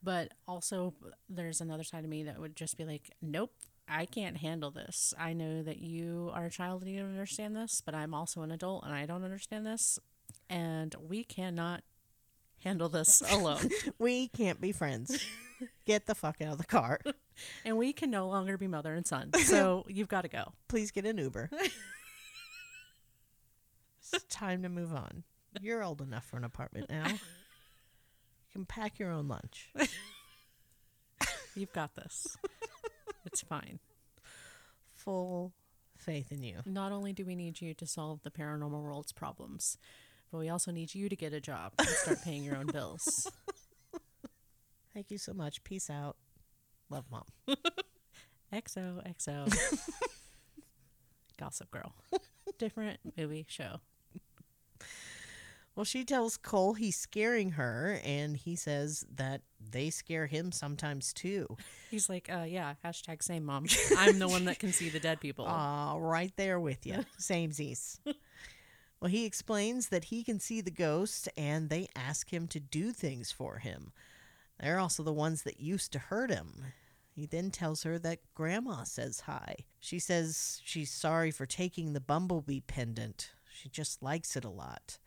[0.02, 0.94] But also,
[1.28, 3.52] there's another side of me that would just be like, "Nope."
[3.88, 5.14] I can't handle this.
[5.16, 8.42] I know that you are a child and you don't understand this, but I'm also
[8.42, 10.00] an adult and I don't understand this.
[10.50, 11.84] And we cannot
[12.64, 13.70] handle this alone.
[13.98, 15.24] We can't be friends.
[15.86, 17.00] Get the fuck out of the car.
[17.64, 19.30] and we can no longer be mother and son.
[19.38, 20.52] So you've got to go.
[20.68, 21.50] Please get an Uber.
[24.12, 25.22] it's time to move on.
[25.60, 27.06] You're old enough for an apartment now.
[28.56, 29.70] Can pack your own lunch.
[31.54, 32.38] You've got this.
[33.26, 33.80] It's fine.
[34.94, 35.52] Full
[35.98, 36.60] faith in you.
[36.64, 39.76] Not only do we need you to solve the paranormal world's problems,
[40.32, 43.30] but we also need you to get a job and start paying your own bills.
[44.94, 45.62] Thank you so much.
[45.62, 46.16] Peace out.
[46.88, 47.26] Love mom.
[48.54, 49.82] XO, XO.
[51.38, 51.92] Gossip Girl.
[52.56, 53.80] Different movie show.
[55.76, 61.12] Well, she tells Cole he's scaring her, and he says that they scare him sometimes
[61.12, 61.54] too.
[61.90, 63.66] He's like, uh, yeah, hashtag same mom.
[63.98, 65.44] I'm the one that can see the dead people.
[65.46, 67.04] Ah, right there with you.
[67.18, 67.98] Same Samesies.
[69.00, 72.90] well, he explains that he can see the ghost, and they ask him to do
[72.90, 73.92] things for him.
[74.58, 76.64] They're also the ones that used to hurt him.
[77.10, 79.56] He then tells her that Grandma says hi.
[79.78, 83.32] She says she's sorry for taking the bumblebee pendant.
[83.52, 84.98] She just likes it a lot.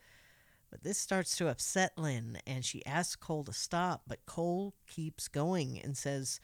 [0.70, 5.28] But this starts to upset Lynn, and she asks Cole to stop, but Cole keeps
[5.28, 6.40] going and says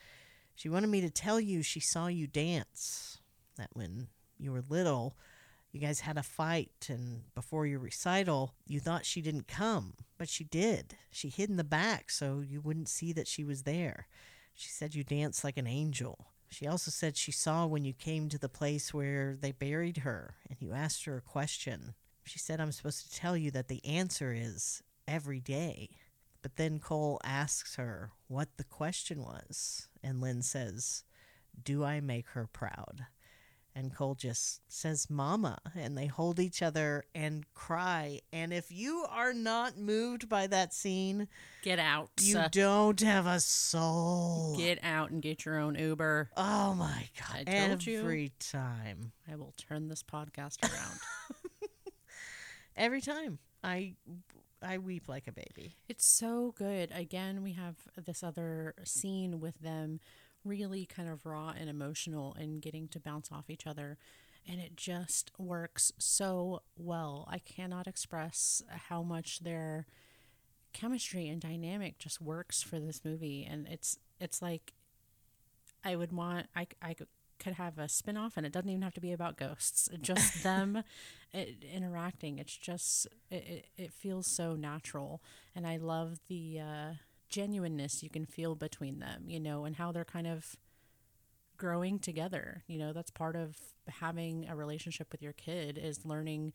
[0.54, 3.18] she wanted me to tell you she saw you dance.
[3.56, 4.08] That when
[4.38, 5.16] you were little,
[5.72, 10.28] you guys had a fight, and before your recital, you thought she didn't come, but
[10.28, 10.96] she did.
[11.10, 14.08] She hid in the back so you wouldn't see that she was there.
[14.54, 16.28] She said you danced like an angel.
[16.48, 20.36] She also said she saw when you came to the place where they buried her
[20.48, 21.94] and you asked her a question.
[22.26, 25.90] She said, I'm supposed to tell you that the answer is every day.
[26.42, 29.88] But then Cole asks her what the question was.
[30.02, 31.04] And Lynn says,
[31.62, 33.06] Do I make her proud?
[33.74, 35.58] And Cole just says, Mama.
[35.76, 38.20] And they hold each other and cry.
[38.32, 41.28] And if you are not moved by that scene,
[41.62, 42.10] Get out.
[42.20, 44.54] you don't have a soul.
[44.56, 46.30] get out and get your own Uber.
[46.36, 47.44] oh my God.
[47.46, 47.98] I told you.
[48.00, 49.12] Every time.
[49.30, 50.98] I will turn this podcast around.
[52.76, 53.38] Every time.
[53.62, 53.94] I.
[54.62, 55.76] I weep like a baby.
[55.86, 56.90] It's so good.
[56.90, 60.00] Again, we have this other scene with them
[60.44, 63.98] really kind of raw and emotional and getting to bounce off each other.
[64.48, 67.28] And it just works so well.
[67.30, 69.86] I cannot express how much their
[70.72, 73.46] chemistry and dynamic just works for this movie.
[73.48, 74.72] And it's it's like
[75.84, 76.94] I would want I, I
[77.38, 79.88] could have a spin-off and it doesn't even have to be about ghosts.
[80.00, 80.82] Just them
[81.32, 82.38] it, interacting.
[82.38, 85.22] It's just it, it, it feels so natural.
[85.54, 86.92] And i love the uh,
[87.28, 90.56] genuineness you can feel between them you know and how they're kind of
[91.56, 92.62] growing together.
[92.66, 93.56] You know that's part of
[93.88, 96.52] having a relationship with your kid is learning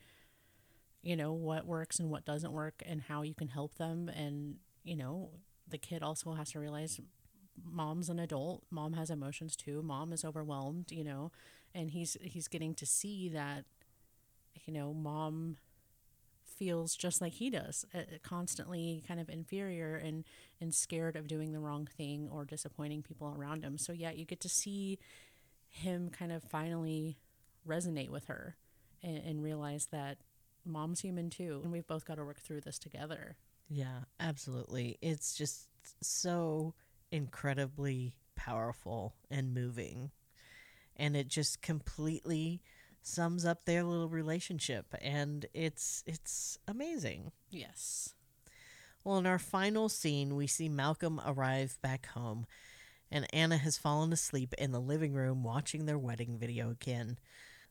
[1.02, 4.10] you know what works and what doesn't work and how you can help them.
[4.10, 5.32] And you know
[5.68, 7.00] the kid also has to realize
[7.66, 11.32] mom's an adult mom has emotions too mom is overwhelmed you know
[11.74, 13.66] and he's he's getting to see that
[14.66, 15.58] you know mom
[16.62, 20.24] feels just like he does, uh, constantly kind of inferior and
[20.60, 23.80] and scared of doing the wrong thing or disappointing people around him.
[23.80, 25.00] So yeah, you get to see
[25.70, 27.18] him kind of finally
[27.68, 28.58] resonate with her
[29.02, 30.20] and, and realize that
[30.64, 33.38] mom's human too, and we've both got to work through this together.
[33.68, 35.00] Yeah, absolutely.
[35.02, 35.68] It's just
[36.02, 36.76] so
[37.12, 40.12] incredibly powerful and moving.
[40.96, 42.62] And it just completely
[43.02, 47.32] sums up their little relationship and it's it's amazing.
[47.50, 48.14] Yes.
[49.04, 52.46] Well, in our final scene, we see Malcolm arrive back home
[53.12, 57.18] and Anna has fallen asleep in the living room watching their wedding video again.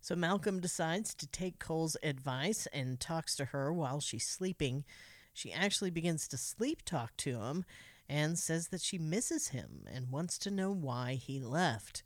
[0.00, 4.84] So Malcolm decides to take Cole's advice and talks to her while she's sleeping.
[5.32, 7.64] She actually begins to sleep talk to him
[8.10, 12.02] and says that she misses him and wants to know why he left.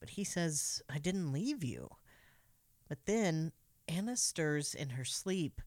[0.00, 1.90] But he says, I didn't leave you.
[2.88, 3.52] But then
[3.86, 5.60] Anna stirs in her sleep,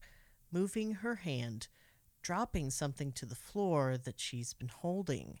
[0.50, 1.68] moving her hand,
[2.20, 5.38] dropping something to the floor that she's been holding.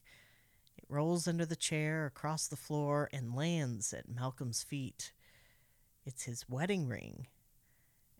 [0.78, 5.12] It rolls under the chair across the floor and lands at Malcolm's feet.
[6.04, 7.26] It's his wedding ring.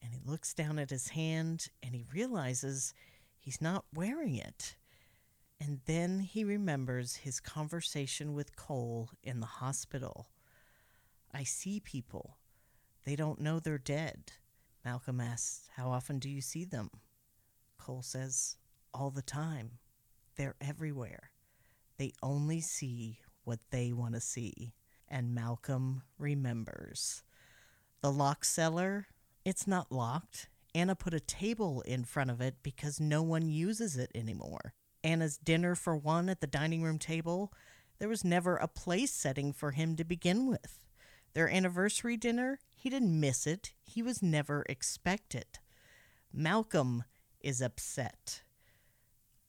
[0.03, 2.95] And he looks down at his hand and he realizes
[3.39, 4.75] he's not wearing it.
[5.61, 10.29] And then he remembers his conversation with Cole in the hospital.
[11.33, 12.37] I see people.
[13.05, 14.33] They don't know they're dead.
[14.85, 16.91] Malcolm asks, How often do you see them?
[17.79, 18.57] Cole says,
[18.93, 19.79] All the time.
[20.37, 21.31] They're everywhere.
[21.99, 24.75] They only see what they want to see.
[25.09, 27.23] And Malcolm remembers.
[28.03, 29.07] The lock cellar,
[29.45, 30.49] it's not locked.
[30.75, 34.75] Anna put a table in front of it because no one uses it anymore.
[35.03, 37.53] Anna's dinner for one at the dining room table,
[37.99, 40.85] there was never a place setting for him to begin with.
[41.35, 43.73] Their anniversary dinner, he didn't miss it.
[43.85, 45.59] He was never expected.
[46.33, 47.05] Malcolm
[47.41, 48.43] is upset.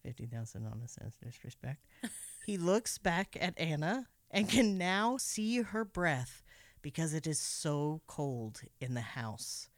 [0.04, 1.86] 50,000 on a sense of disrespect.
[2.46, 6.44] he looks back at Anna and can now see her breath
[6.82, 9.70] because it is so cold in the house.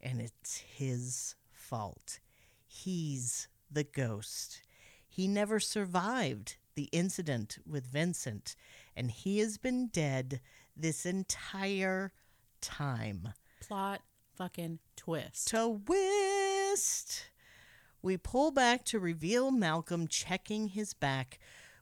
[0.00, 2.18] And it's his fault.
[2.66, 4.62] He's the ghost.
[5.14, 8.56] He never survived the incident with Vincent,
[8.96, 10.40] and he has been dead
[10.74, 12.14] this entire
[12.62, 13.28] time.
[13.60, 14.00] Plot
[14.38, 15.48] fucking twist.
[15.48, 17.26] Twist!
[18.00, 21.38] We pull back to reveal Malcolm checking his back,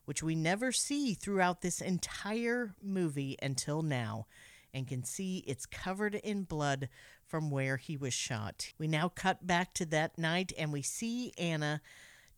[0.07, 4.27] which we never see throughout this entire movie until now,
[4.75, 6.89] and can see it's covered in blood
[7.29, 8.73] from where he was shot.
[8.77, 11.81] We now cut back to that night and we see Anna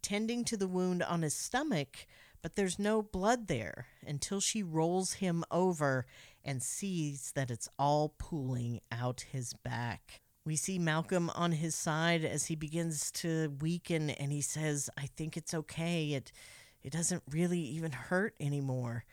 [0.03, 2.07] tending to the wound on his stomach,
[2.43, 6.07] but there's no blood there until she rolls him over
[6.45, 10.21] and sees that it's all pooling out his back.
[10.45, 15.07] We see Malcolm on his side as he begins to weaken and he says, I
[15.07, 16.13] think it's okay.
[16.13, 16.33] It
[16.83, 19.05] it doesn't really even hurt anymore.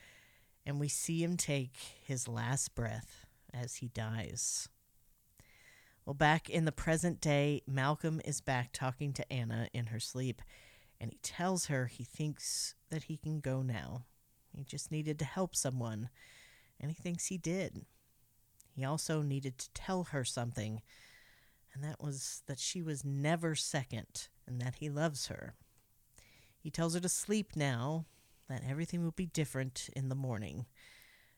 [0.66, 4.70] And we see him take his last breath as he dies.
[6.06, 10.42] Well, back in the present day, Malcolm is back talking to Anna in her sleep,
[11.00, 14.06] and he tells her he thinks that he can go now.
[14.56, 16.10] He just needed to help someone,
[16.80, 17.86] and he thinks he did.
[18.76, 20.82] He also needed to tell her something,
[21.74, 25.54] and that was that she was never second and that he loves her.
[26.58, 28.06] He tells her to sleep now,
[28.50, 30.66] that everything will be different in the morning.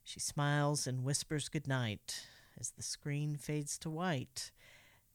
[0.04, 2.26] She smiles and whispers good night
[2.60, 4.52] as the screen fades to white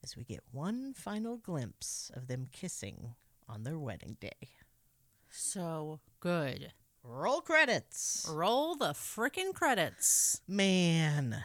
[0.03, 3.15] as we get one final glimpse of them kissing
[3.47, 4.49] on their wedding day.
[5.29, 6.73] So good.
[7.03, 8.27] Roll credits.
[8.29, 10.41] Roll the frickin' credits.
[10.47, 11.43] Man,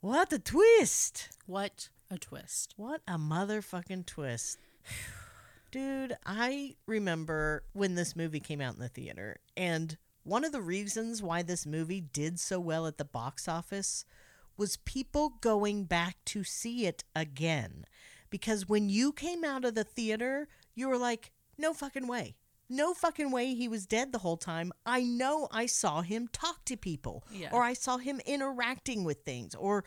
[0.00, 1.30] what a twist!
[1.46, 2.74] What a twist.
[2.76, 4.58] What a motherfucking twist.
[5.72, 10.60] Dude, I remember when this movie came out in the theater, and one of the
[10.60, 14.04] reasons why this movie did so well at the box office
[14.56, 17.84] was people going back to see it again.
[18.30, 22.36] Because when you came out of the theater, you were like, no fucking way.
[22.68, 24.72] No fucking way he was dead the whole time.
[24.84, 27.50] I know I saw him talk to people, Yeah.
[27.52, 29.84] or I saw him interacting with things, or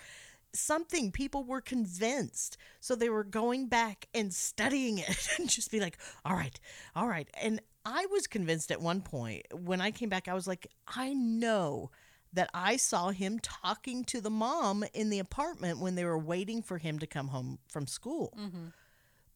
[0.53, 1.11] something.
[1.11, 2.57] People were convinced.
[2.80, 6.60] So they were going back and studying it and just be like, all right,
[6.95, 7.30] all right.
[7.41, 11.14] And I was convinced at one point when I came back, I was like, I
[11.14, 11.91] know
[12.34, 16.61] that I saw him talking to the mom in the apartment when they were waiting
[16.61, 18.34] for him to come home from school.
[18.40, 18.68] Mm-hmm.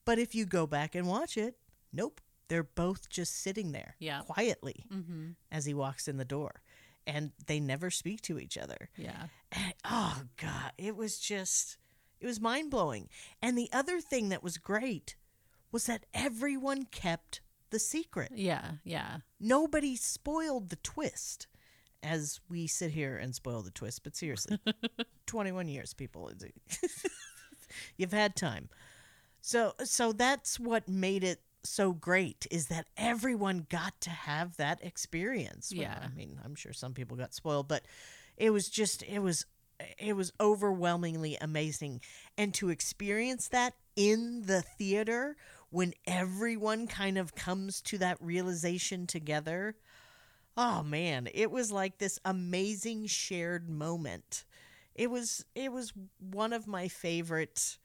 [0.05, 1.55] But if you go back and watch it,
[1.91, 2.19] nope.
[2.49, 4.21] They're both just sitting there Yeah.
[4.27, 5.29] quietly Mm-hmm.
[5.51, 6.61] as he walks in the door.
[7.07, 8.89] And they never speak to each other.
[8.97, 9.27] Yeah.
[9.51, 10.71] And, oh, God.
[10.77, 11.77] It was just,
[12.19, 13.09] it was mind blowing.
[13.41, 15.15] And the other thing that was great
[15.71, 18.31] was that everyone kept the secret.
[18.35, 19.17] Yeah, yeah.
[19.39, 21.47] Nobody spoiled the twist
[22.03, 24.03] as we sit here and spoil the twist.
[24.03, 24.59] But seriously,
[25.25, 26.29] 21 years, people.
[27.97, 28.69] You've had time.
[29.45, 34.81] So so that's what made it so great is that everyone got to have that
[34.81, 35.73] experience.
[35.75, 35.99] Well, Yeah.
[36.01, 37.83] I mean, I'm sure some people got spoiled, but
[38.37, 39.45] it was just it was
[39.99, 41.99] it was overwhelmingly amazing
[42.37, 45.35] and to experience that in the theater
[45.71, 49.75] when everyone kind of comes to that realization together.
[50.55, 54.45] Oh man, it was like this amazing shared moment.
[54.95, 57.77] It was it was one of my favorite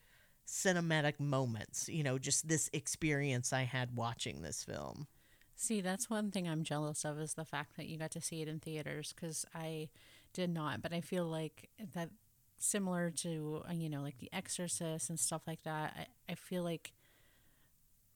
[0.48, 5.06] cinematic moments, you know, just this experience I had watching this film.
[5.54, 8.40] See, that's one thing I'm jealous of is the fact that you got to see
[8.40, 9.90] it in theaters because I
[10.32, 10.80] did not.
[10.80, 12.10] But I feel like that
[12.56, 15.94] similar to uh, you know like The Exorcist and stuff like that.
[16.28, 16.92] I, I feel like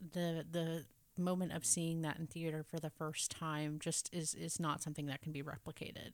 [0.01, 0.85] the the
[1.19, 5.07] moment of seeing that in theater for the first time just is is not something
[5.07, 6.13] that can be replicated.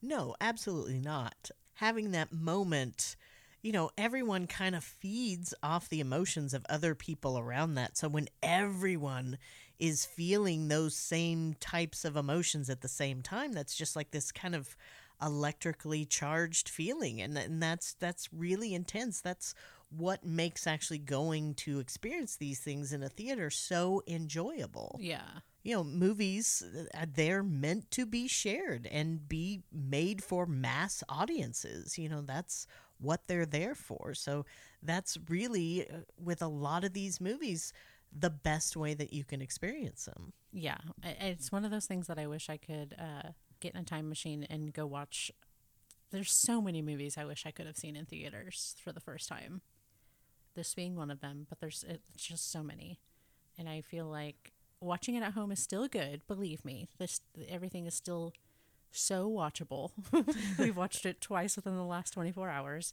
[0.00, 1.50] No, absolutely not.
[1.74, 3.16] Having that moment,
[3.62, 7.96] you know, everyone kind of feeds off the emotions of other people around that.
[7.96, 9.38] So when everyone
[9.78, 14.30] is feeling those same types of emotions at the same time, that's just like this
[14.32, 14.76] kind of
[15.20, 19.20] electrically charged feeling and, and that's that's really intense.
[19.20, 19.54] That's
[19.90, 25.26] what makes actually going to experience these things in a theater so enjoyable Yeah.
[25.62, 26.62] you know, movies,
[26.94, 31.98] uh, they're meant to be shared and be made for mass audiences.
[31.98, 32.66] You know, that's
[33.00, 34.14] what they're there for.
[34.14, 34.44] So
[34.82, 37.72] that's really, uh, with a lot of these movies,
[38.16, 40.32] the best way that you can experience them.
[40.52, 43.30] Yeah, it's one of those things that I wish I could uh,
[43.60, 45.30] get in a time machine and go watch.
[46.10, 49.28] There's so many movies I wish I could have seen in theaters for the first
[49.28, 49.60] time.
[50.54, 52.98] This being one of them, but there's it's just so many,
[53.56, 56.26] and I feel like watching it at home is still good.
[56.26, 58.32] Believe me, this everything is still
[58.90, 59.90] so watchable.
[60.58, 62.92] We've watched it twice within the last 24 hours.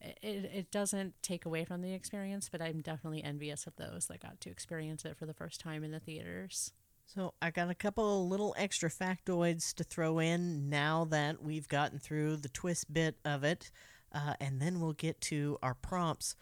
[0.00, 4.20] It, it doesn't take away from the experience, but I'm definitely envious of those that
[4.20, 6.72] got to experience it for the first time in the theaters.
[7.06, 11.98] So I got a couple little extra factoids to throw in now that we've gotten
[11.98, 13.70] through the twist bit of it,
[14.12, 16.34] uh, and then we'll get to our prompts.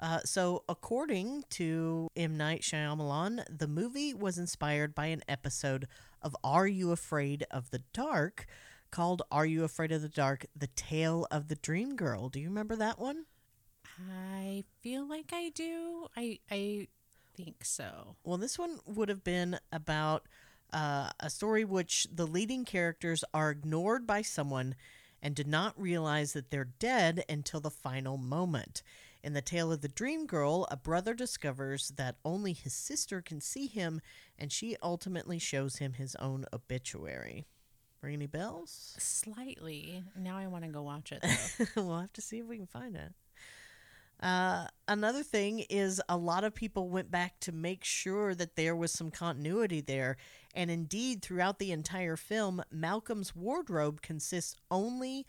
[0.00, 2.36] Uh, so, according to M.
[2.36, 5.88] Night Shyamalan, the movie was inspired by an episode
[6.22, 8.46] of Are You Afraid of the Dark
[8.90, 10.46] called Are You Afraid of the Dark?
[10.54, 12.28] The Tale of the Dream Girl.
[12.28, 13.24] Do you remember that one?
[14.08, 16.06] I feel like I do.
[16.16, 16.86] I I
[17.36, 18.16] think so.
[18.24, 20.26] Well, this one would have been about
[20.72, 24.74] uh, a story which the leading characters are ignored by someone
[25.22, 28.82] and do not realize that they're dead until the final moment.
[29.28, 33.42] In the tale of the dream girl, a brother discovers that only his sister can
[33.42, 34.00] see him,
[34.38, 37.46] and she ultimately shows him his own obituary.
[38.00, 38.96] Ring any bells?
[38.98, 40.02] Slightly.
[40.16, 41.22] Now I want to go watch it.
[41.22, 41.66] Though.
[41.82, 43.12] we'll have to see if we can find it.
[44.18, 48.74] Uh, another thing is a lot of people went back to make sure that there
[48.74, 50.16] was some continuity there.
[50.54, 55.26] And indeed, throughout the entire film, Malcolm's wardrobe consists only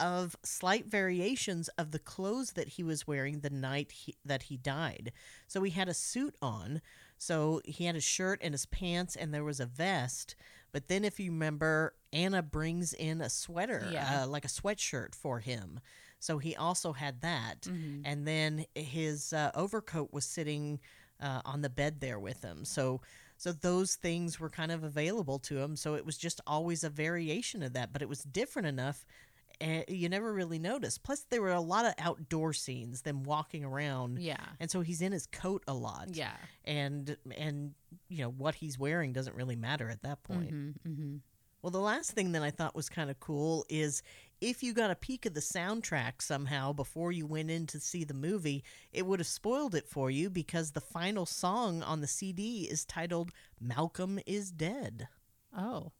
[0.00, 4.56] of slight variations of the clothes that he was wearing the night he, that he
[4.56, 5.12] died.
[5.46, 6.80] So he had a suit on,
[7.18, 10.34] so he had a shirt and his pants, and there was a vest.
[10.72, 14.22] But then, if you remember, Anna brings in a sweater, Yeah.
[14.22, 15.80] uh, like a sweatshirt for him.
[16.20, 17.66] So he also had that.
[18.04, 20.80] And then his uh, overcoat was sitting
[21.20, 22.64] uh, on the bed there with him.
[22.64, 23.00] So
[23.36, 25.74] so those things were kind of available to him.
[25.74, 29.06] So it was just always a variation of that, but it was different enough.
[29.60, 31.02] And you never really noticed.
[31.02, 34.38] Plus, there were a lot of outdoor scenes, them walking around, Yeah.
[34.58, 36.08] and so he's in his coat a lot.
[36.14, 36.32] Yeah.
[36.64, 37.74] and and
[38.08, 40.52] you know what he's wearing doesn't really matter at that point.
[40.54, 41.16] Mm-hmm.
[41.62, 44.02] Well, the last thing that I thought was kind of cool is
[44.40, 48.02] if you got a peek of the soundtrack somehow before you went in to see
[48.02, 48.64] the movie,
[48.94, 52.86] it would have spoiled it for you because the final song on the CD is
[52.86, 53.30] titled
[53.60, 55.08] Malcolm is Dead.
[55.54, 55.92] Oh,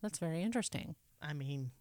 [0.00, 0.94] that's very interesting.
[1.20, 1.72] I mean,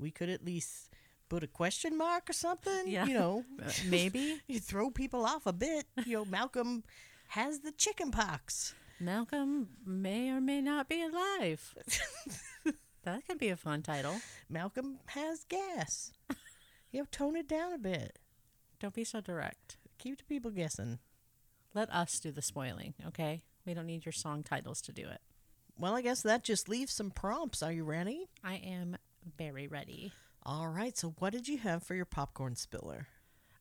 [0.00, 0.88] we could at least
[1.28, 2.82] put a question mark or something.
[2.86, 3.06] Yeah.
[3.06, 3.44] You know,
[3.88, 5.86] maybe you throw people off a bit.
[6.04, 6.84] You know, Malcolm
[7.28, 8.74] has the chicken pox.
[8.98, 11.74] Malcolm may or may not be alive.
[13.04, 14.20] that could be a fun title.
[14.50, 16.12] Malcolm has gas.
[16.90, 18.18] You know, tone it down a bit.
[18.78, 19.78] Don't be so direct.
[19.98, 20.98] Keep the people guessing.
[21.72, 23.42] Let us do the spoiling, okay?
[23.64, 25.20] We don't need your song titles to do it.
[25.78, 27.62] Well, I guess that just leaves some prompts.
[27.62, 28.28] Are you ready?
[28.44, 28.96] I am
[29.36, 30.12] very ready.
[30.44, 30.96] All right.
[30.96, 33.08] So, what did you have for your popcorn spiller?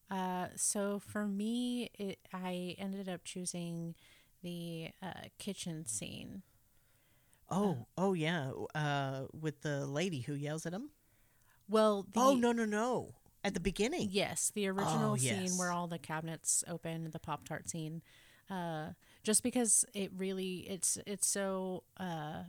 [0.09, 3.93] Uh, so for me, it, I ended up choosing
[4.41, 6.41] the uh, kitchen scene.
[7.49, 10.89] Oh, oh yeah, uh, with the lady who yells at him.
[11.67, 13.15] Well, the, oh no, no, no!
[13.43, 14.09] At the beginning.
[14.11, 15.57] Yes, the original Oh, scene yes.
[15.59, 18.01] where all the cabinets open, the Pop Tart scene.
[18.49, 18.89] Uh,
[19.23, 22.43] just because it really, it's it's so uh,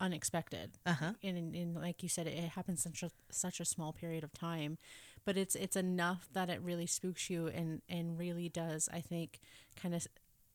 [0.00, 0.72] unexpected.
[0.86, 1.12] Uh huh.
[1.22, 3.92] and, and, and like you said, it, it happens in such a, such a small
[3.92, 4.78] period of time,
[5.24, 9.40] but it's it's enough that it really spooks you and and really does I think
[9.80, 10.06] kind of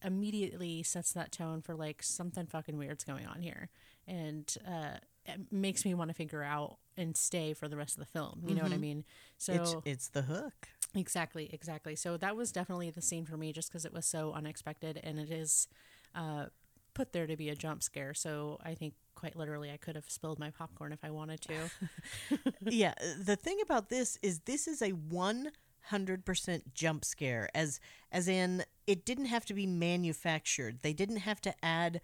[0.04, 3.70] immediately sets that tone for like something fucking weird's going on here,
[4.08, 8.00] and uh, it makes me want to figure out and stay for the rest of
[8.00, 8.44] the film.
[8.48, 9.04] You know what I mean?
[9.38, 10.68] So It's it's the hook.
[10.96, 11.96] Exactly, exactly.
[11.96, 15.20] So that was definitely the scene for me just because it was so unexpected and
[15.20, 15.68] it is
[16.16, 16.46] uh,
[16.94, 18.14] put there to be a jump scare.
[18.14, 22.52] So I think quite literally I could have spilled my popcorn if I wanted to.
[22.62, 27.80] yeah, the thing about this is this is a 100% jump scare as
[28.12, 30.80] as in it didn't have to be manufactured.
[30.82, 32.02] They didn't have to add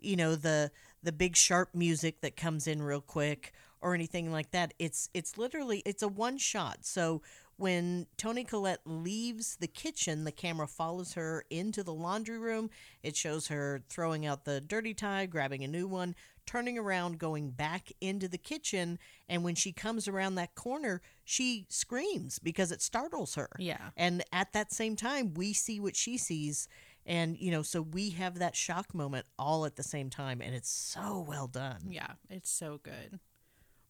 [0.00, 0.70] you know the
[1.02, 4.74] the big sharp music that comes in real quick or anything like that.
[4.78, 6.78] It's it's literally it's a one shot.
[6.82, 7.22] So
[7.56, 12.70] when Toni Collette leaves the kitchen, the camera follows her into the laundry room.
[13.02, 16.14] It shows her throwing out the dirty tie, grabbing a new one,
[16.48, 18.98] turning around, going back into the kitchen.
[19.28, 23.50] And when she comes around that corner, she screams because it startles her.
[23.58, 23.90] Yeah.
[23.98, 26.66] And at that same time, we see what she sees.
[27.04, 30.40] And, you know, so we have that shock moment all at the same time.
[30.40, 31.80] And it's so well done.
[31.86, 33.20] Yeah, it's so good.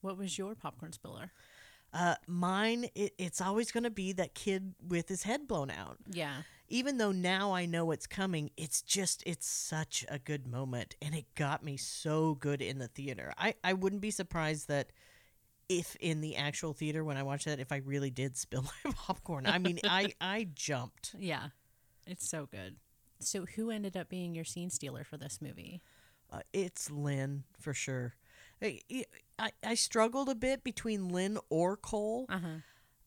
[0.00, 1.30] What was your popcorn spiller?
[1.92, 5.96] Uh, mine, it, it's always going to be that kid with his head blown out.
[6.10, 6.42] Yeah.
[6.68, 10.96] Even though now I know it's coming, it's just, it's such a good moment.
[11.00, 13.32] And it got me so good in the theater.
[13.38, 14.92] I, I wouldn't be surprised that
[15.68, 18.92] if in the actual theater when I watched that, if I really did spill my
[18.92, 19.46] popcorn.
[19.46, 21.14] I mean, I, I jumped.
[21.18, 21.48] Yeah.
[22.06, 22.76] It's so good.
[23.20, 25.82] So who ended up being your scene stealer for this movie?
[26.30, 28.14] Uh, it's Lynn for sure.
[28.62, 28.80] I,
[29.38, 32.58] I, I struggled a bit between Lynn or Cole, Uh-huh.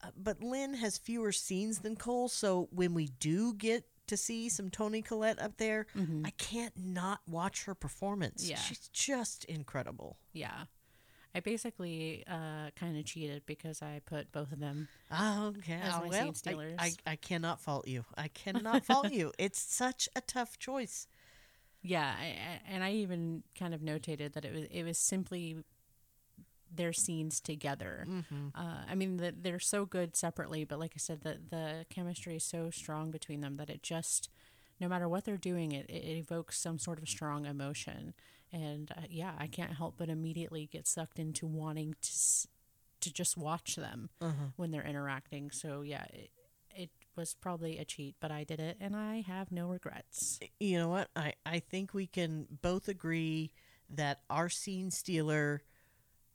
[0.03, 2.27] Uh, but Lynn has fewer scenes than Cole.
[2.29, 5.87] So when we do get to see some Toni Collette up there,
[6.25, 8.47] I can't not watch her performance.
[8.49, 8.57] Yeah.
[8.57, 10.17] She's just incredible.
[10.33, 10.63] Yeah.
[11.33, 14.89] I basically uh, kind of cheated because I put both of them.
[15.11, 15.79] Oh, okay.
[15.81, 16.75] As my well, scene stealers.
[16.77, 18.03] I, I, I cannot fault you.
[18.17, 19.31] I cannot fault you.
[19.39, 21.07] It's such a tough choice.
[21.81, 25.55] Yeah, I, I- and I even kind of notated that it was it was simply
[26.73, 28.07] their scenes together.
[28.55, 32.35] Uh, I mean, the, they're so good separately, but like I said, the the chemistry
[32.37, 34.29] is so strong between them that it just,
[34.79, 38.13] no matter what they're doing, it, it evokes some sort of strong emotion.
[38.53, 42.11] And uh, yeah, I can't help but immediately get sucked into wanting to
[43.01, 44.09] to just watch them
[44.57, 45.49] when they're interacting.
[45.51, 46.29] So yeah, it,
[46.75, 50.39] it was probably a cheat, but I did it, and I have no regrets.
[50.59, 51.09] you know what?
[51.15, 53.51] I, I think we can both agree
[53.89, 55.63] that our scene stealer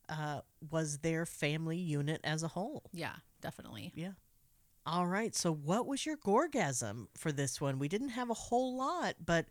[0.08, 2.90] uh, was their family unit as a whole.
[2.92, 3.92] Yeah, definitely.
[3.94, 4.12] Yeah.
[4.84, 5.34] All right.
[5.34, 7.78] So, what was your gorgasm for this one?
[7.78, 9.46] We didn't have a whole lot, but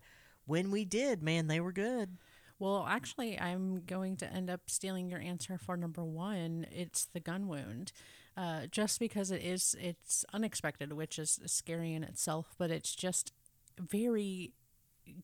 [0.46, 2.16] when we did, man, they were good.
[2.58, 6.66] Well, actually, I'm going to end up stealing your answer for number one.
[6.72, 7.92] It's the gun wound,
[8.34, 13.32] uh, just because it is it's unexpected, which is scary in itself, but it's just
[13.78, 14.52] very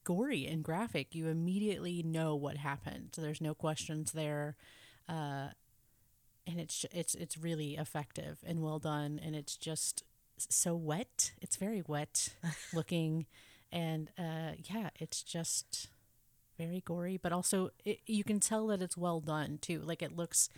[0.04, 1.14] gory and graphic.
[1.14, 3.10] You immediately know what happened.
[3.12, 4.56] So there's no questions there,
[5.08, 5.48] uh,
[6.46, 10.04] and it's it's it's really effective and well done, and it's just
[10.38, 11.32] so wet.
[11.40, 12.30] It's very wet
[12.74, 13.26] looking,
[13.70, 15.88] and uh, yeah, it's just
[16.58, 19.80] very gory, but also it, you can tell that it's well done too.
[19.80, 20.48] Like it looks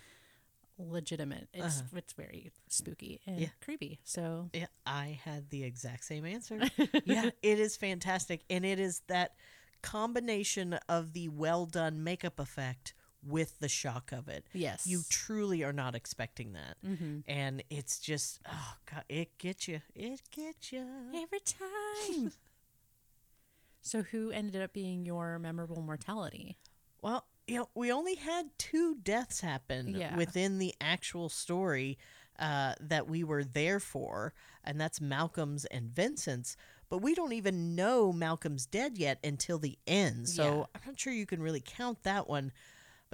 [0.78, 1.48] legitimate.
[1.52, 3.48] It's it's very spooky and Yeah.
[3.62, 4.00] creepy.
[4.04, 6.60] So Yeah, I had the exact same answer.
[7.04, 8.42] yeah, it is fantastic.
[8.50, 9.34] And it is that
[9.82, 12.94] combination of the well done makeup effect
[13.26, 14.46] with the shock of it.
[14.52, 16.76] yes, You truly are not expecting that.
[16.84, 19.80] hmm And it's just, oh, God, it gets you.
[19.94, 20.86] It gets you.
[21.14, 22.32] every time.
[23.82, 26.58] so who ended up being your memorable mortality?
[27.02, 30.16] Well, you know, we only had two deaths happen Yeah.
[30.16, 31.98] within the actual story
[32.38, 34.32] uh, that we were there for,
[34.64, 36.56] and that's Malcolm's and Vincent's.
[36.88, 40.64] But we don't even know Malcolm's dead yet until the end, so Yeah.
[40.74, 42.52] I'm not sure you can really count that one.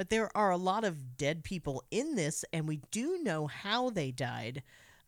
[0.00, 3.90] But there are a lot of dead people in this, and we do know how
[3.90, 4.62] they died.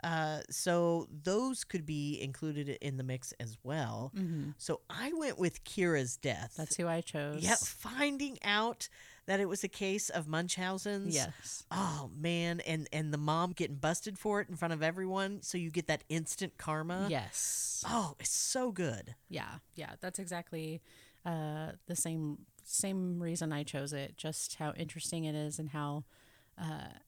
[0.04, 4.12] Uh, so those could be included in the mix as well.
[4.14, 4.50] Mm-hmm.
[4.58, 6.52] So I went with Kyra's death.
[6.58, 7.42] That's who I chose.
[7.42, 8.90] Yep, finding out
[9.24, 11.14] that it was a case of Munchausen's.
[11.14, 11.64] Yes.
[11.70, 15.56] Oh man, and and the mom getting busted for it in front of everyone, so
[15.56, 17.06] you get that instant karma.
[17.08, 17.82] Yes.
[17.88, 19.14] Oh, it's so good.
[19.30, 19.54] Yeah.
[19.74, 19.92] Yeah.
[20.02, 20.82] That's exactly
[21.24, 24.16] uh, the same same reason I chose it.
[24.16, 26.04] Just how interesting it is and how
[26.58, 26.98] uh,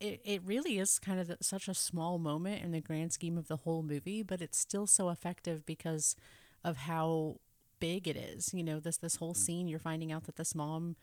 [0.00, 3.48] it it really is kind of such a small moment in the grand scheme of
[3.48, 6.16] the whole movie, but it's still so effective because
[6.64, 7.36] of how
[7.80, 8.52] big it is.
[8.52, 10.96] You know, this this whole scene you're finding out that this mom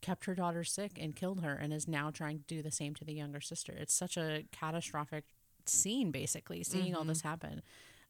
[0.00, 2.94] kept her daughter sick and killed her and is now trying to do the same
[2.94, 3.72] to the younger sister.
[3.76, 5.24] It's such a catastrophic
[5.66, 7.62] scene basically seeing all this happen.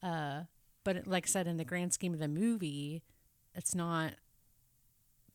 [0.03, 0.43] Uh
[0.85, 3.03] but like I said in the grand scheme of the movie,
[3.55, 4.13] it's not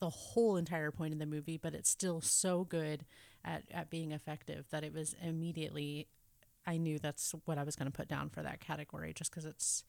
[0.04, 3.06] the whole entire point of the movie, but it's still so good
[3.46, 6.08] at, at being effective that it was immediately
[6.66, 9.46] I knew that's what I was going to put down for that category just because
[9.46, 9.84] it's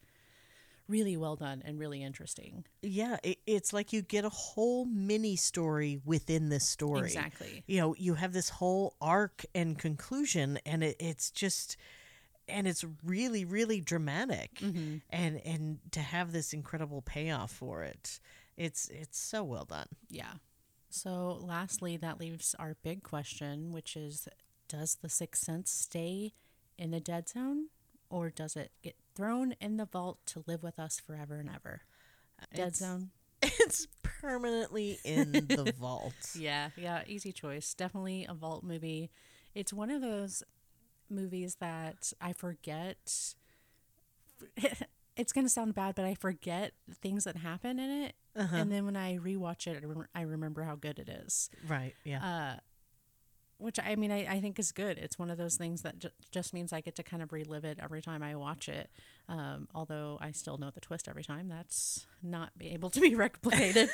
[0.87, 2.65] really well done and really interesting.
[2.81, 7.07] Yeah, it, it's like you get a whole mini story within this story.
[7.07, 7.63] Exactly.
[7.65, 11.77] You know, you have this whole arc and conclusion, and it, it's just,
[12.47, 14.97] and it's really, really dramatic, Mm-hmm.
[15.09, 18.19] and and to have this incredible payoff for it,
[18.57, 19.87] it's it's so well done.
[20.09, 20.33] Yeah.
[20.89, 24.29] So, lastly, that leaves our big question, which is
[24.69, 26.33] Does the Sixth Sense stay
[26.77, 27.65] in the dead zone
[28.09, 31.81] or does it get thrown in the vault to live with us forever and ever?
[32.53, 33.09] Dead It's- zone?
[33.41, 36.13] It's permanently in the vault.
[36.37, 37.73] Yeah, yeah, easy choice.
[37.73, 39.11] Definitely a vault movie.
[39.53, 40.41] It's one of those
[41.09, 43.35] movies that I forget.
[45.15, 48.15] It's going to sound bad, but I forget things that happen in it.
[48.35, 51.49] And then when I rewatch it, I, rem- I remember how good it is.
[51.67, 51.93] Right.
[52.03, 52.23] Yeah.
[52.57, 52.59] Uh,
[53.57, 54.97] which I mean, I, I think is good.
[54.97, 57.63] It's one of those things that ju- just means I get to kind of relive
[57.63, 58.89] it every time I watch it.
[59.29, 61.47] Um, although I still know the twist every time.
[61.47, 63.87] That's not be able to be replicated.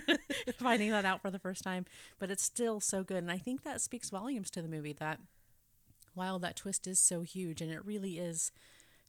[0.58, 1.84] Finding that out for the first time,
[2.18, 4.94] but it's still so good, and I think that speaks volumes to the movie.
[4.94, 5.20] That
[6.14, 8.52] while that twist is so huge, and it really is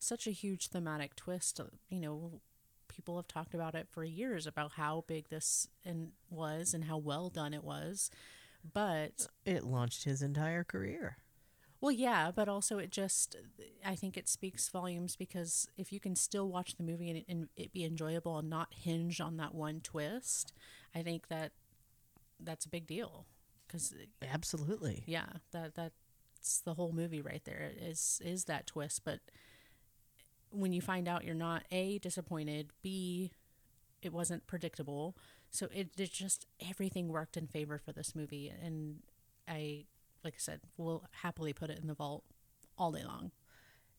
[0.06, 1.60] such a huge thematic twist,
[1.90, 2.42] you know,
[2.88, 6.98] people have talked about it for years about how big this and was and how
[6.98, 8.10] well done it was.
[8.74, 11.18] But it launched his entire career.
[11.82, 13.36] well, yeah, but also it just
[13.86, 17.26] I think it speaks volumes because if you can still watch the movie and it,
[17.28, 20.54] and it be enjoyable and not hinge on that one twist,
[20.96, 21.52] I think that
[22.40, 23.26] that's a big deal
[23.68, 23.94] because
[24.32, 25.04] Absolutely.
[25.06, 29.02] yeah, that that's the whole movie right there is is that twist.
[29.04, 29.20] But
[30.56, 33.32] when you find out you're not a disappointed, b
[34.02, 35.16] it wasn't predictable,
[35.50, 39.00] so it, it just everything worked in favor for this movie, and
[39.48, 39.86] I
[40.24, 42.24] like I said will happily put it in the vault
[42.78, 43.32] all day long.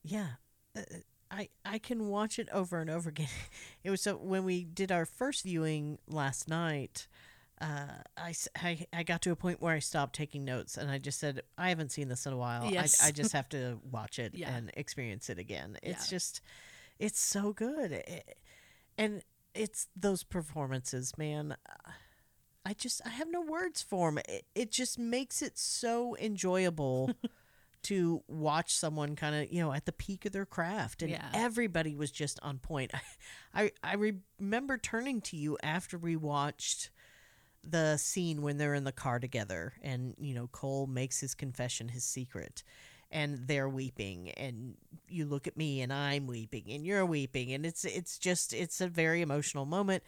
[0.02, 0.28] Yeah.
[0.76, 0.82] Uh,
[1.30, 3.28] I I can watch it over and over again.
[3.84, 7.06] It was so when we did our first viewing last night,
[7.60, 10.98] uh, I, I- I got to a point where I stopped taking notes and I
[10.98, 12.70] just said I haven't seen this in a while.
[12.70, 13.02] Yes.
[13.02, 14.54] I, I just have to watch it Yeah.
[14.54, 15.78] and experience it again.
[15.82, 16.16] It's Yeah.
[16.16, 16.40] just
[16.98, 17.92] it's so good.
[17.92, 18.38] It-
[18.98, 19.22] and
[19.54, 21.56] it's those performances, man.
[22.64, 24.18] I just I have no words for them.
[24.28, 27.10] It, it just makes it so enjoyable
[27.84, 31.28] to watch someone kind of you know at the peak of their craft, and Yeah.
[31.32, 32.92] everybody was just on point.
[33.54, 33.94] I I
[34.40, 36.90] remember turning to you after we watched
[37.68, 41.88] the scene when they're in the car together, and you know Cole makes his confession,
[41.88, 42.62] his secret.
[43.08, 44.74] And they're weeping, and
[45.08, 48.80] you look at me, and I'm weeping, and you're weeping, and it's it's just it's
[48.80, 50.02] a very emotional moment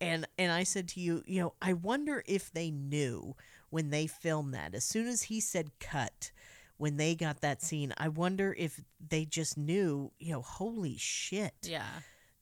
[0.00, 3.34] and and I said to you, you know, I wonder if they knew
[3.70, 4.74] when they filmed that.
[4.74, 6.30] As soon as he said cut,
[6.76, 11.54] when they got that scene, I wonder if they just knew, you know, holy shit.
[11.62, 11.86] Yeah,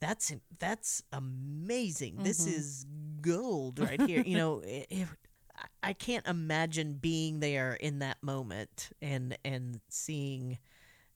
[0.01, 2.17] That's that's amazing.
[2.23, 2.57] This mm-hmm.
[2.59, 2.87] is
[3.21, 4.23] gold right here.
[4.27, 5.15] you know, i- if
[5.57, 10.59] I- I can't imagine being there in that moment and and seeing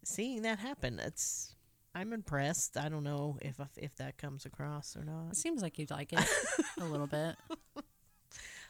[0.04, 0.98] seeing that happen.
[0.98, 1.54] It's
[1.94, 2.76] I'm impressed.
[2.78, 5.32] I don't know if if that comes across or not.
[5.32, 6.24] it seems like you'd like it
[6.80, 7.36] a little bit.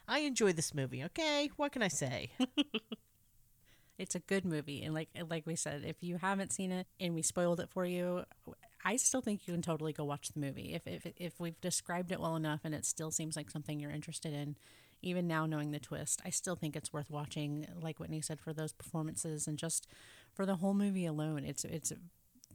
[0.07, 1.03] I enjoy this movie.
[1.05, 2.31] Okay, what can I say?
[3.97, 7.13] It's a good movie, and like like we said, if you haven't seen it and
[7.13, 8.23] we spoiled it for you,
[8.83, 10.73] I still think you can totally go watch the movie.
[10.73, 13.91] If if if we've described it well enough, and it still seems like something you're
[13.91, 14.55] interested in,
[15.01, 17.67] even now knowing the twist, I still think it's worth watching.
[17.79, 19.87] Like Whitney said, for those performances and just
[20.33, 21.91] for the whole movie alone, it's it's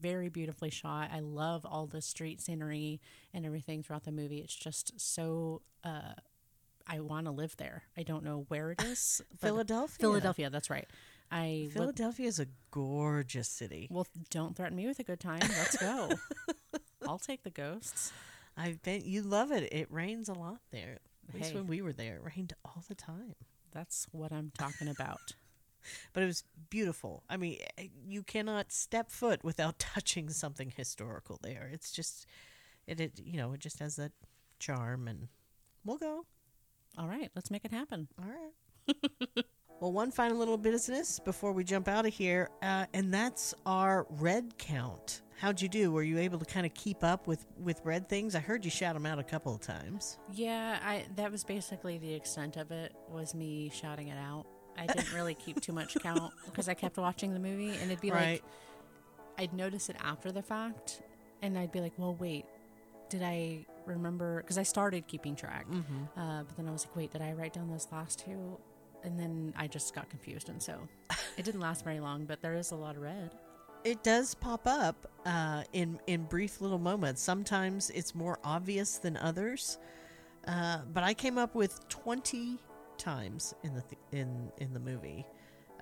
[0.00, 1.10] very beautifully shot.
[1.12, 3.00] I love all the street scenery
[3.32, 4.38] and everything throughout the movie.
[4.38, 5.62] It's just so.
[5.84, 6.14] Uh,
[6.88, 7.82] I want to live there.
[7.96, 9.20] I don't know where it is.
[9.40, 9.96] Philadelphia.
[9.98, 10.86] Philadelphia, that's right.
[11.30, 13.88] I Philadelphia is a gorgeous city.
[13.90, 15.40] well, don't threaten me with a good time.
[15.40, 16.10] Let's go.
[17.08, 18.12] I'll take the ghosts.
[18.56, 19.02] I've been.
[19.04, 19.72] You love it.
[19.72, 20.98] It rains a lot there.
[21.28, 21.56] At least Hey.
[21.56, 23.34] when we were there, it rained all the time.
[23.72, 25.34] That's what I'm talking about.
[26.12, 27.22] but it was beautiful.
[27.28, 31.68] I mean, eh, you cannot step foot without touching something historical there.
[31.72, 32.26] It's just,
[32.86, 34.12] it, it you know, it just has that
[34.58, 35.28] charm, and
[35.84, 36.24] we'll go.
[36.96, 38.08] All right, let's make it happen.
[38.18, 39.44] All right.
[39.80, 44.06] Well, one final little business before we jump out of here, uh, and that's our
[44.10, 45.22] red count.
[45.38, 45.92] How'd you do?
[45.92, 48.34] Were you able to kind of keep up with with red things?
[48.34, 50.18] I heard you shout them out a couple of times.
[50.32, 54.46] Yeah, I that was basically the extent of it was me shouting it out.
[54.78, 58.00] I didn't really keep too much count because I kept watching the movie and it'd
[58.00, 58.42] be Right.
[58.42, 58.44] like
[59.38, 61.02] I'd notice it after the fact
[61.42, 62.46] and I'd be like, "Well, wait.
[63.10, 65.66] Did I remember because I started keeping track.
[66.16, 68.58] Uh, but then I was like, "Wait, did I write down those last two?
[69.06, 70.76] And then I just got confused and so
[71.38, 73.30] it didn't last very long, but there is a lot of red.
[73.84, 77.22] It does pop up uh, in in brief little moments.
[77.22, 79.78] Sometimes it's more obvious than others.
[80.46, 82.58] Uh, but I came up with twenty
[82.98, 85.24] times in the th- in in the movie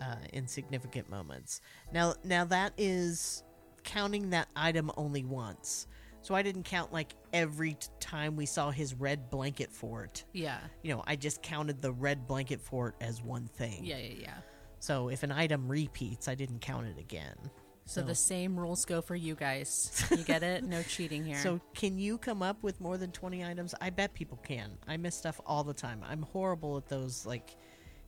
[0.03, 1.63] uh, in significant moments.
[1.93, 3.43] Now now that is
[3.85, 5.87] counting that item only once.
[6.25, 10.25] So I didn't count like every time we saw his red blanket fort.
[10.33, 10.59] Yeah.
[10.83, 13.85] You know, I just counted the red blanket fort as one thing.
[13.85, 14.35] Yeah, yeah, yeah.
[14.79, 17.37] So if an item repeats, I didn't count it again.
[17.85, 20.03] So the same rules go for you guys.
[20.11, 20.65] You get it?
[20.65, 21.37] No cheating here.
[21.43, 23.75] So, can you come up with more than 20 items?
[23.79, 24.79] I bet people can.
[24.89, 26.03] I miss stuff all the time.
[26.09, 27.55] I'm horrible at those, like,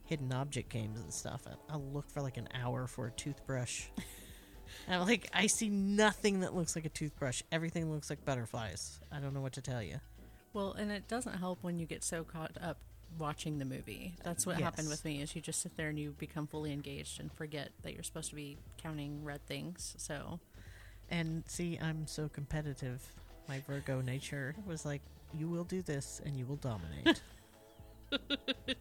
[0.05, 1.43] hidden object games and stuff.
[1.45, 3.83] I- I'll look for, like, an hour for a toothbrush.
[4.87, 7.41] and I'm like, I see nothing that looks like a toothbrush.
[7.51, 8.99] Everything looks like butterflies.
[9.11, 9.99] I don't know what to tell you.
[10.53, 12.77] Well, and it doesn't help when you get so caught up
[13.17, 14.13] watching the movie.
[14.23, 17.19] That's what happened with me is you just sit there and you become fully engaged
[17.19, 19.95] and forget that you're supposed to be counting red things.
[19.97, 20.39] So,
[21.09, 23.01] And see, I'm so competitive.
[23.47, 25.01] My Virgo nature was like,
[25.37, 27.21] you will do this and you will dominate.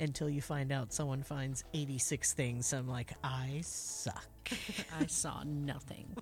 [0.00, 2.72] Until you find out someone finds 86 things.
[2.72, 4.26] I'm like, I suck.
[5.00, 6.16] I saw nothing.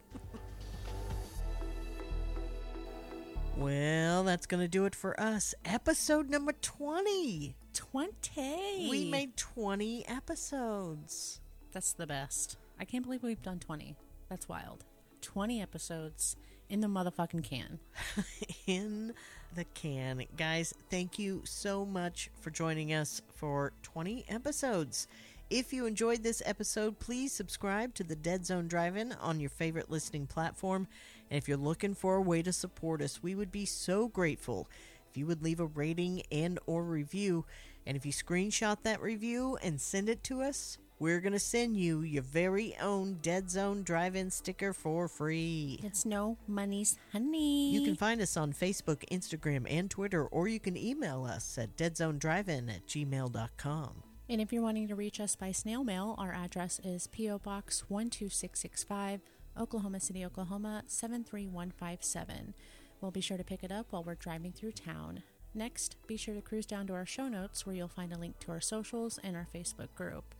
[3.56, 5.54] Well, that's going to do it for us.
[5.64, 7.54] Episode number 20.
[7.74, 8.88] 20.
[8.90, 11.40] We made 20 episodes.
[11.72, 12.56] That's the best.
[12.78, 13.96] I can't believe we've done 20.
[14.28, 14.84] That's wild.
[15.20, 16.36] 20 episodes
[16.70, 17.78] in the motherfucking can.
[18.66, 19.12] in
[19.54, 20.24] the can.
[20.36, 25.06] Guys, thank you so much for joining us for 20 episodes.
[25.50, 29.50] If you enjoyed this episode, please subscribe to the Dead Zone Drive In on your
[29.50, 30.86] favorite listening platform.
[31.28, 34.68] And if you're looking for a way to support us, we would be so grateful
[35.10, 37.46] if you would leave a rating and or review.
[37.84, 41.76] And if you screenshot that review and send it to us, we're going to send
[41.76, 45.80] you your very own Dead Zone Drive-In sticker for free.
[45.82, 47.72] It's no money's honey.
[47.72, 51.76] You can find us on Facebook, Instagram, and Twitter, or you can email us at
[51.76, 54.04] deadzonedrivein at gmail.com.
[54.30, 57.38] And if you're wanting to reach us by snail mail, our address is P.O.
[57.38, 59.22] Box 12665,
[59.58, 62.54] Oklahoma City, Oklahoma 73157.
[63.00, 65.24] We'll be sure to pick it up while we're driving through town.
[65.52, 68.38] Next, be sure to cruise down to our show notes where you'll find a link
[68.38, 70.36] to our socials and our Facebook group.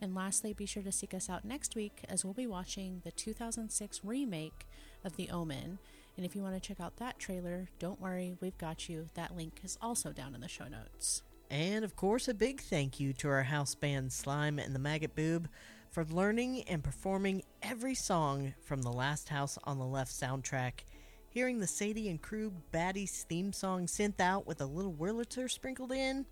[0.00, 3.10] And lastly, be sure to seek us out next week as we'll be watching the
[3.10, 4.68] 2006 remake
[5.04, 5.80] of The Omen.
[6.16, 9.08] And if you want to check out that trailer, don't worry, we've got you.
[9.14, 11.24] That link is also down in the show notes.
[11.52, 15.14] And of course, a big thank you to our house band Slime and the Maggot
[15.14, 15.48] Boob
[15.90, 20.84] for learning and performing every song from the Last House on the Left soundtrack.
[21.28, 25.92] Hearing the Sadie and crew Baddies theme song synth out with a little Wurlitzer sprinkled
[25.92, 26.24] in,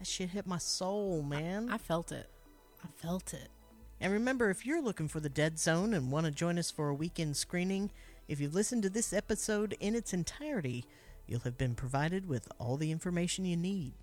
[0.00, 1.70] that shit hit my soul, man.
[1.70, 2.28] I felt it.
[2.82, 3.50] I felt it.
[4.00, 6.88] And remember, if you're looking for the Dead Zone and want to join us for
[6.88, 7.92] a weekend screening,
[8.26, 10.86] if you've listened to this episode in its entirety,
[11.28, 13.94] you'll have been provided with all the information you need.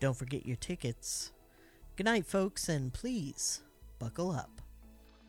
[0.00, 1.30] Don't forget your tickets.
[1.96, 3.60] Good night, folks, and please
[3.98, 4.62] buckle up.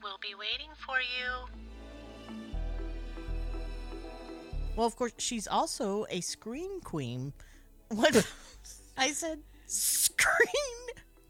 [0.02, 2.36] We'll be waiting for you.
[4.78, 7.34] Well, of course, she's also a screen queen.
[7.90, 8.26] What?
[8.98, 10.48] I said screen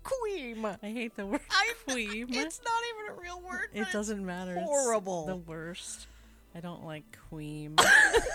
[0.04, 0.64] queen.
[0.84, 2.28] I hate the word I, queem.
[2.30, 3.70] It's not even a real word.
[3.74, 4.54] it doesn't matter.
[4.54, 5.26] It's horrible.
[5.26, 6.06] the worst.
[6.54, 7.76] I don't like queen.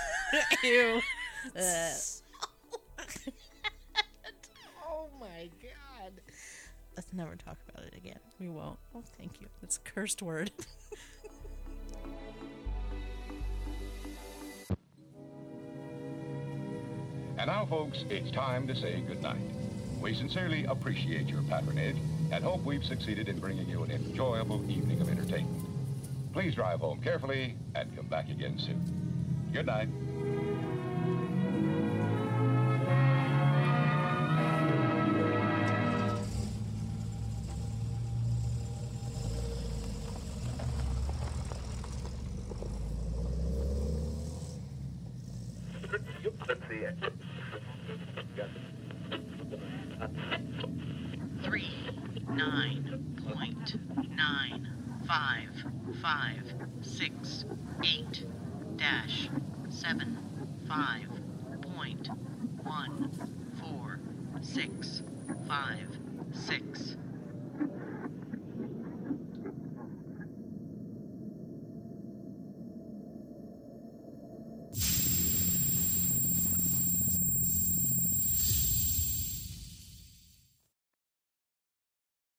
[0.65, 1.01] Ew.
[1.57, 1.91] Uh,
[6.97, 8.19] Let's never talk about it again.
[8.41, 8.79] we won't.
[8.95, 9.49] Oh, thank you.
[9.63, 10.51] It's a cursed word.
[17.39, 19.37] And now, folks, it's time to say goodnight.
[20.01, 21.97] We sincerely appreciate your patronage
[22.33, 25.65] and hope we've succeeded in bringing you an enjoyable evening of entertainment.
[26.33, 28.83] Please drive home carefully and come back again soon.
[29.53, 29.89] Good night.